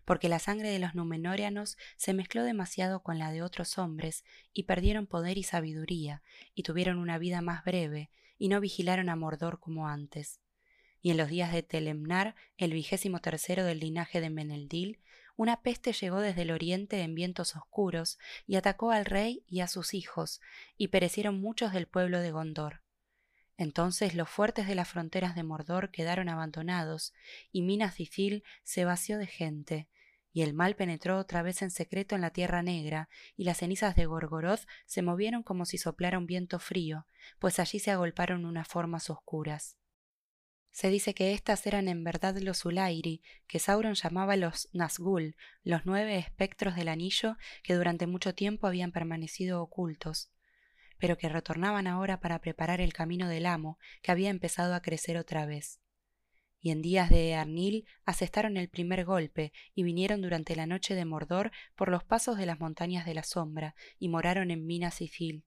porque 0.05 0.29
la 0.29 0.39
sangre 0.39 0.69
de 0.69 0.79
los 0.79 0.95
Númenóreanos 0.95 1.77
se 1.97 2.13
mezcló 2.13 2.43
demasiado 2.43 3.01
con 3.03 3.19
la 3.19 3.31
de 3.31 3.41
otros 3.41 3.77
hombres 3.77 4.23
y 4.53 4.63
perdieron 4.63 5.07
poder 5.07 5.37
y 5.37 5.43
sabiduría, 5.43 6.21
y 6.53 6.63
tuvieron 6.63 6.97
una 6.97 7.17
vida 7.17 7.41
más 7.41 7.63
breve, 7.63 8.09
y 8.37 8.47
no 8.49 8.59
vigilaron 8.59 9.09
a 9.09 9.15
Mordor 9.15 9.59
como 9.59 9.87
antes. 9.87 10.39
Y 11.01 11.11
en 11.11 11.17
los 11.17 11.29
días 11.29 11.51
de 11.51 11.63
Telemnar, 11.63 12.35
el 12.57 12.73
vigésimo 12.73 13.19
tercero 13.19 13.63
del 13.63 13.79
linaje 13.79 14.21
de 14.21 14.29
Meneldil, 14.29 14.99
una 15.35 15.61
peste 15.61 15.93
llegó 15.93 16.19
desde 16.19 16.43
el 16.43 16.51
oriente 16.51 17.01
en 17.01 17.15
vientos 17.15 17.55
oscuros 17.55 18.19
y 18.45 18.55
atacó 18.57 18.91
al 18.91 19.05
rey 19.05 19.43
y 19.47 19.61
a 19.61 19.67
sus 19.67 19.93
hijos, 19.93 20.41
y 20.77 20.89
perecieron 20.89 21.39
muchos 21.41 21.73
del 21.73 21.87
pueblo 21.87 22.19
de 22.19 22.31
Gondor. 22.31 22.81
Entonces 23.61 24.15
los 24.15 24.27
fuertes 24.27 24.65
de 24.65 24.73
las 24.73 24.89
fronteras 24.89 25.35
de 25.35 25.43
Mordor 25.43 25.91
quedaron 25.91 26.29
abandonados, 26.29 27.13
y 27.51 27.61
Minas 27.61 27.95
Difil 27.95 28.43
se 28.63 28.85
vació 28.85 29.19
de 29.19 29.27
gente, 29.27 29.87
y 30.33 30.41
el 30.41 30.55
mal 30.55 30.75
penetró 30.75 31.19
otra 31.19 31.43
vez 31.43 31.61
en 31.61 31.69
secreto 31.69 32.15
en 32.15 32.21
la 32.21 32.31
tierra 32.31 32.63
negra, 32.63 33.07
y 33.37 33.43
las 33.43 33.59
cenizas 33.59 33.95
de 33.95 34.07
Gorgoroth 34.07 34.65
se 34.87 35.03
movieron 35.03 35.43
como 35.43 35.65
si 35.65 35.77
soplara 35.77 36.17
un 36.17 36.25
viento 36.25 36.57
frío, 36.57 37.05
pues 37.37 37.59
allí 37.59 37.77
se 37.77 37.91
agolparon 37.91 38.45
unas 38.45 38.67
formas 38.67 39.11
oscuras. 39.11 39.77
Se 40.71 40.89
dice 40.89 41.13
que 41.13 41.31
éstas 41.31 41.67
eran 41.67 41.87
en 41.87 42.03
verdad 42.03 42.35
los 42.37 42.65
Ulairi, 42.65 43.21
que 43.45 43.59
Sauron 43.59 43.93
llamaba 43.93 44.37
los 44.37 44.69
Nazgûl, 44.73 45.35
los 45.63 45.85
nueve 45.85 46.17
espectros 46.17 46.75
del 46.75 46.87
anillo 46.87 47.37
que 47.61 47.75
durante 47.75 48.07
mucho 48.07 48.33
tiempo 48.33 48.65
habían 48.65 48.91
permanecido 48.91 49.61
ocultos 49.61 50.31
pero 51.01 51.17
que 51.17 51.27
retornaban 51.27 51.87
ahora 51.87 52.21
para 52.21 52.39
preparar 52.39 52.79
el 52.79 52.93
camino 52.93 53.27
del 53.27 53.47
amo 53.47 53.79
que 54.01 54.11
había 54.11 54.29
empezado 54.29 54.75
a 54.75 54.81
crecer 54.81 55.17
otra 55.17 55.45
vez. 55.45 55.81
y 56.63 56.69
en 56.69 56.83
días 56.83 57.09
de 57.09 57.33
Arnil 57.33 57.87
asestaron 58.05 58.55
el 58.55 58.69
primer 58.69 59.03
golpe 59.03 59.51
y 59.73 59.81
vinieron 59.81 60.21
durante 60.21 60.55
la 60.55 60.67
noche 60.67 60.93
de 60.93 61.05
Mordor 61.05 61.51
por 61.75 61.89
los 61.89 62.03
pasos 62.03 62.37
de 62.37 62.45
las 62.45 62.59
montañas 62.59 63.03
de 63.03 63.15
la 63.15 63.23
sombra 63.23 63.73
y 63.97 64.09
moraron 64.09 64.51
en 64.51 64.67
Minas 64.67 65.01
Ithil 65.01 65.43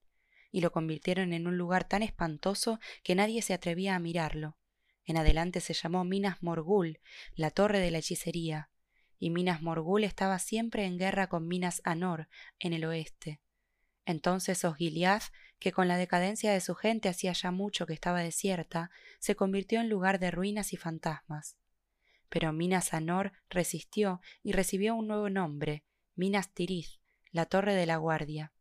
y 0.51 0.59
lo 0.59 0.73
convirtieron 0.73 1.31
en 1.31 1.47
un 1.47 1.57
lugar 1.57 1.87
tan 1.87 2.03
espantoso 2.03 2.79
que 3.01 3.15
nadie 3.15 3.41
se 3.41 3.53
atrevía 3.53 3.95
a 3.95 3.99
mirarlo. 3.99 4.57
En 5.05 5.17
adelante 5.17 5.61
se 5.61 5.73
llamó 5.73 6.03
Minas 6.03 6.41
Morgul, 6.41 6.99
la 7.35 7.51
torre 7.51 7.79
de 7.79 7.91
la 7.91 7.99
hechicería, 7.99 8.69
y 9.19 9.29
Minas 9.29 9.61
Morgul 9.61 10.03
estaba 10.03 10.39
siempre 10.39 10.85
en 10.85 10.97
guerra 10.97 11.27
con 11.27 11.47
Minas 11.47 11.81
Anor, 11.83 12.27
en 12.59 12.73
el 12.73 12.85
oeste. 12.85 13.41
Entonces 14.05 14.63
Osgiliath, 14.63 15.23
que 15.59 15.71
con 15.71 15.87
la 15.87 15.97
decadencia 15.97 16.51
de 16.51 16.61
su 16.61 16.75
gente 16.75 17.09
hacía 17.09 17.33
ya 17.33 17.51
mucho 17.51 17.85
que 17.85 17.93
estaba 17.93 18.21
desierta, 18.21 18.91
se 19.19 19.35
convirtió 19.35 19.81
en 19.81 19.89
lugar 19.89 20.19
de 20.19 20.31
ruinas 20.31 20.73
y 20.73 20.77
fantasmas. 20.77 21.57
Pero 22.29 22.53
Minas 22.53 22.93
Anor 22.93 23.33
resistió 23.49 24.21
y 24.43 24.51
recibió 24.51 24.95
un 24.95 25.07
nuevo 25.07 25.29
nombre, 25.29 25.83
Minas 26.15 26.53
Tirith, 26.53 26.99
la 27.31 27.45
torre 27.45 27.73
de 27.73 27.85
la 27.85 27.97
guardia, 27.97 28.53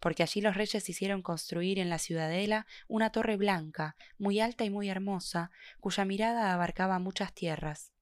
porque 0.00 0.22
allí 0.22 0.40
los 0.40 0.56
reyes 0.56 0.88
hicieron 0.88 1.22
construir 1.22 1.78
en 1.78 1.90
la 1.90 1.98
ciudadela 1.98 2.66
una 2.88 3.12
torre 3.12 3.36
blanca, 3.36 3.96
muy 4.18 4.40
alta 4.40 4.64
y 4.64 4.70
muy 4.70 4.88
hermosa, 4.88 5.50
cuya 5.78 6.04
mirada 6.04 6.52
abarcaba 6.52 6.98
muchas 6.98 7.32
tierras. 7.34 7.92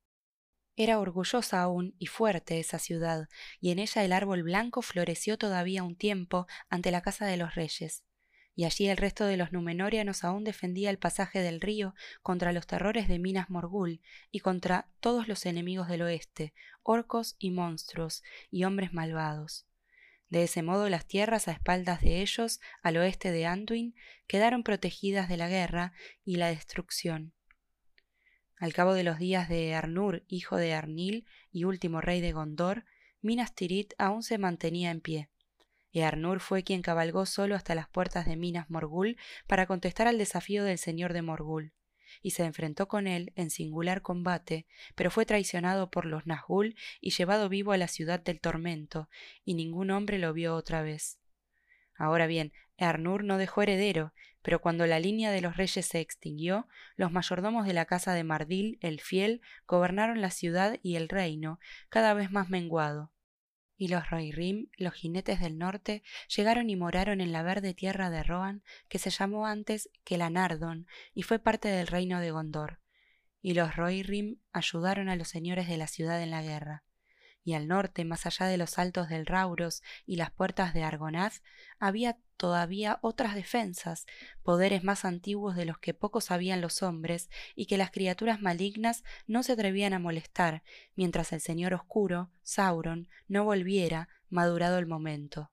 Era 0.76 1.00
orgullosa 1.00 1.60
aún 1.60 1.96
y 1.98 2.06
fuerte 2.06 2.60
esa 2.60 2.78
ciudad, 2.78 3.28
y 3.60 3.72
en 3.72 3.80
ella 3.80 4.04
el 4.04 4.12
árbol 4.12 4.44
blanco 4.44 4.80
floreció 4.80 5.36
todavía 5.36 5.82
un 5.82 5.96
tiempo 5.96 6.46
ante 6.70 6.92
la 6.92 7.02
casa 7.02 7.26
de 7.26 7.36
los 7.36 7.56
reyes, 7.56 8.04
y 8.58 8.64
allí 8.64 8.88
el 8.88 8.96
resto 8.96 9.24
de 9.24 9.36
los 9.36 9.52
numenorianos 9.52 10.24
aún 10.24 10.42
defendía 10.42 10.90
el 10.90 10.98
pasaje 10.98 11.42
del 11.42 11.60
río 11.60 11.94
contra 12.22 12.52
los 12.52 12.66
terrores 12.66 13.06
de 13.06 13.20
Minas 13.20 13.50
Morgul 13.50 14.00
y 14.32 14.40
contra 14.40 14.88
todos 14.98 15.28
los 15.28 15.46
enemigos 15.46 15.86
del 15.86 16.02
oeste, 16.02 16.54
orcos 16.82 17.36
y 17.38 17.52
monstruos, 17.52 18.24
y 18.50 18.64
hombres 18.64 18.92
malvados. 18.92 19.68
De 20.28 20.42
ese 20.42 20.64
modo 20.64 20.88
las 20.88 21.06
tierras 21.06 21.46
a 21.46 21.52
espaldas 21.52 22.00
de 22.00 22.20
ellos, 22.20 22.58
al 22.82 22.96
oeste 22.96 23.30
de 23.30 23.46
Anduin, 23.46 23.94
quedaron 24.26 24.64
protegidas 24.64 25.28
de 25.28 25.36
la 25.36 25.48
guerra 25.48 25.92
y 26.24 26.34
la 26.34 26.48
destrucción 26.48 27.34
al 28.56 28.72
cabo 28.72 28.92
de 28.92 29.04
los 29.04 29.20
días 29.20 29.48
de 29.48 29.72
Arnur, 29.76 30.24
hijo 30.26 30.56
de 30.56 30.74
Arnil 30.74 31.26
y 31.52 31.62
último 31.62 32.00
rey 32.00 32.20
de 32.20 32.32
Gondor, 32.32 32.86
Minas 33.20 33.54
Tirith 33.54 33.94
aún 33.98 34.24
se 34.24 34.36
mantenía 34.36 34.90
en 34.90 35.00
pie. 35.00 35.30
Y 35.90 36.00
Arnur 36.00 36.40
fue 36.40 36.62
quien 36.64 36.82
cabalgó 36.82 37.26
solo 37.26 37.54
hasta 37.54 37.74
las 37.74 37.88
puertas 37.88 38.26
de 38.26 38.36
Minas 38.36 38.68
Morgul 38.70 39.16
para 39.46 39.66
contestar 39.66 40.06
al 40.06 40.18
desafío 40.18 40.64
del 40.64 40.78
señor 40.78 41.12
de 41.12 41.22
Morgul, 41.22 41.72
y 42.22 42.30
se 42.32 42.44
enfrentó 42.44 42.88
con 42.88 43.06
él 43.06 43.32
en 43.36 43.50
singular 43.50 44.02
combate, 44.02 44.66
pero 44.94 45.10
fue 45.10 45.26
traicionado 45.26 45.90
por 45.90 46.04
los 46.04 46.24
Nazgûl 46.26 46.76
y 47.00 47.10
llevado 47.10 47.48
vivo 47.48 47.72
a 47.72 47.78
la 47.78 47.88
ciudad 47.88 48.20
del 48.20 48.40
tormento, 48.40 49.08
y 49.44 49.54
ningún 49.54 49.90
hombre 49.90 50.18
lo 50.18 50.32
vio 50.32 50.54
otra 50.54 50.82
vez. 50.82 51.18
Ahora 51.96 52.26
bien, 52.26 52.52
Arnur 52.78 53.24
no 53.24 53.38
dejó 53.38 53.62
heredero, 53.62 54.12
pero 54.42 54.60
cuando 54.60 54.86
la 54.86 55.00
línea 55.00 55.32
de 55.32 55.40
los 55.40 55.56
reyes 55.56 55.86
se 55.86 56.00
extinguió, 56.00 56.68
los 56.96 57.10
mayordomos 57.10 57.66
de 57.66 57.72
la 57.72 57.86
casa 57.86 58.14
de 58.14 58.24
Mardil, 58.24 58.78
el 58.80 59.00
fiel, 59.00 59.40
gobernaron 59.66 60.20
la 60.20 60.30
ciudad 60.30 60.78
y 60.82 60.96
el 60.96 61.08
reino, 61.08 61.58
cada 61.88 62.14
vez 62.14 62.30
más 62.30 62.48
menguado. 62.48 63.12
Y 63.78 63.88
los 63.88 64.10
Rohirrim, 64.10 64.68
los 64.76 64.92
jinetes 64.92 65.40
del 65.40 65.56
norte, 65.56 66.02
llegaron 66.36 66.68
y 66.68 66.76
moraron 66.76 67.22
en 67.22 67.32
la 67.32 67.42
verde 67.42 67.72
tierra 67.72 68.10
de 68.10 68.22
Rohan, 68.22 68.62
que 68.88 68.98
se 68.98 69.08
llamó 69.08 69.46
antes 69.46 69.88
Kelanardon, 70.04 70.86
y 71.14 71.22
fue 71.22 71.38
parte 71.38 71.68
del 71.68 71.86
reino 71.86 72.20
de 72.20 72.30
Gondor. 72.30 72.80
Y 73.40 73.54
los 73.54 73.76
Rohirrim 73.76 74.40
ayudaron 74.52 75.08
a 75.08 75.16
los 75.16 75.28
señores 75.28 75.68
de 75.68 75.78
la 75.78 75.86
ciudad 75.86 76.22
en 76.22 76.30
la 76.30 76.42
guerra 76.42 76.84
y 77.48 77.54
al 77.54 77.66
norte, 77.66 78.04
más 78.04 78.26
allá 78.26 78.44
de 78.44 78.58
los 78.58 78.78
altos 78.78 79.08
del 79.08 79.24
Rauros 79.24 79.82
y 80.04 80.16
las 80.16 80.30
puertas 80.30 80.74
de 80.74 80.82
Argonaz, 80.82 81.42
había 81.78 82.18
todavía 82.38 82.98
otras 83.02 83.34
defensas, 83.34 84.06
poderes 84.42 84.82
más 84.82 85.04
antiguos 85.04 85.56
de 85.56 85.66
los 85.66 85.78
que 85.78 85.92
pocos 85.92 86.24
sabían 86.24 86.62
los 86.62 86.82
hombres, 86.82 87.28
y 87.54 87.66
que 87.66 87.76
las 87.76 87.90
criaturas 87.90 88.40
malignas 88.40 89.04
no 89.26 89.42
se 89.42 89.52
atrevían 89.52 89.92
a 89.92 89.98
molestar, 89.98 90.62
mientras 90.94 91.32
el 91.34 91.42
Señor 91.42 91.74
Oscuro, 91.74 92.30
Sauron, 92.42 93.08
no 93.26 93.44
volviera, 93.44 94.08
madurado 94.30 94.78
el 94.78 94.86
momento. 94.86 95.50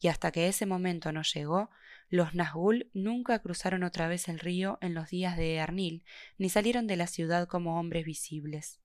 Y 0.00 0.08
hasta 0.08 0.32
que 0.32 0.48
ese 0.48 0.64
momento 0.64 1.12
no 1.12 1.22
llegó, 1.22 1.70
los 2.08 2.32
Nazgûl 2.32 2.90
nunca 2.94 3.38
cruzaron 3.40 3.82
otra 3.82 4.08
vez 4.08 4.28
el 4.28 4.38
río 4.38 4.78
en 4.80 4.94
los 4.94 5.08
días 5.08 5.36
de 5.36 5.60
Arnil, 5.60 6.04
ni 6.38 6.48
salieron 6.48 6.86
de 6.86 6.96
la 6.96 7.06
ciudad 7.06 7.48
como 7.48 7.78
hombres 7.78 8.04
visibles. 8.04 8.80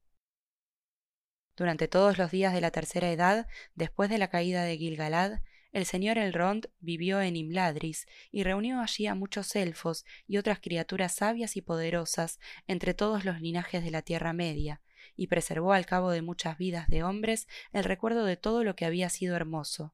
Durante 1.56 1.88
todos 1.90 2.18
los 2.18 2.32
días 2.32 2.54
de 2.54 2.62
la 2.62 2.72
tercera 2.72 3.12
edad, 3.12 3.48
después 3.76 4.10
de 4.10 4.18
la 4.18 4.30
caída 4.30 4.64
de 4.64 4.78
Gilgalad, 4.78 5.42
el 5.72 5.86
señor 5.86 6.18
Elrond 6.18 6.68
vivió 6.80 7.22
en 7.22 7.36
Imladris 7.36 8.08
y 8.32 8.44
reunió 8.44 8.82
allí 8.82 9.06
a 9.08 9.16
muchos 9.16 9.56
elfos 9.56 10.06
y 10.28 10.38
otras 10.38 10.60
criaturas 10.60 11.14
sabias 11.14 11.56
y 11.58 11.62
poderosas 11.62 12.40
entre 12.68 12.94
todos 12.94 13.24
los 13.24 13.40
linajes 13.40 13.84
de 13.84 13.92
la 13.92 14.02
Tierra 14.02 14.34
Media, 14.34 14.82
y 15.16 15.28
preservó 15.28 15.74
al 15.74 15.86
cabo 15.86 16.12
de 16.12 16.22
muchas 16.22 16.58
vidas 16.58 16.88
de 16.88 17.04
hombres 17.04 17.48
el 17.72 17.84
recuerdo 17.84 18.26
de 18.26 18.38
todo 18.38 18.64
lo 18.64 18.76
que 18.76 18.86
había 18.86 19.10
sido 19.10 19.36
hermoso. 19.36 19.94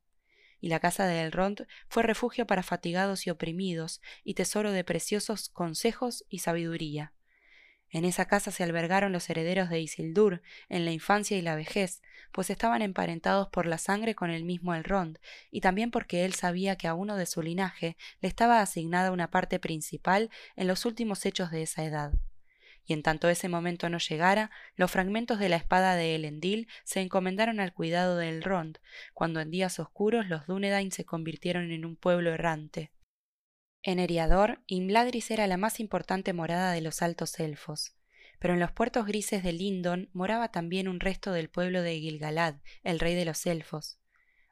Y 0.62 0.70
la 0.70 0.80
casa 0.80 1.06
de 1.08 1.22
Elrond 1.22 1.68
fue 1.90 2.04
refugio 2.04 2.48
para 2.48 2.64
fatigados 2.64 3.28
y 3.28 3.30
oprimidos, 3.30 4.02
y 4.24 4.36
tesoro 4.36 4.72
de 4.72 4.84
preciosos 4.84 5.50
consejos 5.50 6.26
y 6.30 6.40
sabiduría. 6.40 7.14
En 7.96 8.04
esa 8.04 8.26
casa 8.26 8.52
se 8.52 8.62
albergaron 8.62 9.14
los 9.14 9.30
herederos 9.30 9.70
de 9.70 9.80
Isildur 9.80 10.42
en 10.68 10.84
la 10.84 10.92
infancia 10.92 11.38
y 11.38 11.42
la 11.42 11.56
vejez, 11.56 12.02
pues 12.34 12.50
estaban 12.50 12.82
emparentados 12.82 13.48
por 13.48 13.66
la 13.66 13.78
sangre 13.78 14.16
con 14.16 14.32
el 14.32 14.44
mismo 14.44 14.76
Elrond, 14.76 15.18
y 15.50 15.62
también 15.62 15.92
porque 15.92 16.26
él 16.26 16.34
sabía 16.34 16.76
que 16.76 16.90
a 16.90 16.94
uno 16.94 17.16
de 17.16 17.26
su 17.26 17.42
linaje 17.42 17.96
le 18.20 18.28
estaba 18.28 18.60
asignada 18.60 19.14
una 19.14 19.32
parte 19.32 19.60
principal 19.60 20.30
en 20.58 20.68
los 20.68 20.84
últimos 20.84 21.26
hechos 21.26 21.52
de 21.52 21.62
esa 21.62 21.86
edad. 21.86 22.12
Y 22.86 22.92
en 22.92 23.02
tanto 23.02 23.30
ese 23.30 23.48
momento 23.48 23.88
no 23.88 24.00
llegara, 24.00 24.52
los 24.76 24.92
fragmentos 24.92 25.40
de 25.40 25.48
la 25.48 25.56
espada 25.56 25.96
de 25.96 26.16
Elendil 26.16 26.68
se 26.84 27.00
encomendaron 27.00 27.62
al 27.62 27.74
cuidado 27.74 28.18
de 28.18 28.28
Elrond, 28.28 28.80
cuando 29.14 29.40
en 29.40 29.52
días 29.52 29.80
oscuros 29.80 30.28
los 30.28 30.48
Dúnedain 30.48 30.92
se 30.92 31.06
convirtieron 31.06 31.72
en 31.72 31.86
un 31.86 31.96
pueblo 31.96 32.34
errante. 32.34 32.92
En 33.88 34.00
Eriador, 34.00 34.64
Imladris 34.66 35.30
era 35.30 35.46
la 35.46 35.58
más 35.58 35.80
importante 35.80 36.34
morada 36.34 36.72
de 36.72 36.82
los 36.82 37.04
altos 37.04 37.40
elfos, 37.40 37.94
pero 38.40 38.56
en 38.56 38.60
los 38.60 38.72
puertos 38.72 39.06
grises 39.06 39.44
de 39.44 39.54
Lindon 39.54 40.10
moraba 40.12 40.52
también 40.52 40.88
un 40.88 41.00
resto 41.00 41.32
del 41.32 41.52
pueblo 41.52 41.84
de 41.84 42.00
Gilgalad, 42.00 42.56
el 42.84 43.00
rey 43.00 43.14
de 43.14 43.26
los 43.26 43.46
elfos. 43.46 44.00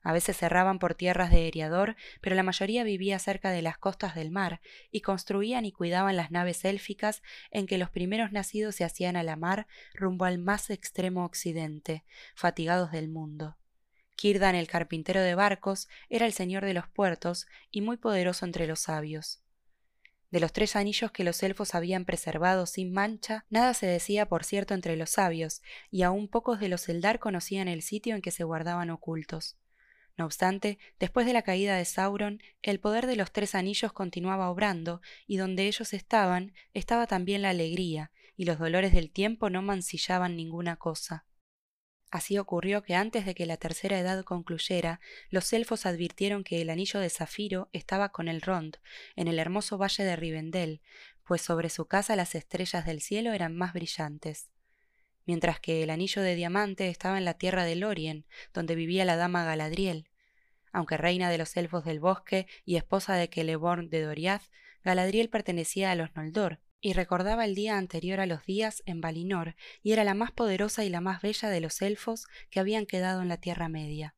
A 0.04 0.14
veces 0.14 0.38
cerraban 0.38 0.78
por 0.78 0.94
tierras 0.94 1.32
de 1.32 1.48
Eriador, 1.48 1.96
pero 2.22 2.36
la 2.36 2.44
mayoría 2.44 2.84
vivía 2.84 3.18
cerca 3.18 3.50
de 3.50 3.64
las 3.64 3.80
costas 3.80 4.14
del 4.14 4.30
mar, 4.30 4.62
y 4.92 5.02
construían 5.02 5.66
y 5.66 5.72
cuidaban 5.72 6.16
las 6.16 6.30
naves 6.30 6.64
élficas 6.64 7.24
en 7.50 7.66
que 7.66 7.80
los 7.80 7.90
primeros 7.90 8.32
nacidos 8.32 8.76
se 8.76 8.84
hacían 8.84 9.16
a 9.16 9.24
la 9.24 9.36
mar 9.36 9.66
rumbo 9.96 10.26
al 10.26 10.38
más 10.38 10.70
extremo 10.70 11.26
occidente, 11.26 12.06
fatigados 12.36 12.92
del 12.92 13.10
mundo. 13.10 13.58
Kirdan 14.16 14.56
el 14.56 14.68
carpintero 14.68 15.22
de 15.22 15.36
barcos 15.36 15.90
era 16.10 16.26
el 16.26 16.34
señor 16.34 16.66
de 16.66 16.74
los 16.74 16.88
puertos 16.88 17.48
y 17.72 17.82
muy 17.82 17.98
poderoso 17.98 18.46
entre 18.46 18.68
los 18.68 18.82
sabios. 18.82 19.42
De 20.34 20.40
los 20.40 20.52
tres 20.52 20.76
anillos 20.76 21.12
que 21.12 21.24
los 21.24 21.44
elfos 21.44 21.76
habían 21.76 22.06
preservado 22.06 22.66
sin 22.66 22.92
mancha, 22.92 23.46
nada 23.52 23.76
se 23.76 23.86
decía 23.86 24.28
por 24.28 24.44
cierto 24.44 24.74
entre 24.74 24.96
los 24.96 25.12
sabios, 25.12 25.62
y 25.92 26.02
aún 26.02 26.28
pocos 26.28 26.60
de 26.60 26.70
los 26.70 26.90
Eldar 26.90 27.20
conocían 27.20 27.68
el 27.68 27.84
sitio 27.84 28.16
en 28.16 28.22
que 28.24 28.32
se 28.32 28.44
guardaban 28.44 28.90
ocultos. 28.90 29.58
No 30.18 30.26
obstante, 30.26 30.80
después 31.00 31.28
de 31.28 31.34
la 31.34 31.44
caída 31.44 31.76
de 31.76 31.86
Sauron, 31.86 32.42
el 32.62 32.80
poder 32.80 33.06
de 33.06 33.16
los 33.16 33.32
tres 33.32 33.54
anillos 33.54 33.94
continuaba 33.94 34.50
obrando, 34.50 35.02
y 35.28 35.38
donde 35.38 35.68
ellos 35.68 35.94
estaban, 35.94 36.54
estaba 36.74 37.06
también 37.06 37.44
la 37.44 37.50
alegría, 37.50 38.12
y 38.36 38.46
los 38.46 38.58
dolores 38.58 38.94
del 38.94 39.12
tiempo 39.12 39.52
no 39.52 39.62
mancillaban 39.62 40.36
ninguna 40.36 40.78
cosa. 40.78 41.26
Así 42.14 42.38
ocurrió 42.38 42.84
que 42.84 42.94
antes 42.94 43.26
de 43.26 43.34
que 43.34 43.48
la 43.48 43.58
tercera 43.58 43.98
edad 43.98 44.24
concluyera, 44.24 45.00
los 45.32 45.52
elfos 45.52 45.88
advirtieron 45.88 46.44
que 46.44 46.62
el 46.62 46.70
anillo 46.70 47.00
de 47.00 47.10
zafiro 47.10 47.70
estaba 47.74 48.10
con 48.10 48.28
el 48.28 48.44
Rond, 48.44 48.78
en 49.16 49.28
el 49.28 49.40
hermoso 49.40 49.80
valle 49.80 50.04
de 50.04 50.16
Rivendell, 50.16 50.80
pues 51.24 51.42
sobre 51.42 51.70
su 51.70 51.88
casa 51.88 52.16
las 52.16 52.36
estrellas 52.36 52.86
del 52.86 53.02
cielo 53.02 53.34
eran 53.34 53.56
más 53.56 53.74
brillantes. 53.74 54.52
Mientras 55.26 55.60
que 55.60 55.82
el 55.82 55.90
anillo 55.90 56.22
de 56.22 56.36
diamante 56.36 56.88
estaba 56.88 57.18
en 57.18 57.26
la 57.26 57.34
tierra 57.34 57.66
de 57.66 57.78
Lorien, 57.78 58.28
donde 58.54 58.76
vivía 58.76 59.06
la 59.06 59.16
dama 59.16 59.44
Galadriel. 59.44 60.08
Aunque 60.72 60.98
reina 60.98 61.32
de 61.32 61.40
los 61.40 61.58
elfos 61.58 61.84
del 61.84 62.00
bosque 62.00 62.46
y 62.64 62.76
esposa 62.76 63.16
de 63.16 63.28
Celeborn 63.28 63.90
de 63.90 64.02
Doriath, 64.02 64.52
Galadriel 64.84 65.30
pertenecía 65.30 65.90
a 65.90 65.96
los 65.96 66.16
Noldor, 66.16 66.60
y 66.84 66.92
recordaba 66.92 67.46
el 67.46 67.56
día 67.56 67.78
anterior 67.78 68.20
a 68.20 68.26
los 68.26 68.46
días 68.46 68.84
en 68.86 69.00
Valinor, 69.00 69.56
y 69.82 69.94
era 69.94 70.04
la 70.04 70.14
más 70.14 70.32
poderosa 70.32 70.84
y 70.84 70.90
la 70.90 71.00
más 71.00 71.22
bella 71.22 71.50
de 71.50 71.62
los 71.62 71.82
elfos 71.82 72.28
que 72.52 72.60
habían 72.60 72.86
quedado 72.86 73.22
en 73.22 73.30
la 73.30 73.38
Tierra 73.38 73.70
Media. 73.70 74.16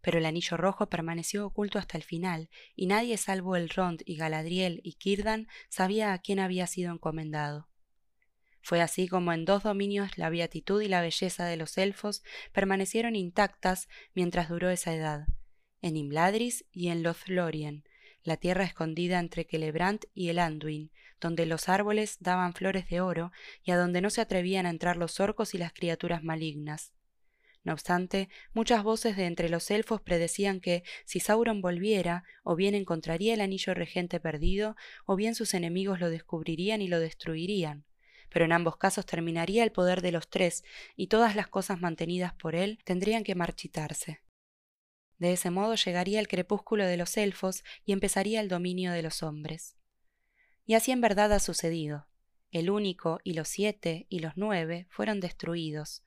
Pero 0.00 0.16
el 0.16 0.24
anillo 0.24 0.56
rojo 0.56 0.88
permaneció 0.88 1.44
oculto 1.44 1.78
hasta 1.78 1.98
el 1.98 2.02
final, 2.02 2.48
y 2.74 2.86
nadie 2.86 3.18
salvo 3.18 3.56
el 3.56 3.68
Rond 3.68 4.00
y 4.06 4.16
Galadriel 4.16 4.80
y 4.84 4.92
Círdan 4.92 5.48
sabía 5.68 6.14
a 6.14 6.18
quién 6.18 6.40
había 6.40 6.66
sido 6.66 6.94
encomendado. 6.94 7.68
Fue 8.62 8.80
así 8.80 9.06
como 9.06 9.34
en 9.34 9.44
dos 9.44 9.62
dominios 9.62 10.16
la 10.16 10.30
beatitud 10.30 10.80
y 10.80 10.88
la 10.88 11.02
belleza 11.02 11.44
de 11.44 11.58
los 11.58 11.76
elfos 11.76 12.22
permanecieron 12.52 13.16
intactas 13.16 13.86
mientras 14.14 14.48
duró 14.48 14.70
esa 14.70 14.94
edad, 14.94 15.26
en 15.82 15.98
Imladris 15.98 16.64
y 16.72 16.88
en 16.88 17.02
Lothlorien, 17.02 17.84
la 18.28 18.36
tierra 18.36 18.64
escondida 18.64 19.18
entre 19.18 19.44
Celebrant 19.44 20.04
y 20.14 20.28
el 20.28 20.38
Anduin, 20.38 20.90
donde 21.20 21.46
los 21.46 21.68
árboles 21.68 22.18
daban 22.20 22.54
flores 22.54 22.88
de 22.88 23.00
oro 23.00 23.32
y 23.64 23.72
a 23.72 23.76
donde 23.76 24.00
no 24.00 24.10
se 24.10 24.20
atrevían 24.20 24.66
a 24.66 24.70
entrar 24.70 24.96
los 24.96 25.18
orcos 25.18 25.54
y 25.54 25.58
las 25.58 25.72
criaturas 25.72 26.22
malignas. 26.22 26.92
No 27.64 27.72
obstante, 27.72 28.28
muchas 28.54 28.82
voces 28.84 29.16
de 29.16 29.26
entre 29.26 29.48
los 29.48 29.70
elfos 29.70 30.00
predecían 30.00 30.60
que, 30.60 30.84
si 31.04 31.18
Sauron 31.18 31.60
volviera, 31.60 32.22
o 32.44 32.54
bien 32.54 32.74
encontraría 32.74 33.34
el 33.34 33.40
anillo 33.40 33.74
regente 33.74 34.20
perdido, 34.20 34.76
o 35.04 35.16
bien 35.16 35.34
sus 35.34 35.54
enemigos 35.54 35.98
lo 35.98 36.08
descubrirían 36.08 36.80
y 36.80 36.88
lo 36.88 37.00
destruirían 37.00 37.84
pero 38.30 38.44
en 38.44 38.52
ambos 38.52 38.76
casos 38.76 39.06
terminaría 39.06 39.64
el 39.64 39.72
poder 39.72 40.02
de 40.02 40.12
los 40.12 40.28
tres 40.28 40.64
y 40.96 41.06
todas 41.06 41.34
las 41.34 41.48
cosas 41.48 41.80
mantenidas 41.80 42.34
por 42.34 42.54
él 42.54 42.78
tendrían 42.84 43.24
que 43.24 43.34
marchitarse. 43.34 44.20
De 45.18 45.32
ese 45.32 45.50
modo 45.50 45.74
llegaría 45.74 46.20
el 46.20 46.28
crepúsculo 46.28 46.86
de 46.86 46.96
los 46.96 47.16
elfos 47.16 47.64
y 47.84 47.92
empezaría 47.92 48.40
el 48.40 48.48
dominio 48.48 48.92
de 48.92 49.02
los 49.02 49.22
hombres. 49.22 49.76
Y 50.64 50.74
así 50.74 50.92
en 50.92 51.00
verdad 51.00 51.32
ha 51.32 51.40
sucedido. 51.40 52.06
El 52.50 52.70
único 52.70 53.20
y 53.24 53.34
los 53.34 53.48
siete 53.48 54.06
y 54.08 54.20
los 54.20 54.36
nueve 54.36 54.86
fueron 54.90 55.20
destruidos, 55.20 56.02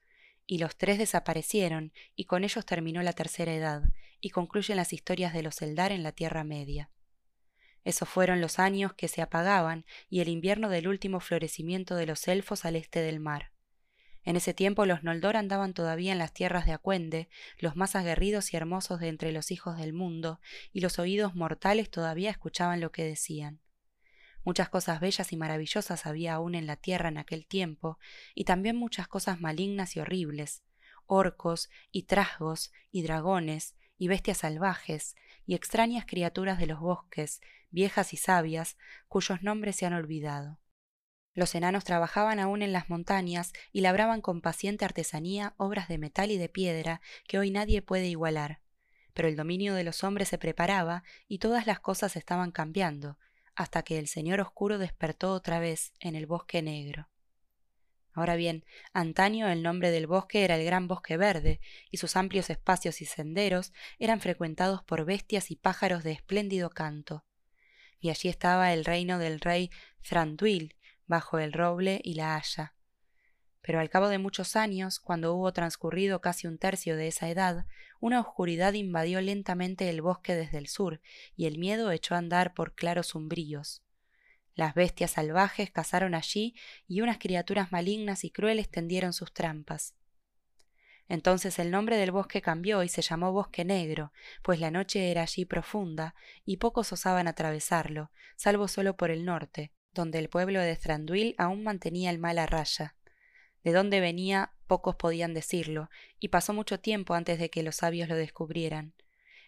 y 0.46 0.58
los 0.58 0.76
tres 0.76 0.98
desaparecieron, 0.98 1.92
y 2.16 2.24
con 2.24 2.42
ellos 2.42 2.66
terminó 2.66 3.02
la 3.02 3.12
tercera 3.12 3.54
edad, 3.54 3.82
y 4.20 4.30
concluyen 4.30 4.76
las 4.76 4.92
historias 4.92 5.32
de 5.32 5.42
los 5.42 5.62
Eldar 5.62 5.92
en 5.92 6.02
la 6.02 6.12
Tierra 6.12 6.42
Media. 6.42 6.90
Esos 7.84 8.08
fueron 8.08 8.40
los 8.40 8.58
años 8.58 8.92
que 8.94 9.08
se 9.08 9.22
apagaban 9.22 9.84
y 10.08 10.20
el 10.20 10.28
invierno 10.28 10.68
del 10.68 10.88
último 10.88 11.20
florecimiento 11.20 11.96
de 11.96 12.06
los 12.06 12.26
elfos 12.28 12.64
al 12.64 12.76
este 12.76 13.00
del 13.00 13.20
mar. 13.20 13.51
En 14.24 14.36
ese 14.36 14.54
tiempo 14.54 14.86
los 14.86 15.02
Noldor 15.02 15.36
andaban 15.36 15.74
todavía 15.74 16.12
en 16.12 16.18
las 16.18 16.32
tierras 16.32 16.64
de 16.64 16.72
Acuende, 16.72 17.28
los 17.58 17.74
más 17.74 17.96
aguerridos 17.96 18.52
y 18.52 18.56
hermosos 18.56 19.00
de 19.00 19.08
entre 19.08 19.32
los 19.32 19.50
hijos 19.50 19.76
del 19.76 19.92
mundo, 19.92 20.40
y 20.72 20.80
los 20.80 20.98
oídos 20.98 21.34
mortales 21.34 21.90
todavía 21.90 22.30
escuchaban 22.30 22.80
lo 22.80 22.92
que 22.92 23.04
decían. 23.04 23.60
Muchas 24.44 24.68
cosas 24.68 25.00
bellas 25.00 25.32
y 25.32 25.36
maravillosas 25.36 26.06
había 26.06 26.34
aún 26.34 26.54
en 26.54 26.66
la 26.66 26.76
tierra 26.76 27.08
en 27.08 27.18
aquel 27.18 27.46
tiempo, 27.46 27.98
y 28.34 28.44
también 28.44 28.76
muchas 28.76 29.08
cosas 29.08 29.40
malignas 29.40 29.96
y 29.96 30.00
horribles, 30.00 30.62
orcos 31.06 31.68
y 31.90 32.04
trasgos 32.04 32.72
y 32.90 33.02
dragones 33.02 33.76
y 33.98 34.08
bestias 34.08 34.38
salvajes 34.38 35.14
y 35.46 35.54
extrañas 35.54 36.06
criaturas 36.06 36.58
de 36.58 36.66
los 36.66 36.80
bosques, 36.80 37.40
viejas 37.70 38.12
y 38.12 38.16
sabias, 38.16 38.76
cuyos 39.08 39.42
nombres 39.42 39.76
se 39.76 39.86
han 39.86 39.92
olvidado. 39.92 40.61
Los 41.34 41.54
enanos 41.54 41.84
trabajaban 41.84 42.38
aún 42.40 42.60
en 42.60 42.72
las 42.72 42.90
montañas 42.90 43.52
y 43.72 43.80
labraban 43.80 44.20
con 44.20 44.42
paciente 44.42 44.84
artesanía 44.84 45.54
obras 45.56 45.88
de 45.88 45.98
metal 45.98 46.30
y 46.30 46.36
de 46.36 46.50
piedra 46.50 47.00
que 47.26 47.38
hoy 47.38 47.50
nadie 47.50 47.80
puede 47.80 48.06
igualar. 48.06 48.60
Pero 49.14 49.28
el 49.28 49.36
dominio 49.36 49.74
de 49.74 49.84
los 49.84 50.04
hombres 50.04 50.28
se 50.28 50.38
preparaba 50.38 51.04
y 51.28 51.38
todas 51.38 51.66
las 51.66 51.80
cosas 51.80 52.16
estaban 52.16 52.50
cambiando, 52.50 53.18
hasta 53.54 53.82
que 53.82 53.98
el 53.98 54.08
Señor 54.08 54.40
Oscuro 54.40 54.78
despertó 54.78 55.32
otra 55.32 55.58
vez 55.58 55.92
en 56.00 56.16
el 56.16 56.26
bosque 56.26 56.60
negro. 56.60 57.08
Ahora 58.14 58.36
bien, 58.36 58.66
antaño 58.92 59.48
el 59.48 59.62
nombre 59.62 59.90
del 59.90 60.06
bosque 60.06 60.44
era 60.44 60.56
el 60.56 60.66
Gran 60.66 60.86
Bosque 60.86 61.16
Verde, 61.16 61.60
y 61.90 61.96
sus 61.96 62.14
amplios 62.16 62.50
espacios 62.50 63.00
y 63.00 63.06
senderos 63.06 63.72
eran 63.98 64.20
frecuentados 64.20 64.82
por 64.84 65.06
bestias 65.06 65.50
y 65.50 65.56
pájaros 65.56 66.04
de 66.04 66.12
espléndido 66.12 66.68
canto 66.68 67.24
y 68.02 68.10
allí 68.10 68.28
estaba 68.28 68.74
el 68.74 68.84
reino 68.84 69.18
del 69.18 69.40
rey 69.40 69.70
Thranduil, 70.02 70.74
bajo 71.12 71.38
el 71.38 71.52
roble 71.52 72.00
y 72.02 72.14
la 72.14 72.36
haya. 72.36 72.74
Pero 73.60 73.80
al 73.80 73.90
cabo 73.90 74.08
de 74.08 74.16
muchos 74.16 74.56
años, 74.56 74.98
cuando 74.98 75.34
hubo 75.34 75.52
transcurrido 75.52 76.22
casi 76.22 76.46
un 76.46 76.56
tercio 76.56 76.96
de 76.96 77.08
esa 77.08 77.28
edad, 77.28 77.66
una 78.00 78.18
oscuridad 78.18 78.72
invadió 78.72 79.20
lentamente 79.20 79.90
el 79.90 80.00
bosque 80.00 80.34
desde 80.34 80.56
el 80.56 80.68
sur, 80.68 81.02
y 81.36 81.44
el 81.44 81.58
miedo 81.58 81.90
echó 81.90 82.14
a 82.14 82.18
andar 82.18 82.54
por 82.54 82.74
claros 82.74 83.14
umbríos. 83.14 83.82
Las 84.54 84.74
bestias 84.74 85.10
salvajes 85.10 85.70
cazaron 85.70 86.14
allí, 86.14 86.54
y 86.88 87.02
unas 87.02 87.18
criaturas 87.18 87.72
malignas 87.72 88.24
y 88.24 88.30
crueles 88.30 88.70
tendieron 88.70 89.12
sus 89.12 89.34
trampas. 89.34 89.94
Entonces 91.08 91.58
el 91.58 91.70
nombre 91.70 91.98
del 91.98 92.10
bosque 92.10 92.40
cambió 92.40 92.82
y 92.82 92.88
se 92.88 93.02
llamó 93.02 93.32
Bosque 93.32 93.66
Negro, 93.66 94.14
pues 94.42 94.60
la 94.60 94.70
noche 94.70 95.10
era 95.10 95.22
allí 95.22 95.44
profunda, 95.44 96.14
y 96.46 96.56
pocos 96.56 96.90
osaban 96.90 97.28
atravesarlo, 97.28 98.10
salvo 98.34 98.66
solo 98.66 98.96
por 98.96 99.10
el 99.10 99.26
norte, 99.26 99.74
donde 99.94 100.18
el 100.18 100.28
pueblo 100.28 100.60
de 100.60 100.76
Thranduil 100.76 101.34
aún 101.38 101.62
mantenía 101.62 102.10
el 102.10 102.18
mal 102.18 102.38
a 102.38 102.46
raya. 102.46 102.94
De 103.64 103.72
dónde 103.72 104.00
venía 104.00 104.52
pocos 104.66 104.96
podían 104.96 105.34
decirlo, 105.34 105.90
y 106.18 106.28
pasó 106.28 106.52
mucho 106.52 106.80
tiempo 106.80 107.14
antes 107.14 107.38
de 107.38 107.50
que 107.50 107.62
los 107.62 107.76
sabios 107.76 108.08
lo 108.08 108.16
descubrieran. 108.16 108.94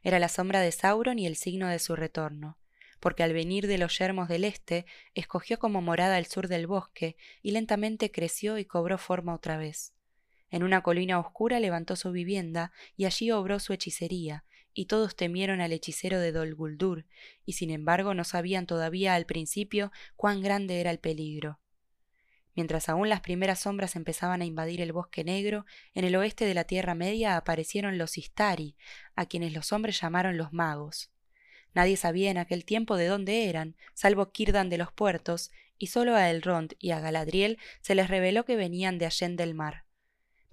Era 0.03 0.19
la 0.19 0.29
sombra 0.29 0.61
de 0.61 0.71
Sauron 0.71 1.19
y 1.19 1.27
el 1.27 1.37
signo 1.37 1.69
de 1.69 1.79
su 1.79 1.97
retorno, 1.97 2.59
porque 3.01 3.23
al 3.23 3.33
venir 3.33 3.67
de 3.67 3.79
los 3.79 3.99
yermos 3.99 4.29
del 4.29 4.45
este, 4.45 4.85
escogió 5.15 5.59
como 5.59 5.81
morada 5.81 6.19
el 6.19 6.27
sur 6.27 6.49
del 6.49 6.67
bosque, 6.67 7.17
y 7.43 7.53
lentamente 7.53 8.11
creció 8.11 8.59
y 8.59 8.67
cobró 8.67 8.99
forma 8.99 9.35
otra 9.35 9.57
vez. 9.57 9.95
En 10.51 10.63
una 10.63 10.83
colina 10.83 11.19
oscura 11.19 11.59
levantó 11.59 11.97
su 11.97 12.13
vivienda 12.13 12.71
y 12.97 13.07
allí 13.07 13.31
obró 13.31 13.59
su 13.59 13.73
hechicería, 13.73 14.45
y 14.75 14.87
todos 14.87 15.16
temieron 15.16 15.61
al 15.61 15.72
hechicero 15.72 16.18
de 16.20 16.33
Dol 16.33 16.55
Guldur, 16.55 17.07
y 17.47 17.55
sin 17.55 17.70
embargo 17.70 18.12
no 18.12 18.25
sabían 18.25 18.66
todavía 18.66 19.14
al 19.14 19.25
principio 19.25 19.93
cuán 20.16 20.43
grande 20.43 20.81
era 20.81 20.91
el 20.91 20.99
peligro. 20.99 21.61
Mientras 22.57 22.89
aún 22.89 23.09
las 23.09 23.20
primeras 23.20 23.61
sombras 23.61 23.97
empezaban 23.97 24.43
a 24.43 24.45
invadir 24.45 24.81
el 24.81 24.93
bosque 24.93 25.25
negro, 25.25 25.64
en 25.95 26.05
el 26.05 26.14
oeste 26.16 26.45
de 26.45 26.55
la 26.55 26.64
Tierra 26.64 26.95
Media 26.95 27.37
aparecieron 27.37 27.99
los 27.99 28.18
Istari, 28.18 28.77
a 29.16 29.27
quienes 29.27 29.53
los 29.53 29.72
hombres 29.72 30.01
llamaron 30.01 30.37
los 30.37 30.53
magos. 30.53 31.11
Nadie 31.72 31.97
sabía 31.97 32.31
en 32.31 32.39
aquel 32.39 32.64
tiempo 32.64 32.97
de 32.97 33.07
dónde 33.07 33.49
eran, 33.49 33.77
salvo 33.95 34.31
Kirdan 34.31 34.68
de 34.68 34.79
los 34.79 34.93
puertos, 34.93 35.51
y 35.79 35.89
solo 35.89 36.14
a 36.14 36.31
Elrond 36.31 36.75
y 36.79 36.93
a 36.93 37.01
Galadriel 37.01 37.59
se 37.81 37.97
les 37.97 38.09
reveló 38.09 38.45
que 38.45 38.55
venían 38.55 38.99
de 38.99 39.07
Allen 39.07 39.37
del 39.37 39.55
mar 39.55 39.85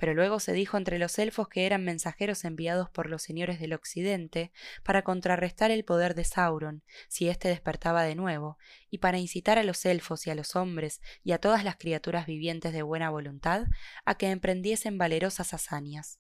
pero 0.02 0.16
luego 0.16 0.40
se 0.40 0.52
dijo 0.54 0.78
entre 0.78 0.98
los 0.98 1.20
elfos 1.20 1.48
que 1.48 1.68
eran 1.68 1.86
mensajeros 1.86 2.44
enviados 2.44 2.90
por 2.90 3.08
los 3.08 3.22
señores 3.22 3.60
del 3.60 3.74
occidente 3.74 4.52
para 4.82 5.04
contrarrestar 5.04 5.70
el 5.70 5.86
poder 5.86 6.16
de 6.16 6.24
Sauron, 6.24 6.84
si 7.08 7.30
éste 7.30 7.50
despertaba 7.50 8.02
de 8.02 8.16
nuevo, 8.16 8.58
y 8.90 8.98
para 8.98 9.20
incitar 9.20 9.60
a 9.60 9.64
los 9.64 9.86
elfos 9.86 10.26
y 10.26 10.32
a 10.32 10.36
los 10.36 10.56
hombres 10.56 11.02
y 11.24 11.34
a 11.34 11.38
todas 11.38 11.64
las 11.64 11.76
criaturas 11.76 12.26
vivientes 12.26 12.74
de 12.74 12.82
buena 12.82 13.12
voluntad 13.12 13.66
a 14.04 14.16
que 14.16 14.32
emprendiesen 14.32 14.98
valerosas 14.98 15.54
hazañas. 15.54 16.20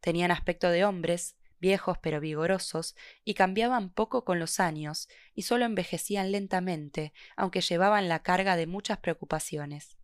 Tenían 0.00 0.30
aspecto 0.30 0.70
de 0.70 0.84
hombres, 0.84 1.34
viejos 1.58 1.98
pero 2.00 2.20
vigorosos, 2.20 2.94
y 3.24 3.34
cambiaban 3.34 3.90
poco 3.90 4.24
con 4.24 4.38
los 4.38 4.60
años, 4.60 5.08
y 5.34 5.42
sólo 5.42 5.64
envejecían 5.64 6.30
lentamente, 6.30 7.12
aunque 7.36 7.62
llevaban 7.62 8.08
la 8.08 8.22
carga 8.22 8.54
de 8.54 8.68
muchas 8.68 8.98
preocupaciones 8.98 9.97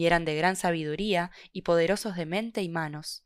y 0.00 0.06
eran 0.06 0.24
de 0.24 0.34
gran 0.34 0.56
sabiduría 0.56 1.30
y 1.52 1.60
poderosos 1.60 2.16
de 2.16 2.24
mente 2.24 2.62
y 2.62 2.70
manos. 2.70 3.22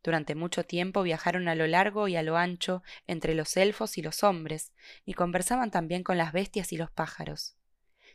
Durante 0.00 0.36
mucho 0.36 0.64
tiempo 0.64 1.02
viajaron 1.02 1.48
a 1.48 1.56
lo 1.56 1.66
largo 1.66 2.06
y 2.06 2.14
a 2.14 2.22
lo 2.22 2.36
ancho 2.36 2.84
entre 3.08 3.34
los 3.34 3.56
elfos 3.56 3.98
y 3.98 4.02
los 4.02 4.22
hombres, 4.22 4.72
y 5.04 5.14
conversaban 5.14 5.72
también 5.72 6.04
con 6.04 6.16
las 6.16 6.32
bestias 6.32 6.72
y 6.72 6.76
los 6.76 6.88
pájaros. 6.92 7.56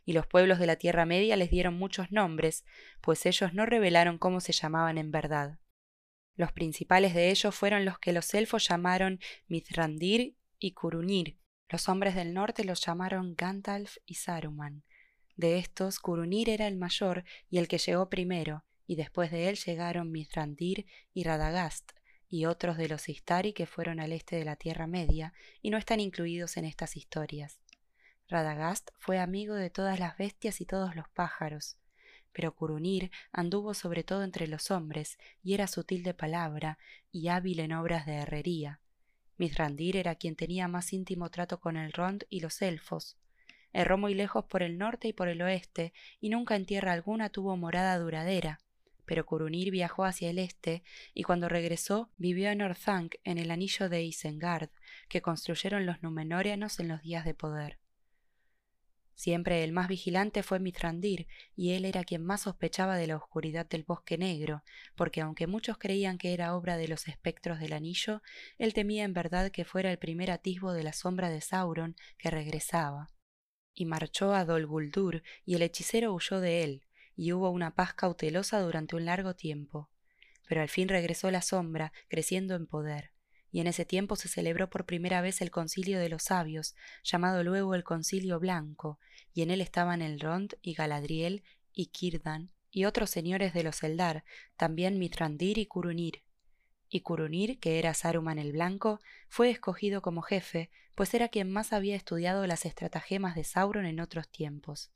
Y 0.05 0.13
los 0.13 0.25
pueblos 0.25 0.59
de 0.59 0.67
la 0.67 0.77
Tierra 0.77 1.05
Media 1.05 1.35
les 1.35 1.49
dieron 1.49 1.73
muchos 1.73 2.09
nombres, 2.09 2.63
pues 3.01 3.25
ellos 3.25 3.53
no 3.53 3.65
revelaron 3.65 4.17
cómo 4.17 4.39
se 4.39 4.53
llamaban 4.53 4.97
en 4.97 5.11
verdad. 5.11 5.59
Los 6.37 6.53
principales 6.53 7.13
de 7.13 7.31
ellos 7.31 7.53
fueron 7.53 7.83
los 7.83 7.99
que 7.99 8.13
los 8.13 8.33
elfos 8.33 8.65
llamaron 8.65 9.19
Mithrandir 9.49 10.37
y 10.57 10.71
Kurunir. 10.71 11.37
Los 11.67 11.89
hombres 11.89 12.15
del 12.15 12.33
norte 12.33 12.63
los 12.63 12.79
llamaron 12.79 13.35
Gandalf 13.35 13.97
y 14.05 14.13
Saruman, 14.13 14.85
de 15.39 15.57
estos, 15.57 15.99
Curunir 15.99 16.49
era 16.49 16.67
el 16.67 16.75
mayor 16.75 17.23
y 17.49 17.59
el 17.59 17.69
que 17.69 17.77
llegó 17.77 18.09
primero, 18.09 18.65
y 18.85 18.97
después 18.97 19.31
de 19.31 19.47
él 19.47 19.55
llegaron 19.55 20.11
Mithrandir 20.11 20.85
y 21.13 21.23
Radagast, 21.23 21.93
y 22.27 22.45
otros 22.45 22.75
de 22.75 22.89
los 22.89 23.07
Istari 23.07 23.53
que 23.53 23.65
fueron 23.65 24.01
al 24.01 24.11
este 24.11 24.35
de 24.35 24.43
la 24.43 24.57
Tierra 24.57 24.85
Media, 24.85 25.33
y 25.61 25.69
no 25.69 25.77
están 25.77 26.01
incluidos 26.01 26.57
en 26.57 26.65
estas 26.65 26.97
historias. 26.97 27.61
Radagast 28.27 28.89
fue 28.99 29.17
amigo 29.17 29.55
de 29.55 29.69
todas 29.69 29.97
las 29.97 30.17
bestias 30.17 30.59
y 30.59 30.65
todos 30.65 30.95
los 30.97 31.07
pájaros, 31.07 31.77
pero 32.33 32.53
Curunir 32.53 33.09
anduvo 33.31 33.73
sobre 33.73 34.03
todo 34.03 34.23
entre 34.23 34.45
los 34.47 34.71
hombres, 34.71 35.17
y 35.41 35.53
era 35.53 35.67
sutil 35.67 36.03
de 36.03 36.13
palabra, 36.13 36.77
y 37.13 37.29
hábil 37.29 37.61
en 37.61 37.71
obras 37.71 38.05
de 38.05 38.15
herrería. 38.15 38.81
Mithrandir 39.37 39.95
era 39.95 40.15
quien 40.15 40.35
tenía 40.35 40.67
más 40.67 40.91
íntimo 40.91 41.31
trato 41.31 41.61
con 41.61 41.77
el 41.77 41.93
Rond 41.93 42.25
y 42.29 42.41
los 42.41 42.61
elfos. 42.61 43.17
Erró 43.73 43.97
muy 43.97 44.13
lejos 44.13 44.45
por 44.45 44.63
el 44.63 44.77
norte 44.77 45.07
y 45.07 45.13
por 45.13 45.27
el 45.27 45.41
oeste, 45.41 45.93
y 46.19 46.29
nunca 46.29 46.55
en 46.55 46.65
tierra 46.65 46.93
alguna 46.93 47.29
tuvo 47.29 47.55
morada 47.57 47.97
duradera. 47.97 48.59
Pero 49.05 49.25
Curunir 49.25 49.71
viajó 49.71 50.05
hacia 50.05 50.29
el 50.29 50.39
este, 50.39 50.83
y 51.13 51.23
cuando 51.23 51.49
regresó 51.49 52.09
vivió 52.17 52.49
en 52.49 52.61
Orthanc, 52.61 53.15
en 53.23 53.37
el 53.37 53.51
anillo 53.51 53.89
de 53.89 54.03
Isengard, 54.03 54.69
que 55.07 55.21
construyeron 55.21 55.85
los 55.85 56.01
Númenóreanos 56.03 56.79
en 56.79 56.87
los 56.87 57.01
días 57.01 57.25
de 57.25 57.33
poder. 57.33 57.79
Siempre 59.19 59.65
el 59.65 59.73
más 59.73 59.89
vigilante 59.89 60.43
fue 60.43 60.59
Mithrandir, 60.59 61.27
y 61.53 61.73
él 61.73 61.83
era 61.83 62.05
quien 62.05 62.23
más 62.23 62.43
sospechaba 62.43 62.95
de 62.95 63.05
la 63.05 63.17
oscuridad 63.17 63.67
del 63.67 63.83
bosque 63.83 64.17
negro, 64.17 64.63
porque 64.95 65.19
aunque 65.19 65.45
muchos 65.45 65.77
creían 65.77 66.17
que 66.17 66.33
era 66.33 66.55
obra 66.55 66.77
de 66.77 66.87
los 66.87 67.09
espectros 67.09 67.59
del 67.59 67.73
anillo, 67.73 68.21
él 68.57 68.73
temía 68.73 69.03
en 69.03 69.13
verdad 69.13 69.51
que 69.51 69.65
fuera 69.65 69.91
el 69.91 69.99
primer 69.99 70.31
atisbo 70.31 70.71
de 70.71 70.83
la 70.83 70.93
sombra 70.93 71.29
de 71.29 71.41
Sauron 71.41 71.97
que 72.17 72.31
regresaba. 72.31 73.09
Y 73.79 73.85
marchó 73.85 74.33
a 74.33 74.43
Dol 74.43 74.67
Guldur, 74.67 75.23
y 75.45 75.55
el 75.55 75.61
hechicero 75.61 76.13
huyó 76.13 76.41
de 76.41 76.65
él, 76.65 76.83
y 77.15 77.31
hubo 77.31 77.49
una 77.49 77.75
paz 77.75 77.93
cautelosa 77.93 78.59
durante 78.59 78.97
un 78.97 79.05
largo 79.05 79.35
tiempo. 79.35 79.89
Pero 80.49 80.61
al 80.61 80.67
fin 80.67 80.89
regresó 80.89 81.31
la 81.31 81.41
sombra, 81.41 81.93
creciendo 82.09 82.55
en 82.55 82.67
poder 82.67 83.11
y 83.51 83.61
en 83.61 83.67
ese 83.67 83.85
tiempo 83.85 84.15
se 84.15 84.27
celebró 84.27 84.69
por 84.69 84.85
primera 84.85 85.21
vez 85.21 85.41
el 85.41 85.51
concilio 85.51 85.99
de 85.99 86.09
los 86.09 86.23
sabios, 86.23 86.75
llamado 87.03 87.43
luego 87.43 87.75
el 87.75 87.83
concilio 87.83 88.39
blanco, 88.39 88.99
y 89.33 89.41
en 89.41 89.51
él 89.51 89.61
estaban 89.61 90.01
el 90.01 90.19
Rond 90.19 90.55
y 90.61 90.73
Galadriel 90.73 91.43
y 91.73 91.87
Kirdan, 91.87 92.51
y 92.71 92.85
otros 92.85 93.09
señores 93.09 93.53
de 93.53 93.63
los 93.63 93.81
Eldar, 93.81 94.23
también 94.55 94.99
Mithrandir 94.99 95.57
y 95.57 95.65
Curunir. 95.65 96.23
Y 96.89 97.01
Curunir, 97.01 97.59
que 97.59 97.77
era 97.77 97.93
Saruman 97.93 98.39
el 98.39 98.51
Blanco, 98.51 98.99
fue 99.27 99.51
escogido 99.51 100.01
como 100.01 100.23
jefe, 100.23 100.71
pues 100.95 101.13
era 101.13 101.29
quien 101.29 101.51
más 101.51 101.71
había 101.71 101.95
estudiado 101.95 102.45
las 102.47 102.65
estratagemas 102.65 103.35
de 103.35 103.43
Sauron 103.43 103.85
en 103.85 103.99
otros 103.99 104.27
tiempos. 104.27 104.91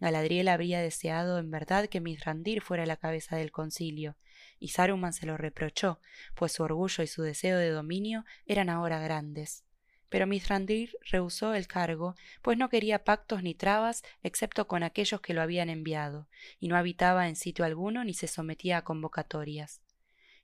Galadriel 0.00 0.48
habría 0.48 0.80
deseado 0.80 1.38
en 1.38 1.50
verdad 1.50 1.88
que 1.88 2.00
Mithrandir 2.00 2.60
fuera 2.60 2.84
la 2.84 2.96
cabeza 2.96 3.36
del 3.36 3.52
concilio, 3.52 4.16
y 4.58 4.68
Saruman 4.68 5.12
se 5.12 5.26
lo 5.26 5.36
reprochó, 5.36 6.00
pues 6.34 6.52
su 6.52 6.62
orgullo 6.62 7.02
y 7.02 7.06
su 7.06 7.22
deseo 7.22 7.58
de 7.58 7.70
dominio 7.70 8.24
eran 8.46 8.68
ahora 8.68 8.98
grandes. 9.00 9.64
Pero 10.08 10.26
Mithrandir 10.26 10.96
rehusó 11.10 11.54
el 11.54 11.66
cargo, 11.66 12.14
pues 12.42 12.56
no 12.58 12.68
quería 12.68 13.04
pactos 13.04 13.42
ni 13.42 13.54
trabas 13.54 14.02
excepto 14.22 14.66
con 14.66 14.82
aquellos 14.82 15.20
que 15.20 15.34
lo 15.34 15.42
habían 15.42 15.68
enviado, 15.68 16.28
y 16.60 16.68
no 16.68 16.76
habitaba 16.76 17.28
en 17.28 17.36
sitio 17.36 17.64
alguno 17.64 18.04
ni 18.04 18.14
se 18.14 18.28
sometía 18.28 18.78
a 18.78 18.84
convocatorias. 18.84 19.80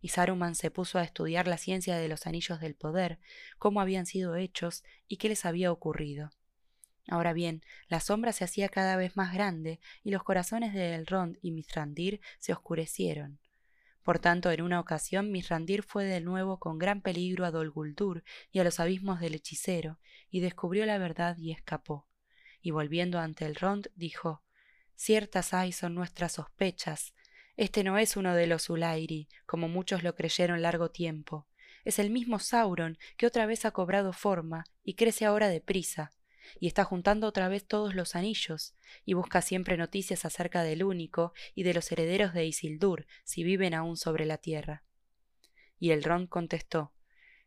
Y 0.03 0.09
Saruman 0.09 0.55
se 0.55 0.71
puso 0.71 0.99
a 0.99 1.05
estudiar 1.05 1.49
la 1.49 1.57
ciencia 1.57 1.97
de 1.97 2.09
los 2.09 2.27
anillos 2.27 2.61
del 2.61 2.75
poder, 2.75 3.19
cómo 3.57 3.81
habían 3.81 4.05
sido 4.05 4.37
hechos 4.37 4.85
y 5.09 5.17
qué 5.17 5.31
les 5.31 5.47
había 5.47 5.73
ocurrido. 5.73 6.33
Ahora 7.09 7.33
bien, 7.33 7.65
la 7.89 8.01
sombra 8.01 8.33
se 8.33 8.45
hacía 8.45 8.69
cada 8.69 8.97
vez 8.97 9.17
más 9.17 9.33
grande 9.33 9.81
y 10.05 10.11
los 10.11 10.23
corazones 10.23 10.75
de 10.75 10.95
Elrond 10.95 11.39
y 11.41 11.53
Mithrandir 11.53 12.21
se 12.39 12.53
oscurecieron. 12.53 13.41
Por 14.03 14.19
tanto, 14.19 14.51
en 14.51 14.63
una 14.63 14.81
ocasión 14.81 15.31
Mithrandir 15.31 15.83
fue 15.83 16.05
de 16.05 16.21
nuevo 16.21 16.59
con 16.59 16.79
gran 16.79 17.01
peligro 17.03 17.45
a 17.45 17.51
Dol 17.51 17.71
Guldur 17.71 18.25
y 18.51 18.59
a 18.59 18.65
los 18.65 18.81
abismos 18.81 19.21
del 19.21 19.37
hechicero, 19.37 20.01
y 20.29 20.41
descubrió 20.41 20.85
la 20.87 20.99
verdad 20.99 21.37
y 21.39 21.53
escapó. 21.53 22.09
Y 22.61 22.73
volviendo 22.73 23.19
ante 23.19 23.47
el 23.47 23.55
Rond, 23.55 23.89
dijo 23.95 24.43
Ciertas 24.97 25.55
hay 25.55 25.73
son 25.73 25.95
nuestras 25.95 26.33
sospechas. 26.33 27.15
Este 27.57 27.85
no 27.85 27.99
es 27.99 28.17
uno 28.17 28.35
de 28.35 28.47
los 28.47 28.71
Ulairi, 28.71 29.29
como 29.47 29.69
muchos 29.69 30.03
lo 30.03 30.15
creyeron 30.15 30.63
largo 30.63 30.91
tiempo. 30.91 31.47
Es 31.85 31.99
el 31.99 32.11
mismo 32.11 32.39
Sauron 32.39 32.99
que 33.17 33.27
otra 33.27 33.47
vez 33.47 33.65
ha 33.65 33.73
cobrado 33.73 34.13
forma 34.13 34.65
y 34.85 34.95
crece 34.95 35.25
ahora 35.25 35.49
deprisa 35.49 36.13
y 36.61 36.67
está 36.67 36.85
juntando 36.85 37.27
otra 37.27 37.49
vez 37.49 37.65
todos 37.67 37.95
los 37.95 38.15
anillos, 38.15 38.75
y 39.05 39.15
busca 39.15 39.43
siempre 39.43 39.77
noticias 39.77 40.25
acerca 40.25 40.63
del 40.63 40.85
único 40.85 41.33
y 41.55 41.63
de 41.63 41.75
los 41.75 41.91
herederos 41.93 42.33
de 42.35 42.47
Isildur, 42.47 43.07
si 43.25 43.43
viven 43.43 43.75
aún 43.75 43.97
sobre 43.97 44.27
la 44.27 44.39
tierra. 44.39 44.85
Y 45.79 45.91
el 45.91 46.03
Ron 46.03 46.27
contestó 46.27 46.93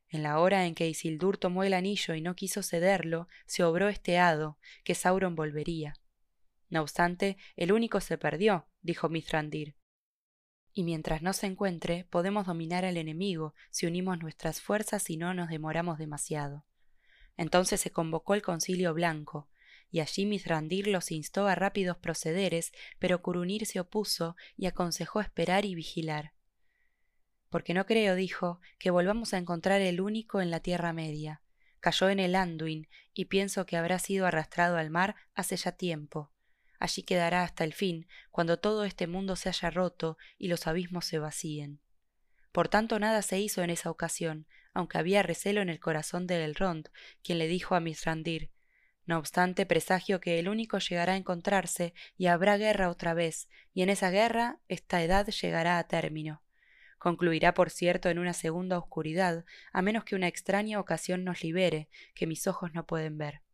En 0.07 0.23
la 0.23 0.39
hora 0.39 0.65
en 0.65 0.75
que 0.75 0.87
Isildur 0.87 1.37
tomó 1.37 1.63
el 1.63 1.73
anillo 1.73 2.13
y 2.13 2.21
no 2.21 2.35
quiso 2.35 2.63
cederlo, 2.63 3.27
se 3.45 3.63
obró 3.63 3.89
este 3.89 4.17
hado, 4.17 4.59
que 4.83 4.95
Sauron 4.95 5.35
volvería. 5.35 5.95
No 6.69 6.81
obstante, 6.81 7.37
el 7.55 7.71
único 7.71 7.99
se 8.01 8.17
perdió, 8.17 8.67
dijo 8.81 9.09
Mithrandir. 9.09 9.75
Y 10.77 10.83
mientras 10.83 11.21
no 11.21 11.31
se 11.31 11.47
encuentre, 11.47 12.05
podemos 12.09 12.45
dominar 12.45 12.83
al 12.83 12.97
enemigo 12.97 13.55
si 13.71 13.87
unimos 13.87 14.19
nuestras 14.19 14.61
fuerzas 14.61 15.09
y 15.09 15.15
no 15.15 15.33
nos 15.33 15.47
demoramos 15.47 15.97
demasiado. 15.97 16.65
Entonces 17.37 17.79
se 17.79 17.91
convocó 17.91 18.35
el 18.35 18.41
concilio 18.41 18.93
blanco, 18.93 19.47
y 19.89 20.01
allí 20.01 20.25
Mithrandir 20.25 20.87
los 20.87 21.11
instó 21.11 21.47
a 21.47 21.55
rápidos 21.55 21.95
procederes, 21.95 22.73
pero 22.99 23.21
Curunir 23.21 23.65
se 23.65 23.79
opuso 23.79 24.35
y 24.57 24.65
aconsejó 24.65 25.21
esperar 25.21 25.63
y 25.63 25.75
vigilar. 25.75 26.33
Porque 27.49 27.73
no 27.73 27.85
creo, 27.85 28.15
dijo, 28.15 28.59
que 28.77 28.91
volvamos 28.91 29.33
a 29.33 29.37
encontrar 29.37 29.79
el 29.79 30.01
único 30.01 30.41
en 30.41 30.51
la 30.51 30.59
Tierra 30.59 30.91
Media. 30.91 31.41
Cayó 31.79 32.09
en 32.09 32.19
el 32.19 32.35
Anduin, 32.35 32.89
y 33.13 33.25
pienso 33.25 33.65
que 33.65 33.77
habrá 33.77 33.97
sido 33.99 34.25
arrastrado 34.25 34.75
al 34.75 34.89
mar 34.89 35.15
hace 35.35 35.55
ya 35.55 35.71
tiempo. 35.71 36.31
Allí 36.79 37.03
quedará 37.03 37.43
hasta 37.43 37.63
el 37.63 37.73
fin, 37.73 38.07
cuando 38.31 38.59
todo 38.59 38.85
este 38.85 39.07
mundo 39.07 39.35
se 39.35 39.49
haya 39.49 39.69
roto 39.69 40.17
y 40.37 40.47
los 40.47 40.67
abismos 40.67 41.05
se 41.05 41.19
vacíen. 41.19 41.79
Por 42.51 42.69
tanto 42.69 42.99
nada 42.99 43.21
se 43.21 43.39
hizo 43.39 43.63
en 43.63 43.69
esa 43.69 43.89
ocasión, 43.89 44.47
aunque 44.73 44.97
había 44.97 45.23
recelo 45.23 45.61
en 45.61 45.69
el 45.69 45.79
corazón 45.79 46.27
de 46.27 46.43
Elrond, 46.43 46.89
quien 47.23 47.37
le 47.37 47.47
dijo 47.47 47.75
a 47.75 47.79
Misrandir 47.79 48.51
No 49.05 49.17
obstante, 49.17 49.65
presagio 49.65 50.19
que 50.19 50.39
el 50.39 50.49
único 50.49 50.79
llegará 50.79 51.13
a 51.13 51.17
encontrarse 51.17 51.93
y 52.17 52.27
habrá 52.27 52.57
guerra 52.57 52.89
otra 52.89 53.13
vez, 53.13 53.49
y 53.73 53.81
en 53.81 53.89
esa 53.89 54.09
guerra 54.09 54.59
esta 54.67 55.03
edad 55.03 55.27
llegará 55.27 55.79
a 55.79 55.87
término. 55.87 56.43
Concluirá, 56.97 57.53
por 57.53 57.69
cierto, 57.69 58.09
en 58.09 58.19
una 58.19 58.33
segunda 58.33 58.77
oscuridad, 58.77 59.45
a 59.71 59.81
menos 59.81 60.05
que 60.05 60.15
una 60.15 60.27
extraña 60.27 60.79
ocasión 60.79 61.23
nos 61.23 61.43
libere, 61.43 61.89
que 62.15 62.25
mis 62.25 62.47
ojos 62.47 62.73
no 62.73 62.85
pueden 62.85 63.17
ver. 63.17 63.44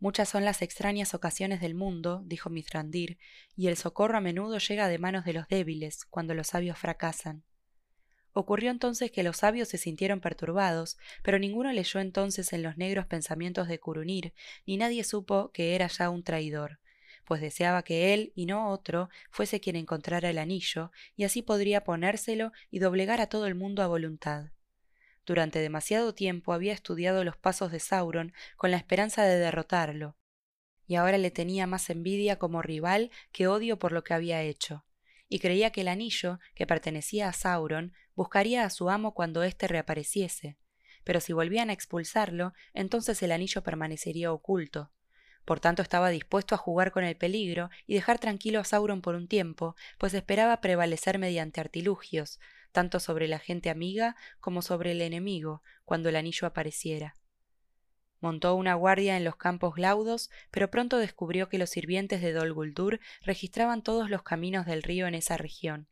Muchas 0.00 0.30
son 0.30 0.46
las 0.46 0.62
extrañas 0.62 1.12
ocasiones 1.12 1.60
del 1.60 1.74
mundo, 1.74 2.22
dijo 2.24 2.48
Mithrandir, 2.48 3.18
y 3.54 3.68
el 3.68 3.76
socorro 3.76 4.16
a 4.16 4.22
menudo 4.22 4.56
llega 4.56 4.88
de 4.88 4.98
manos 4.98 5.26
de 5.26 5.34
los 5.34 5.46
débiles, 5.46 6.06
cuando 6.06 6.34
los 6.34 6.46
sabios 6.48 6.78
fracasan. 6.78 7.44
Ocurrió 8.32 8.70
entonces 8.70 9.10
que 9.10 9.22
los 9.22 9.36
sabios 9.36 9.68
se 9.68 9.76
sintieron 9.76 10.20
perturbados, 10.20 10.96
pero 11.22 11.38
ninguno 11.38 11.70
leyó 11.70 12.00
entonces 12.00 12.54
en 12.54 12.62
los 12.62 12.78
negros 12.78 13.04
pensamientos 13.06 13.68
de 13.68 13.78
Curunir, 13.78 14.32
ni 14.66 14.78
nadie 14.78 15.04
supo 15.04 15.50
que 15.52 15.74
era 15.74 15.88
ya 15.88 16.08
un 16.08 16.24
traidor, 16.24 16.78
pues 17.26 17.42
deseaba 17.42 17.82
que 17.82 18.14
él 18.14 18.32
y 18.34 18.46
no 18.46 18.70
otro 18.70 19.10
fuese 19.30 19.60
quien 19.60 19.76
encontrara 19.76 20.30
el 20.30 20.38
anillo, 20.38 20.92
y 21.14 21.24
así 21.24 21.42
podría 21.42 21.84
ponérselo 21.84 22.52
y 22.70 22.78
doblegar 22.78 23.20
a 23.20 23.26
todo 23.26 23.46
el 23.46 23.54
mundo 23.54 23.82
a 23.82 23.86
voluntad. 23.86 24.46
Durante 25.30 25.60
demasiado 25.60 26.12
tiempo 26.12 26.52
había 26.52 26.72
estudiado 26.72 27.22
los 27.22 27.36
pasos 27.36 27.70
de 27.70 27.78
Sauron 27.78 28.32
con 28.56 28.72
la 28.72 28.78
esperanza 28.78 29.22
de 29.22 29.38
derrotarlo, 29.38 30.16
y 30.88 30.96
ahora 30.96 31.18
le 31.18 31.30
tenía 31.30 31.68
más 31.68 31.88
envidia 31.88 32.36
como 32.40 32.62
rival 32.62 33.12
que 33.30 33.46
odio 33.46 33.78
por 33.78 33.92
lo 33.92 34.02
que 34.02 34.12
había 34.12 34.42
hecho 34.42 34.84
y 35.28 35.38
creía 35.38 35.70
que 35.70 35.82
el 35.82 35.88
anillo, 35.88 36.40
que 36.56 36.66
pertenecía 36.66 37.28
a 37.28 37.32
Sauron, 37.32 37.92
buscaría 38.16 38.64
a 38.64 38.70
su 38.70 38.90
amo 38.90 39.14
cuando 39.14 39.44
éste 39.44 39.68
reapareciese. 39.68 40.58
Pero 41.04 41.20
si 41.20 41.32
volvían 41.32 41.70
a 41.70 41.74
expulsarlo, 41.74 42.52
entonces 42.74 43.22
el 43.22 43.30
anillo 43.30 43.62
permanecería 43.62 44.32
oculto. 44.32 44.90
Por 45.44 45.60
tanto 45.60 45.82
estaba 45.82 46.10
dispuesto 46.10 46.56
a 46.56 46.58
jugar 46.58 46.90
con 46.90 47.04
el 47.04 47.16
peligro 47.16 47.70
y 47.86 47.94
dejar 47.94 48.18
tranquilo 48.18 48.58
a 48.58 48.64
Sauron 48.64 49.00
por 49.00 49.14
un 49.14 49.28
tiempo, 49.28 49.76
pues 49.96 50.12
esperaba 50.12 50.60
prevalecer 50.60 51.20
mediante 51.20 51.60
artilugios, 51.60 52.40
tanto 52.72 53.00
sobre 53.00 53.28
la 53.28 53.38
gente 53.38 53.70
amiga 53.70 54.16
como 54.40 54.62
sobre 54.62 54.92
el 54.92 55.02
enemigo, 55.02 55.62
cuando 55.84 56.08
el 56.08 56.16
anillo 56.16 56.46
apareciera. 56.46 57.14
Montó 58.20 58.54
una 58.54 58.74
guardia 58.74 59.16
en 59.16 59.24
los 59.24 59.36
campos 59.36 59.74
glaudos, 59.74 60.30
pero 60.50 60.70
pronto 60.70 60.98
descubrió 60.98 61.48
que 61.48 61.58
los 61.58 61.70
sirvientes 61.70 62.20
de 62.20 62.32
Dol 62.32 62.52
Guldur 62.52 63.00
registraban 63.22 63.82
todos 63.82 64.10
los 64.10 64.22
caminos 64.22 64.66
del 64.66 64.82
río 64.82 65.06
en 65.06 65.14
esa 65.14 65.38
región. 65.38 65.88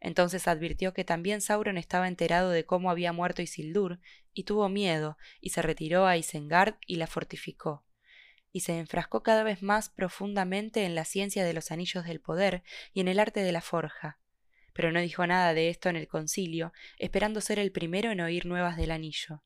Entonces 0.00 0.48
advirtió 0.48 0.94
que 0.94 1.04
también 1.04 1.40
Sauron 1.40 1.76
estaba 1.78 2.08
enterado 2.08 2.50
de 2.50 2.64
cómo 2.64 2.90
había 2.90 3.12
muerto 3.12 3.42
Isildur, 3.42 4.00
y 4.32 4.44
tuvo 4.44 4.68
miedo, 4.68 5.16
y 5.40 5.50
se 5.50 5.62
retiró 5.62 6.06
a 6.06 6.16
Isengard 6.16 6.76
y 6.86 6.96
la 6.96 7.06
fortificó. 7.06 7.84
Y 8.50 8.60
se 8.60 8.78
enfrascó 8.78 9.22
cada 9.22 9.44
vez 9.44 9.62
más 9.62 9.90
profundamente 9.90 10.84
en 10.84 10.94
la 10.94 11.04
ciencia 11.04 11.44
de 11.44 11.52
los 11.52 11.70
anillos 11.70 12.04
del 12.04 12.20
poder 12.20 12.64
y 12.92 13.00
en 13.00 13.08
el 13.08 13.20
arte 13.20 13.40
de 13.42 13.52
la 13.52 13.60
forja. 13.60 14.19
Pero 14.80 14.92
no 14.92 15.00
dijo 15.02 15.26
nada 15.26 15.52
de 15.52 15.68
esto 15.68 15.90
en 15.90 15.96
el 15.96 16.08
concilio, 16.08 16.72
esperando 16.96 17.42
ser 17.42 17.58
el 17.58 17.70
primero 17.70 18.12
en 18.12 18.22
oír 18.22 18.46
nuevas 18.46 18.78
del 18.78 18.92
anillo. 18.92 19.42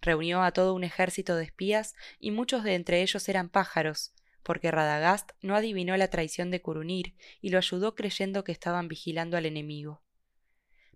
Reunió 0.00 0.42
a 0.42 0.52
todo 0.52 0.72
un 0.72 0.84
ejército 0.84 1.36
de 1.36 1.44
espías 1.44 1.94
y 2.18 2.30
muchos 2.30 2.64
de 2.64 2.74
entre 2.74 3.02
ellos 3.02 3.28
eran 3.28 3.50
pájaros, 3.50 4.14
porque 4.42 4.70
Radagast 4.70 5.32
no 5.42 5.54
adivinó 5.54 5.94
la 5.98 6.08
traición 6.08 6.50
de 6.50 6.62
Curunir 6.62 7.14
y 7.42 7.50
lo 7.50 7.58
ayudó 7.58 7.94
creyendo 7.94 8.42
que 8.42 8.52
estaban 8.52 8.88
vigilando 8.88 9.36
al 9.36 9.44
enemigo. 9.44 10.02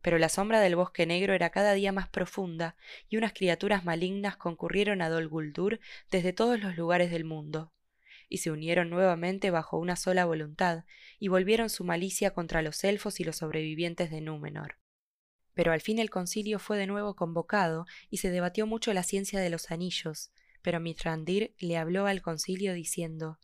Pero 0.00 0.16
la 0.16 0.30
sombra 0.30 0.60
del 0.60 0.74
bosque 0.74 1.04
negro 1.04 1.34
era 1.34 1.50
cada 1.50 1.74
día 1.74 1.92
más 1.92 2.08
profunda 2.08 2.74
y 3.10 3.18
unas 3.18 3.34
criaturas 3.34 3.84
malignas 3.84 4.38
concurrieron 4.38 5.02
a 5.02 5.10
Dol 5.10 5.28
Guldur 5.28 5.78
desde 6.10 6.32
todos 6.32 6.58
los 6.58 6.74
lugares 6.74 7.10
del 7.10 7.26
mundo 7.26 7.74
y 8.28 8.38
se 8.38 8.50
unieron 8.50 8.90
nuevamente 8.90 9.50
bajo 9.50 9.78
una 9.78 9.96
sola 9.96 10.24
voluntad, 10.24 10.84
y 11.18 11.28
volvieron 11.28 11.70
su 11.70 11.84
malicia 11.84 12.32
contra 12.32 12.62
los 12.62 12.84
elfos 12.84 13.20
y 13.20 13.24
los 13.24 13.36
sobrevivientes 13.36 14.10
de 14.10 14.20
Númenor. 14.20 14.78
Pero 15.54 15.72
al 15.72 15.80
fin 15.80 15.98
el 15.98 16.10
concilio 16.10 16.58
fue 16.58 16.78
de 16.78 16.86
nuevo 16.86 17.16
convocado 17.16 17.86
y 18.10 18.18
se 18.18 18.30
debatió 18.30 18.66
mucho 18.66 18.92
la 18.92 19.02
ciencia 19.02 19.40
de 19.40 19.50
los 19.50 19.70
anillos, 19.70 20.30
pero 20.62 20.80
Mithrandir 20.80 21.54
le 21.58 21.76
habló 21.76 22.06
al 22.06 22.22
concilio 22.22 22.74
diciendo 22.74 23.40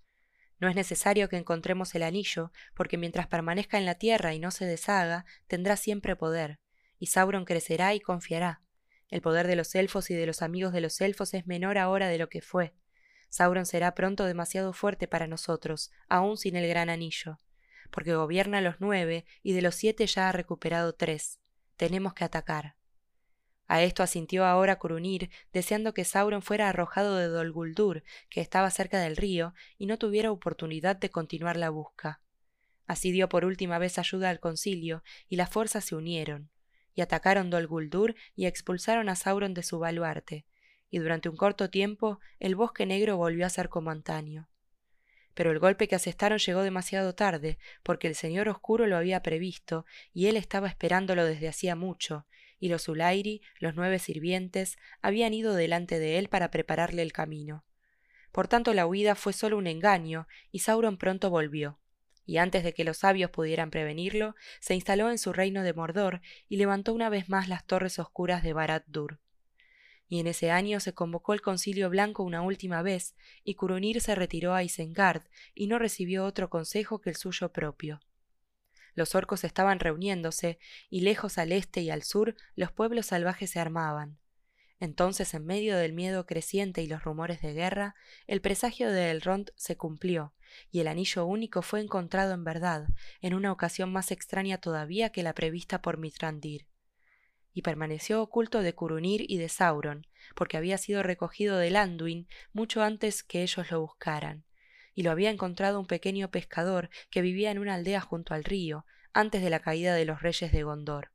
No 0.60 0.68
es 0.68 0.76
necesario 0.76 1.28
que 1.28 1.36
encontremos 1.36 1.94
el 1.94 2.02
anillo, 2.02 2.52
porque 2.74 2.98
mientras 2.98 3.26
permanezca 3.26 3.78
en 3.78 3.86
la 3.86 3.96
tierra 3.96 4.34
y 4.34 4.38
no 4.38 4.50
se 4.50 4.66
deshaga, 4.66 5.24
tendrá 5.46 5.76
siempre 5.76 6.16
poder, 6.16 6.60
y 6.98 7.06
Sauron 7.06 7.44
crecerá 7.44 7.94
y 7.94 8.00
confiará. 8.00 8.62
El 9.08 9.20
poder 9.20 9.46
de 9.46 9.56
los 9.56 9.74
elfos 9.74 10.10
y 10.10 10.14
de 10.14 10.26
los 10.26 10.42
amigos 10.42 10.72
de 10.72 10.80
los 10.80 11.00
elfos 11.00 11.34
es 11.34 11.46
menor 11.46 11.78
ahora 11.78 12.08
de 12.08 12.18
lo 12.18 12.28
que 12.28 12.40
fue. 12.40 12.74
Sauron 13.34 13.66
será 13.66 13.96
pronto 13.96 14.26
demasiado 14.26 14.72
fuerte 14.72 15.08
para 15.08 15.26
nosotros, 15.26 15.90
aun 16.08 16.36
sin 16.36 16.54
el 16.54 16.68
gran 16.68 16.88
anillo, 16.88 17.40
porque 17.90 18.14
gobierna 18.14 18.60
los 18.60 18.76
nueve 18.78 19.24
y 19.42 19.54
de 19.54 19.60
los 19.60 19.74
siete 19.74 20.06
ya 20.06 20.28
ha 20.28 20.32
recuperado 20.32 20.92
tres. 20.92 21.40
Tenemos 21.76 22.14
que 22.14 22.22
atacar. 22.22 22.76
A 23.66 23.82
esto 23.82 24.04
asintió 24.04 24.44
ahora 24.44 24.78
Curunir, 24.78 25.30
deseando 25.52 25.94
que 25.94 26.04
Sauron 26.04 26.42
fuera 26.42 26.68
arrojado 26.68 27.16
de 27.16 27.26
Dol 27.26 27.50
Guldur, 27.50 28.04
que 28.30 28.40
estaba 28.40 28.70
cerca 28.70 29.00
del 29.00 29.16
río, 29.16 29.52
y 29.78 29.86
no 29.86 29.98
tuviera 29.98 30.30
oportunidad 30.30 30.94
de 30.94 31.10
continuar 31.10 31.56
la 31.56 31.70
busca. 31.70 32.20
Así 32.86 33.10
dio 33.10 33.28
por 33.28 33.44
última 33.44 33.78
vez 33.78 33.98
ayuda 33.98 34.30
al 34.30 34.38
concilio, 34.38 35.02
y 35.28 35.34
las 35.34 35.50
fuerzas 35.50 35.84
se 35.84 35.96
unieron, 35.96 36.50
y 36.94 37.00
atacaron 37.00 37.50
Dol 37.50 37.66
Guldur 37.66 38.14
y 38.36 38.46
expulsaron 38.46 39.08
a 39.08 39.16
Sauron 39.16 39.54
de 39.54 39.64
su 39.64 39.80
baluarte, 39.80 40.46
y 40.94 40.98
durante 40.98 41.28
un 41.28 41.36
corto 41.36 41.70
tiempo 41.70 42.20
el 42.38 42.54
bosque 42.54 42.86
negro 42.86 43.16
volvió 43.16 43.44
a 43.46 43.50
ser 43.50 43.68
como 43.68 43.90
antaño. 43.90 44.48
Pero 45.34 45.50
el 45.50 45.58
golpe 45.58 45.88
que 45.88 45.96
asestaron 45.96 46.38
llegó 46.38 46.62
demasiado 46.62 47.16
tarde, 47.16 47.58
porque 47.82 48.06
el 48.06 48.14
señor 48.14 48.48
oscuro 48.48 48.86
lo 48.86 48.96
había 48.96 49.20
previsto, 49.20 49.86
y 50.12 50.28
él 50.28 50.36
estaba 50.36 50.68
esperándolo 50.68 51.24
desde 51.24 51.48
hacía 51.48 51.74
mucho, 51.74 52.28
y 52.60 52.68
los 52.68 52.86
Ulairi, 52.86 53.42
los 53.58 53.74
nueve 53.74 53.98
sirvientes, 53.98 54.78
habían 55.02 55.34
ido 55.34 55.54
delante 55.54 55.98
de 55.98 56.16
él 56.16 56.28
para 56.28 56.52
prepararle 56.52 57.02
el 57.02 57.12
camino. 57.12 57.64
Por 58.30 58.46
tanto 58.46 58.72
la 58.72 58.86
huida 58.86 59.16
fue 59.16 59.32
solo 59.32 59.58
un 59.58 59.66
engaño, 59.66 60.28
y 60.52 60.60
Sauron 60.60 60.96
pronto 60.96 61.28
volvió. 61.28 61.80
Y 62.24 62.36
antes 62.36 62.62
de 62.62 62.72
que 62.72 62.84
los 62.84 62.98
sabios 62.98 63.32
pudieran 63.32 63.72
prevenirlo, 63.72 64.36
se 64.60 64.76
instaló 64.76 65.10
en 65.10 65.18
su 65.18 65.32
reino 65.32 65.64
de 65.64 65.74
Mordor 65.74 66.20
y 66.48 66.56
levantó 66.56 66.94
una 66.94 67.08
vez 67.08 67.28
más 67.28 67.48
las 67.48 67.66
torres 67.66 67.98
oscuras 67.98 68.44
de 68.44 68.52
Barad-dûr. 68.52 69.18
Y 70.08 70.20
en 70.20 70.26
ese 70.26 70.50
año 70.50 70.80
se 70.80 70.94
convocó 70.94 71.34
el 71.34 71.40
concilio 71.40 71.90
blanco 71.90 72.22
una 72.22 72.42
última 72.42 72.82
vez, 72.82 73.14
y 73.42 73.54
Curunir 73.54 74.00
se 74.00 74.14
retiró 74.14 74.54
a 74.54 74.62
Isengard 74.62 75.22
y 75.54 75.66
no 75.66 75.78
recibió 75.78 76.24
otro 76.24 76.50
consejo 76.50 77.00
que 77.00 77.10
el 77.10 77.16
suyo 77.16 77.52
propio. 77.52 78.00
Los 78.94 79.14
orcos 79.14 79.44
estaban 79.44 79.80
reuniéndose, 79.80 80.58
y 80.88 81.00
lejos 81.00 81.38
al 81.38 81.52
este 81.52 81.80
y 81.80 81.90
al 81.90 82.02
sur 82.02 82.36
los 82.54 82.70
pueblos 82.70 83.06
salvajes 83.06 83.50
se 83.50 83.58
armaban. 83.58 84.18
Entonces, 84.80 85.32
en 85.34 85.46
medio 85.46 85.76
del 85.76 85.92
miedo 85.92 86.26
creciente 86.26 86.82
y 86.82 86.86
los 86.86 87.02
rumores 87.02 87.40
de 87.42 87.54
guerra, 87.54 87.94
el 88.26 88.40
presagio 88.40 88.90
de 88.90 89.10
Elrond 89.10 89.50
se 89.56 89.76
cumplió, 89.76 90.34
y 90.70 90.80
el 90.80 90.88
anillo 90.88 91.24
único 91.24 91.62
fue 91.62 91.80
encontrado 91.80 92.34
en 92.34 92.44
verdad, 92.44 92.86
en 93.20 93.34
una 93.34 93.50
ocasión 93.50 93.92
más 93.92 94.10
extraña 94.10 94.58
todavía 94.58 95.10
que 95.10 95.22
la 95.22 95.34
prevista 95.34 95.80
por 95.80 95.98
Mithrandir. 95.98 96.66
Y 97.54 97.62
permaneció 97.62 98.20
oculto 98.20 98.60
de 98.60 98.74
Curunir 98.74 99.24
y 99.26 99.38
de 99.38 99.48
Sauron, 99.48 100.06
porque 100.34 100.58
había 100.58 100.76
sido 100.76 101.02
recogido 101.02 101.56
de 101.56 101.74
Anduin 101.74 102.28
mucho 102.52 102.82
antes 102.82 103.22
que 103.22 103.42
ellos 103.42 103.70
lo 103.70 103.80
buscaran, 103.80 104.44
y 104.92 105.02
lo 105.02 105.10
había 105.10 105.30
encontrado 105.30 105.80
un 105.80 105.86
pequeño 105.86 106.30
pescador 106.30 106.90
que 107.10 107.22
vivía 107.22 107.50
en 107.50 107.58
una 107.58 107.74
aldea 107.74 108.00
junto 108.00 108.34
al 108.34 108.44
río, 108.44 108.84
antes 109.12 109.42
de 109.42 109.50
la 109.50 109.60
caída 109.60 109.94
de 109.94 110.04
los 110.04 110.20
reyes 110.20 110.52
de 110.52 110.62
Gondor. 110.64 111.12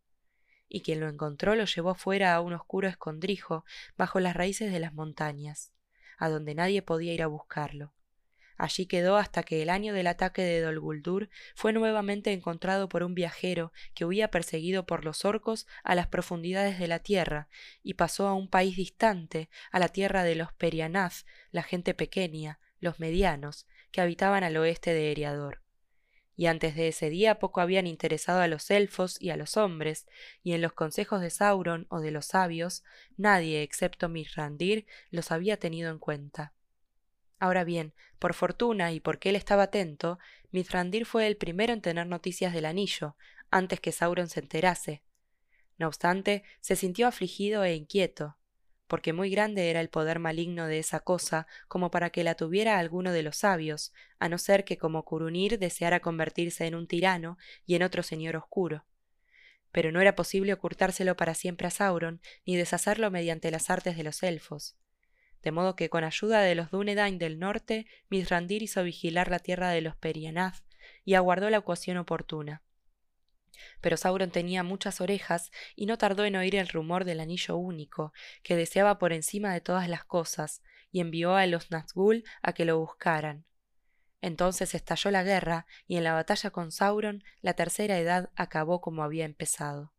Y 0.68 0.82
quien 0.82 1.00
lo 1.00 1.10
encontró 1.10 1.56
lo 1.56 1.66
llevó 1.66 1.94
fuera 1.94 2.34
a 2.34 2.42
un 2.42 2.54
oscuro 2.54 2.88
escondrijo 2.88 3.66
bajo 3.98 4.20
las 4.20 4.36
raíces 4.36 4.72
de 4.72 4.80
las 4.80 4.94
montañas, 4.94 5.74
a 6.18 6.30
donde 6.30 6.56
nadie 6.56 6.82
podía 6.82 7.14
ir 7.14 7.22
a 7.22 7.28
buscarlo. 7.28 7.94
Allí 8.60 8.88
quedó 8.88 9.16
hasta 9.16 9.44
que 9.44 9.62
el 9.62 9.70
año 9.70 9.94
del 9.94 10.08
ataque 10.08 10.42
de 10.42 10.60
Dol 10.60 10.82
Guldur 10.82 11.30
fue 11.56 11.72
nuevamente 11.72 12.34
encontrado 12.34 12.90
por 12.90 13.04
un 13.04 13.16
viajero 13.16 13.72
que 13.96 14.04
huía 14.04 14.32
perseguido 14.32 14.86
por 14.86 15.06
los 15.06 15.24
orcos 15.24 15.66
a 15.82 15.96
las 15.96 16.08
profundidades 16.08 16.78
de 16.78 16.90
la 16.90 17.00
tierra 17.00 17.48
y 17.84 17.94
pasó 17.94 18.28
a 18.28 18.34
un 18.34 18.50
país 18.50 18.76
distante, 18.76 19.50
a 19.72 19.80
la 19.80 19.88
tierra 19.88 20.26
de 20.26 20.36
los 20.36 20.52
Perianaz, 20.52 21.26
la 21.52 21.64
gente 21.64 21.94
pequeña, 21.94 22.60
los 22.82 23.00
medianos, 23.00 23.66
que 23.92 24.02
habitaban 24.02 24.44
al 24.44 24.58
oeste 24.58 24.94
de 24.94 25.14
Eriador. 25.14 25.62
Y 26.36 26.48
antes 26.48 26.76
de 26.76 26.90
ese 26.90 27.10
día 27.10 27.40
poco 27.40 27.62
habían 27.62 27.88
interesado 27.88 28.42
a 28.42 28.50
los 28.50 28.70
elfos 28.72 29.22
y 29.22 29.30
a 29.30 29.38
los 29.38 29.56
hombres, 29.56 30.06
y 30.44 30.52
en 30.52 30.62
los 30.62 30.74
consejos 30.74 31.22
de 31.22 31.30
Sauron 31.30 31.88
o 31.90 32.02
de 32.02 32.12
los 32.12 32.26
sabios, 32.26 32.84
nadie 33.16 33.64
excepto 33.64 34.10
Mirrandir 34.10 34.86
los 35.12 35.32
había 35.32 35.56
tenido 35.56 35.92
en 35.92 36.00
cuenta. 36.00 36.54
Ahora 37.40 37.64
bien, 37.64 37.94
por 38.20 38.34
fortuna 38.34 38.92
y 38.92 39.00
porque 39.00 39.30
él 39.30 39.38
estaba 39.38 39.64
atento, 39.64 40.20
Mithrandir 40.52 41.06
fue 41.06 41.26
el 41.26 41.38
primero 41.38 41.72
en 41.72 41.82
tener 41.82 42.06
noticias 42.06 42.54
del 42.54 42.66
anillo, 42.66 43.16
antes 43.50 43.80
que 43.80 43.94
Sauron 43.94 44.28
se 44.28 44.42
enterase. 44.42 45.04
No 45.78 45.88
obstante, 45.88 46.44
se 46.60 46.76
sintió 46.76 47.08
afligido 47.08 47.64
e 47.64 47.74
inquieto, 47.76 48.38
porque 48.88 49.14
muy 49.14 49.30
grande 49.30 49.70
era 49.70 49.80
el 49.80 49.90
poder 49.90 50.20
maligno 50.20 50.68
de 50.68 50.80
esa 50.80 51.00
cosa 51.00 51.48
como 51.70 51.92
para 51.92 52.10
que 52.10 52.26
la 52.26 52.36
tuviera 52.36 52.78
alguno 52.78 53.14
de 53.14 53.24
los 53.24 53.38
sabios, 53.38 53.94
a 54.20 54.28
no 54.28 54.38
ser 54.38 54.66
que 54.66 54.78
como 54.78 55.06
Curunir 55.06 55.58
deseara 55.58 56.02
convertirse 56.02 56.66
en 56.66 56.76
un 56.76 56.88
tirano 56.88 57.38
y 57.66 57.76
en 57.76 57.84
otro 57.84 58.04
señor 58.04 58.36
oscuro. 58.36 58.84
Pero 59.72 59.92
no 59.92 60.02
era 60.02 60.16
posible 60.16 60.52
ocultárselo 60.52 61.16
para 61.16 61.36
siempre 61.36 61.68
a 61.68 61.72
Sauron, 61.72 62.20
ni 62.46 62.58
deshacerlo 62.58 63.12
mediante 63.12 63.52
las 63.52 63.70
artes 63.70 63.96
de 63.96 64.04
los 64.04 64.24
elfos. 64.24 64.76
De 65.42 65.52
modo 65.52 65.76
que 65.76 65.90
con 65.90 66.04
ayuda 66.04 66.42
de 66.42 66.56
los 66.56 66.72
Dúnedain 66.72 67.18
del 67.18 67.40
norte, 67.40 67.88
Mithrandir 68.10 68.62
hizo 68.64 68.84
vigilar 68.84 69.30
la 69.30 69.40
tierra 69.40 69.70
de 69.70 69.82
los 69.82 69.96
Perianaz 69.96 70.64
y 71.06 71.14
aguardó 71.14 71.50
la 71.50 71.60
ocasión 71.60 71.98
oportuna. 71.98 72.64
Pero 73.82 73.98
Sauron 73.98 74.32
tenía 74.32 74.64
muchas 74.64 75.02
orejas 75.02 75.52
y 75.76 75.86
no 75.86 75.98
tardó 75.98 76.26
en 76.26 76.36
oír 76.36 76.56
el 76.56 76.68
rumor 76.68 77.06
del 77.06 77.20
anillo 77.20 77.58
único, 77.58 78.14
que 78.44 78.56
deseaba 78.56 79.00
por 79.00 79.14
encima 79.14 79.54
de 79.54 79.62
todas 79.62 79.90
las 79.90 80.04
cosas, 80.04 80.62
y 80.92 81.02
envió 81.02 81.36
a 81.36 81.46
los 81.46 81.70
Nazgûl 81.70 82.24
a 82.42 82.54
que 82.54 82.66
lo 82.66 82.80
buscaran. 82.80 83.46
Entonces 84.22 84.76
estalló 84.76 85.12
la 85.12 85.24
guerra, 85.24 85.66
y 85.88 85.98
en 85.98 86.04
la 86.04 86.14
batalla 86.14 86.52
con 86.52 86.72
Sauron 86.72 87.24
la 87.42 87.54
tercera 87.54 87.98
edad 87.98 88.30
acabó 88.36 88.82
como 88.82 89.04
había 89.04 89.26
empezado. 89.26 89.94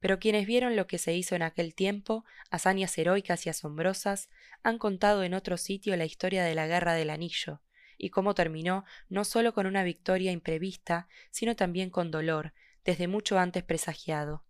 Pero 0.00 0.18
quienes 0.18 0.46
vieron 0.46 0.76
lo 0.76 0.86
que 0.86 0.98
se 0.98 1.14
hizo 1.14 1.34
en 1.34 1.42
aquel 1.42 1.74
tiempo, 1.74 2.24
hazañas 2.50 2.96
heroicas 2.98 3.46
y 3.46 3.50
asombrosas, 3.50 4.28
han 4.62 4.78
contado 4.78 5.24
en 5.24 5.34
otro 5.34 5.56
sitio 5.56 5.96
la 5.96 6.04
historia 6.04 6.44
de 6.44 6.54
la 6.54 6.66
guerra 6.66 6.94
del 6.94 7.10
anillo, 7.10 7.62
y 7.98 8.10
cómo 8.10 8.34
terminó 8.34 8.84
no 9.08 9.24
sólo 9.24 9.54
con 9.54 9.66
una 9.66 9.84
victoria 9.84 10.32
imprevista, 10.32 11.08
sino 11.30 11.56
también 11.56 11.90
con 11.90 12.10
dolor, 12.10 12.52
desde 12.84 13.08
mucho 13.08 13.38
antes 13.38 13.62
presagiado. 13.62 14.44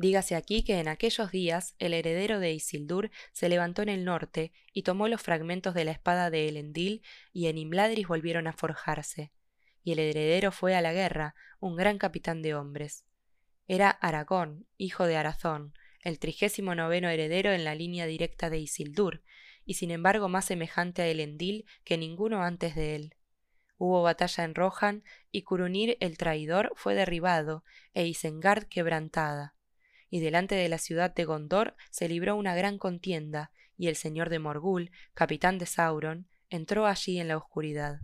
Dígase 0.00 0.34
aquí 0.34 0.62
que 0.62 0.80
en 0.80 0.88
aquellos 0.88 1.30
días 1.30 1.74
el 1.78 1.92
heredero 1.92 2.40
de 2.40 2.54
Isildur 2.54 3.10
se 3.32 3.50
levantó 3.50 3.82
en 3.82 3.90
el 3.90 4.06
norte 4.06 4.50
y 4.72 4.82
tomó 4.82 5.08
los 5.08 5.20
fragmentos 5.20 5.74
de 5.74 5.84
la 5.84 5.90
espada 5.90 6.30
de 6.30 6.48
Elendil 6.48 7.02
y 7.34 7.48
en 7.48 7.58
Imladris 7.58 8.08
volvieron 8.08 8.46
a 8.46 8.54
forjarse. 8.54 9.30
Y 9.84 9.92
el 9.92 9.98
heredero 9.98 10.52
fue 10.52 10.74
a 10.74 10.80
la 10.80 10.94
guerra, 10.94 11.34
un 11.58 11.76
gran 11.76 11.98
capitán 11.98 12.40
de 12.40 12.54
hombres. 12.54 13.04
Era 13.72 13.90
Aragón, 13.90 14.66
hijo 14.78 15.06
de 15.06 15.16
Arazón, 15.16 15.74
el 16.02 16.18
trigésimo 16.18 16.74
noveno 16.74 17.08
heredero 17.08 17.52
en 17.52 17.62
la 17.62 17.76
línea 17.76 18.04
directa 18.04 18.50
de 18.50 18.58
Isildur, 18.58 19.22
y 19.64 19.74
sin 19.74 19.92
embargo 19.92 20.28
más 20.28 20.46
semejante 20.46 21.02
a 21.02 21.06
Elendil 21.06 21.66
que 21.84 21.96
ninguno 21.96 22.42
antes 22.42 22.74
de 22.74 22.96
él. 22.96 23.14
Hubo 23.78 24.02
batalla 24.02 24.42
en 24.42 24.56
Rohan, 24.56 25.04
y 25.30 25.42
Curunir 25.42 25.96
el 26.00 26.18
traidor 26.18 26.72
fue 26.74 26.96
derribado, 26.96 27.62
e 27.94 28.08
Isengard 28.08 28.64
quebrantada. 28.64 29.54
Y 30.08 30.18
delante 30.18 30.56
de 30.56 30.68
la 30.68 30.78
ciudad 30.78 31.14
de 31.14 31.24
Gondor 31.24 31.76
se 31.92 32.08
libró 32.08 32.34
una 32.34 32.56
gran 32.56 32.76
contienda, 32.76 33.52
y 33.78 33.86
el 33.86 33.94
señor 33.94 34.30
de 34.30 34.40
Morgul, 34.40 34.90
capitán 35.14 35.58
de 35.58 35.66
Sauron, 35.66 36.26
entró 36.48 36.86
allí 36.86 37.20
en 37.20 37.28
la 37.28 37.36
oscuridad. 37.36 38.00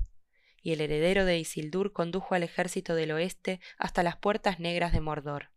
Y 0.63 0.75
el 0.75 0.81
heredero 0.81 1.25
de 1.25 1.41
Isildur 1.41 1.93
condujo 1.93 2.37
al 2.37 2.45
ejército 2.45 2.95
del 2.95 3.11
oeste 3.11 3.59
hasta 3.79 4.05
las 4.05 4.17
puertas 4.17 4.61
negras 4.61 4.93
de 4.93 5.01
Mordor. 5.01 5.56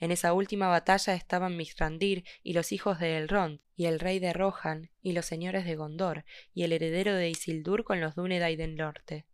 En 0.00 0.12
esa 0.12 0.32
última 0.32 0.68
batalla 0.68 1.14
estaban 1.14 1.58
Mithrandir 1.58 2.24
y 2.42 2.54
los 2.54 2.72
hijos 2.72 2.98
de 2.98 3.18
Elrond, 3.18 3.60
y 3.76 3.84
el 3.84 4.00
rey 4.00 4.18
de 4.18 4.32
Rohan, 4.32 4.90
y 5.02 5.12
los 5.12 5.26
señores 5.26 5.66
de 5.66 5.76
Gondor, 5.76 6.24
y 6.54 6.62
el 6.62 6.72
heredero 6.72 7.14
de 7.14 7.28
Isildur 7.28 7.84
con 7.84 8.00
los 8.00 8.14
Dúnedain 8.14 8.56
del 8.56 8.76
norte. 8.76 9.26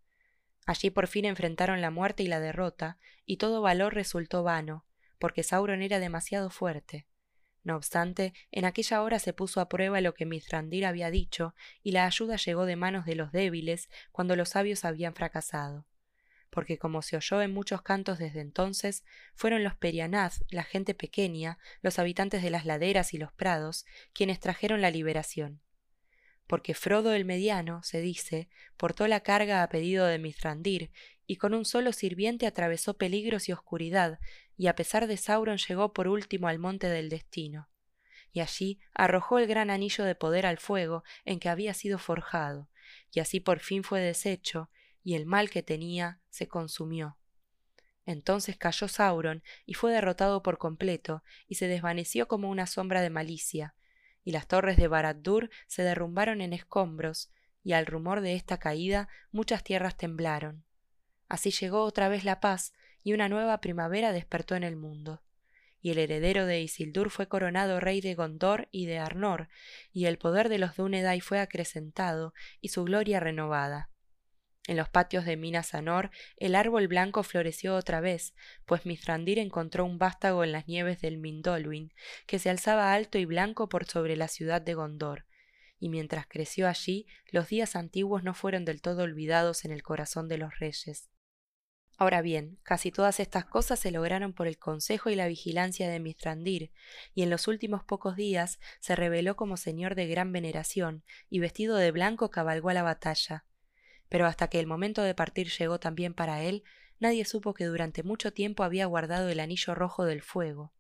Allí 0.67 0.91
por 0.91 1.07
fin 1.07 1.25
enfrentaron 1.25 1.81
la 1.81 1.93
muerte 1.93 2.25
y 2.25 2.27
la 2.27 2.41
derrota, 2.41 2.99
y 3.25 3.37
todo 3.37 3.63
valor 3.63 3.95
resultó 3.95 4.43
vano, 4.43 4.85
porque 5.21 5.45
Sauron 5.45 5.83
era 5.83 6.01
demasiado 6.01 6.51
fuerte. 6.51 7.07
No 7.63 7.77
obstante, 7.77 8.35
en 8.51 8.65
aquella 8.65 9.03
hora 9.03 9.21
se 9.21 9.33
puso 9.33 9.61
a 9.61 9.69
prueba 9.69 10.01
lo 10.01 10.15
que 10.15 10.27
Mithrandir 10.27 10.85
había 10.85 11.13
dicho, 11.13 11.55
y 11.85 11.93
la 11.93 12.07
ayuda 12.07 12.37
llegó 12.37 12.67
de 12.67 12.75
manos 12.75 13.07
de 13.07 13.15
los 13.15 13.31
débiles 13.31 13.89
cuando 14.11 14.35
los 14.35 14.51
sabios 14.51 14.85
habían 14.85 15.15
fracasado 15.15 15.87
porque 16.51 16.79
como 16.79 17.03
se 17.03 17.17
oyó 17.17 17.43
en 17.43 17.53
muchos 17.53 17.83
cantos 17.83 18.19
desde 18.19 18.41
entonces, 18.41 19.05
fueron 19.35 19.65
los 19.65 19.75
Perianaz, 19.75 20.45
la 20.51 20.65
gente 20.65 20.95
pequeña, 20.95 21.59
los 21.83 21.99
habitantes 21.99 22.43
de 22.43 22.51
las 22.51 22.65
laderas 22.65 23.15
y 23.15 23.19
los 23.19 23.33
prados, 23.33 23.85
quienes 24.13 24.41
trajeron 24.41 24.81
la 24.81 24.91
liberación. 24.91 25.61
porque 26.47 26.75
Frodo 26.75 27.13
el 27.13 27.25
Mediano, 27.25 27.83
se 27.83 28.01
dice, 28.01 28.49
portó 28.77 29.09
la 29.09 29.21
carga 29.21 29.65
a 29.65 29.69
pedido 29.69 30.07
de 30.07 30.19
Mithrandir, 30.21 30.93
y 31.27 31.37
con 31.37 31.55
un 31.55 31.65
solo 31.65 31.93
sirviente 31.93 32.47
atravesó 32.47 32.97
peligros 32.97 33.49
y 33.49 33.53
oscuridad, 33.53 34.21
y 34.57 34.69
a 34.69 34.77
pesar 34.77 35.09
de 35.09 35.17
Sauron 35.17 35.59
llegó 35.59 35.93
por 35.93 36.07
último 36.07 36.47
al 36.49 36.59
monte 36.61 36.89
del 36.89 37.09
destino. 37.09 37.69
Y 38.33 38.41
allí 38.41 38.79
arrojó 38.95 39.39
el 39.39 39.47
gran 39.47 39.71
anillo 39.71 40.05
de 40.05 40.15
poder 40.15 40.47
al 40.47 40.59
fuego 40.59 41.03
en 41.25 41.41
que 41.41 41.49
había 41.49 41.75
sido 41.75 41.99
forjado, 41.99 42.69
y 43.13 43.21
así 43.21 43.41
por 43.41 43.59
fin 43.59 43.83
fue 43.83 44.01
deshecho, 44.01 44.71
y 45.07 45.15
el 45.15 45.25
mal 45.25 45.51
que 45.51 45.63
tenía 45.63 46.19
se 46.31 46.49
consumió. 46.49 47.17
Entonces 48.07 48.57
cayó 48.57 48.89
Sauron 48.89 49.45
y 49.65 49.75
fue 49.75 49.93
derrotado 49.93 50.43
por 50.43 50.59
completo, 50.59 51.23
y 51.47 51.55
se 51.55 51.69
desvaneció 51.69 52.27
como 52.27 52.51
una 52.51 52.67
sombra 52.67 53.01
de 53.03 53.09
malicia, 53.09 53.77
y 54.25 54.33
las 54.33 54.49
torres 54.49 54.77
de 54.77 54.89
Barad-dûr 54.89 55.49
se 55.69 55.85
derrumbaron 55.85 56.41
en 56.41 56.53
escombros, 56.53 57.31
y 57.63 57.75
al 57.75 57.87
rumor 57.87 58.21
de 58.21 58.35
esta 58.35 58.59
caída 58.59 59.09
muchas 59.31 59.63
tierras 59.63 59.97
temblaron. 59.97 60.65
Así 61.29 61.53
llegó 61.53 61.85
otra 61.85 62.09
vez 62.09 62.25
la 62.25 62.41
paz, 62.41 62.73
y 63.05 63.13
una 63.13 63.29
nueva 63.29 63.61
primavera 63.61 64.11
despertó 64.11 64.57
en 64.57 64.65
el 64.65 64.75
mundo. 64.75 65.23
Y 65.81 65.93
el 65.93 65.99
heredero 65.99 66.47
de 66.47 66.63
Isildur 66.63 67.11
fue 67.11 67.29
coronado 67.29 67.79
rey 67.79 68.01
de 68.01 68.17
Gondor 68.17 68.67
y 68.73 68.87
de 68.87 68.99
Arnor, 68.99 69.51
y 69.93 70.07
el 70.07 70.19
poder 70.19 70.49
de 70.49 70.59
los 70.59 70.75
Dúnedain 70.75 71.21
fue 71.21 71.39
acrecentado, 71.39 72.35
y 72.61 72.71
su 72.71 72.83
gloria 72.83 73.21
renovada. 73.21 73.89
En 74.67 74.77
los 74.77 74.89
patios 74.89 75.25
de 75.25 75.37
Minas 75.37 75.75
Anor 75.75 76.11
el 76.37 76.57
árbol 76.57 76.89
blanco 76.89 77.23
floreció 77.23 77.77
otra 77.77 78.01
vez, 78.01 78.35
pues 78.65 78.85
Mithrandir 78.85 79.39
encontró 79.39 79.85
un 79.85 79.99
vástago 79.99 80.43
en 80.43 80.51
las 80.51 80.67
nieves 80.67 81.01
del 81.01 81.19
Mindolwin, 81.19 81.93
que 82.27 82.41
se 82.41 82.51
alzaba 82.51 82.93
alto 82.93 83.17
y 83.19 83.25
blanco 83.27 83.69
por 83.69 83.87
sobre 83.87 84.17
la 84.17 84.27
ciudad 84.27 84.61
de 84.61 84.75
Gondor, 84.75 85.27
y 85.79 85.89
mientras 85.89 86.27
creció 86.27 86.67
allí, 86.67 87.07
los 87.31 87.49
días 87.49 87.77
antiguos 87.77 88.25
no 88.25 88.35
fueron 88.35 88.65
del 88.65 88.83
todo 88.83 89.05
olvidados 89.05 89.65
en 89.65 89.71
el 89.71 89.85
corazón 89.85 90.27
de 90.27 90.39
los 90.39 90.59
reyes. 90.59 91.11
Ahora 91.97 92.21
bien, 92.21 92.59
casi 92.65 92.91
todas 92.91 93.21
estas 93.21 93.47
cosas 93.47 93.79
se 93.79 93.93
lograron 93.93 94.35
por 94.35 94.49
el 94.49 94.59
consejo 94.59 95.11
y 95.11 95.15
la 95.15 95.29
vigilancia 95.29 95.89
de 95.89 96.01
Mithrandir, 96.01 96.73
y 97.15 97.23
en 97.23 97.31
los 97.31 97.47
últimos 97.47 97.85
pocos 97.85 98.17
días 98.17 98.59
se 98.81 98.97
reveló 98.97 99.37
como 99.37 99.57
señor 99.57 99.95
de 99.95 100.09
gran 100.09 100.33
veneración, 100.33 101.05
y 101.31 101.39
vestido 101.39 101.77
de 101.77 101.93
blanco 101.93 102.31
cabalgó 102.31 102.71
a 102.71 102.75
la 102.75 102.83
batalla 102.83 103.45
pero 104.09 104.27
hasta 104.27 104.49
que 104.49 104.61
el 104.61 104.67
momento 104.67 105.03
de 105.03 105.15
partir 105.15 105.49
llegó 105.49 105.81
también 105.81 106.15
para 106.15 106.43
él, 106.43 106.63
nadie 106.99 107.25
supo 107.25 107.55
que 107.55 107.65
durante 107.65 108.03
mucho 108.03 108.33
tiempo 108.33 108.65
había 108.65 108.87
guardado 108.87 109.29
el 109.29 109.41
anillo 109.41 109.75
rojo 109.75 110.05
del 110.05 110.23
fuego. 110.23 110.73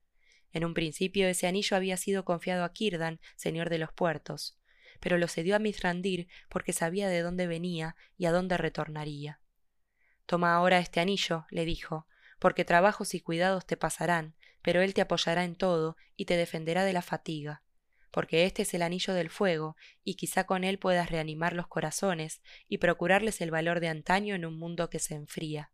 En 0.53 0.64
un 0.64 0.74
principio 0.74 1.29
ese 1.29 1.47
anillo 1.47 1.77
había 1.77 1.97
sido 1.97 2.24
confiado 2.24 2.64
a 2.64 2.72
Kirdan, 2.72 3.20
señor 3.37 3.68
de 3.68 3.79
los 3.79 3.93
puertos, 3.93 4.59
pero 5.01 5.18
lo 5.18 5.29
cedió 5.29 5.57
a 5.57 5.59
Mithrandir 5.59 6.29
porque 6.49 6.72
sabía 6.72 7.09
de 7.09 7.20
dónde 7.20 7.47
venía 7.47 7.97
y 8.16 8.27
a 8.27 8.33
dónde 8.33 8.57
retornaría. 8.57 9.41
Toma 10.24 10.55
ahora 10.55 10.79
este 10.79 11.01
anillo, 11.01 11.47
le 11.51 11.64
dijo, 11.64 12.07
porque 12.39 12.64
trabajos 12.64 13.14
y 13.14 13.20
cuidados 13.20 13.66
te 13.66 13.77
pasarán, 13.77 14.35
pero 14.62 14.81
él 14.81 14.95
te 14.95 15.03
apoyará 15.03 15.45
en 15.45 15.57
todo 15.57 15.97
y 16.16 16.24
te 16.24 16.37
defenderá 16.37 16.85
de 16.85 16.93
la 16.93 17.03
fatiga 17.03 17.62
porque 18.17 18.47
este 18.47 18.62
es 18.62 18.73
el 18.73 18.81
anillo 18.81 19.12
del 19.12 19.29
fuego, 19.29 19.77
y 20.03 20.14
quizá 20.14 20.45
con 20.45 20.64
él 20.64 20.79
puedas 20.79 21.11
reanimar 21.11 21.53
los 21.53 21.67
corazones 21.67 22.41
y 22.67 22.79
procurarles 22.79 23.43
el 23.43 23.51
valor 23.51 23.79
de 23.79 23.89
antaño 23.89 24.35
en 24.35 24.47
un 24.47 24.59
mundo 24.59 24.89
que 24.89 25.01
se 25.01 25.14
enfría. 25.14 25.71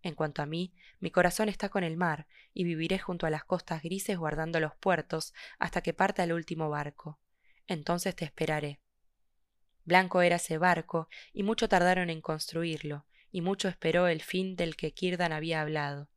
En 0.00 0.14
cuanto 0.14 0.40
a 0.40 0.46
mí, 0.46 0.72
mi 1.00 1.10
corazón 1.10 1.50
está 1.50 1.68
con 1.68 1.84
el 1.84 1.98
mar, 1.98 2.28
y 2.54 2.64
viviré 2.64 2.98
junto 2.98 3.26
a 3.26 3.30
las 3.30 3.44
costas 3.44 3.82
grises 3.82 4.16
guardando 4.16 4.58
los 4.58 4.74
puertos 4.74 5.34
hasta 5.58 5.82
que 5.82 5.92
parta 5.92 6.24
el 6.24 6.32
último 6.32 6.70
barco. 6.70 7.20
Entonces 7.66 8.16
te 8.16 8.24
esperaré. 8.24 8.80
Blanco 9.84 10.22
era 10.22 10.36
ese 10.36 10.56
barco, 10.56 11.10
y 11.34 11.42
mucho 11.42 11.68
tardaron 11.68 12.08
en 12.08 12.22
construirlo, 12.22 13.04
y 13.30 13.42
mucho 13.42 13.68
esperó 13.68 14.08
el 14.08 14.22
fin 14.22 14.56
del 14.56 14.76
que 14.76 14.94
Kirdan 14.94 15.34
había 15.34 15.60
hablado. 15.60 16.08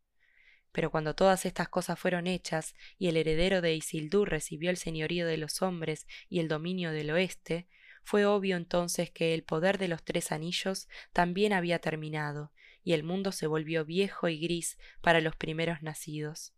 Pero 0.80 0.92
cuando 0.92 1.14
todas 1.14 1.46
estas 1.46 1.68
cosas 1.68 2.00
fueron 2.00 2.26
hechas 2.26 2.74
y 2.98 3.10
el 3.10 3.18
heredero 3.18 3.60
de 3.60 3.76
Isildur 3.76 4.30
recibió 4.30 4.70
el 4.70 4.78
señorío 4.78 5.28
de 5.28 5.36
los 5.36 5.62
hombres 5.62 6.08
y 6.30 6.40
el 6.40 6.48
dominio 6.48 6.94
del 6.94 7.12
oeste, 7.12 7.68
fue 8.02 8.24
obvio 8.24 8.56
entonces 8.56 9.12
que 9.12 9.34
el 9.34 9.44
poder 9.44 9.78
de 9.78 9.90
los 9.90 10.06
tres 10.06 10.32
anillos 10.32 10.88
también 11.12 11.52
había 11.52 11.80
terminado, 11.80 12.54
y 12.82 12.94
el 12.94 13.04
mundo 13.04 13.34
se 13.34 13.46
volvió 13.46 13.84
viejo 13.84 14.30
y 14.30 14.40
gris 14.40 14.78
para 15.02 15.20
los 15.20 15.36
primeros 15.36 15.82
nacidos. 15.82 16.54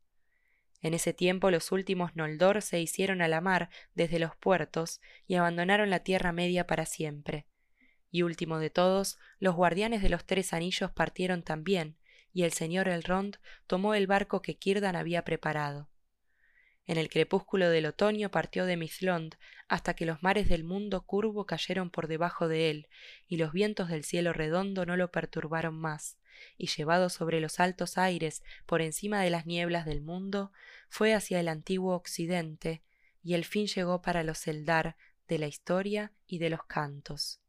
En 0.84 0.94
ese 0.94 1.14
tiempo 1.14 1.50
los 1.50 1.72
últimos 1.72 2.16
Noldor 2.16 2.62
se 2.62 2.80
hicieron 2.80 3.24
a 3.24 3.28
la 3.28 3.42
mar 3.42 3.72
desde 3.96 4.20
los 4.20 4.36
puertos 4.36 5.02
y 5.26 5.34
abandonaron 5.34 5.90
la 5.90 6.04
Tierra 6.04 6.32
Media 6.32 6.68
para 6.68 6.86
siempre. 6.86 7.48
Y 8.12 8.22
último 8.22 8.60
de 8.60 8.70
todos, 8.70 9.18
los 9.40 9.56
guardianes 9.56 10.04
de 10.04 10.10
los 10.10 10.26
tres 10.26 10.54
anillos 10.54 10.92
partieron 10.92 11.42
también, 11.42 11.98
y 12.34 12.44
el 12.44 12.54
señor 12.54 12.88
Elrond 12.88 13.38
tomó 13.68 13.94
el 13.94 14.08
barco 14.08 14.42
que 14.42 14.58
Círdan 14.60 14.96
había 14.96 15.24
preparado. 15.24 15.90
En 16.88 16.98
el 16.98 17.10
crepúsculo 17.10 17.70
del 17.70 17.86
otoño 17.86 18.32
partió 18.32 18.66
de 18.66 18.76
Mithlond 18.76 19.36
hasta 19.68 19.94
que 19.94 20.06
los 20.06 20.22
mares 20.24 20.50
del 20.50 20.64
mundo 20.64 21.06
curvo 21.06 21.46
cayeron 21.46 21.90
por 21.90 22.08
debajo 22.08 22.48
de 22.48 22.70
él, 22.70 22.88
y 23.28 23.38
los 23.38 23.54
vientos 23.54 23.90
del 23.90 24.04
cielo 24.04 24.34
redondo 24.34 24.86
no 24.86 24.98
lo 24.98 25.12
perturbaron 25.12 25.76
más, 25.76 26.18
y 26.58 26.68
llevado 26.68 27.10
sobre 27.10 27.40
los 27.40 27.60
altos 27.60 27.98
aires 27.98 28.44
por 28.66 28.82
encima 28.82 29.22
de 29.22 29.30
las 29.30 29.46
nieblas 29.46 29.86
del 29.86 30.02
mundo, 30.02 30.52
fue 30.90 31.14
hacia 31.14 31.40
el 31.40 31.48
antiguo 31.48 31.96
occidente, 31.96 32.84
y 33.24 33.36
el 33.36 33.46
fin 33.46 33.68
llegó 33.68 34.02
para 34.02 34.24
los 34.24 34.46
Eldar 34.48 34.98
de 35.28 35.38
la 35.38 35.48
historia 35.48 36.12
y 36.28 36.40
de 36.40 36.50
los 36.50 36.66
cantos. 36.66 37.40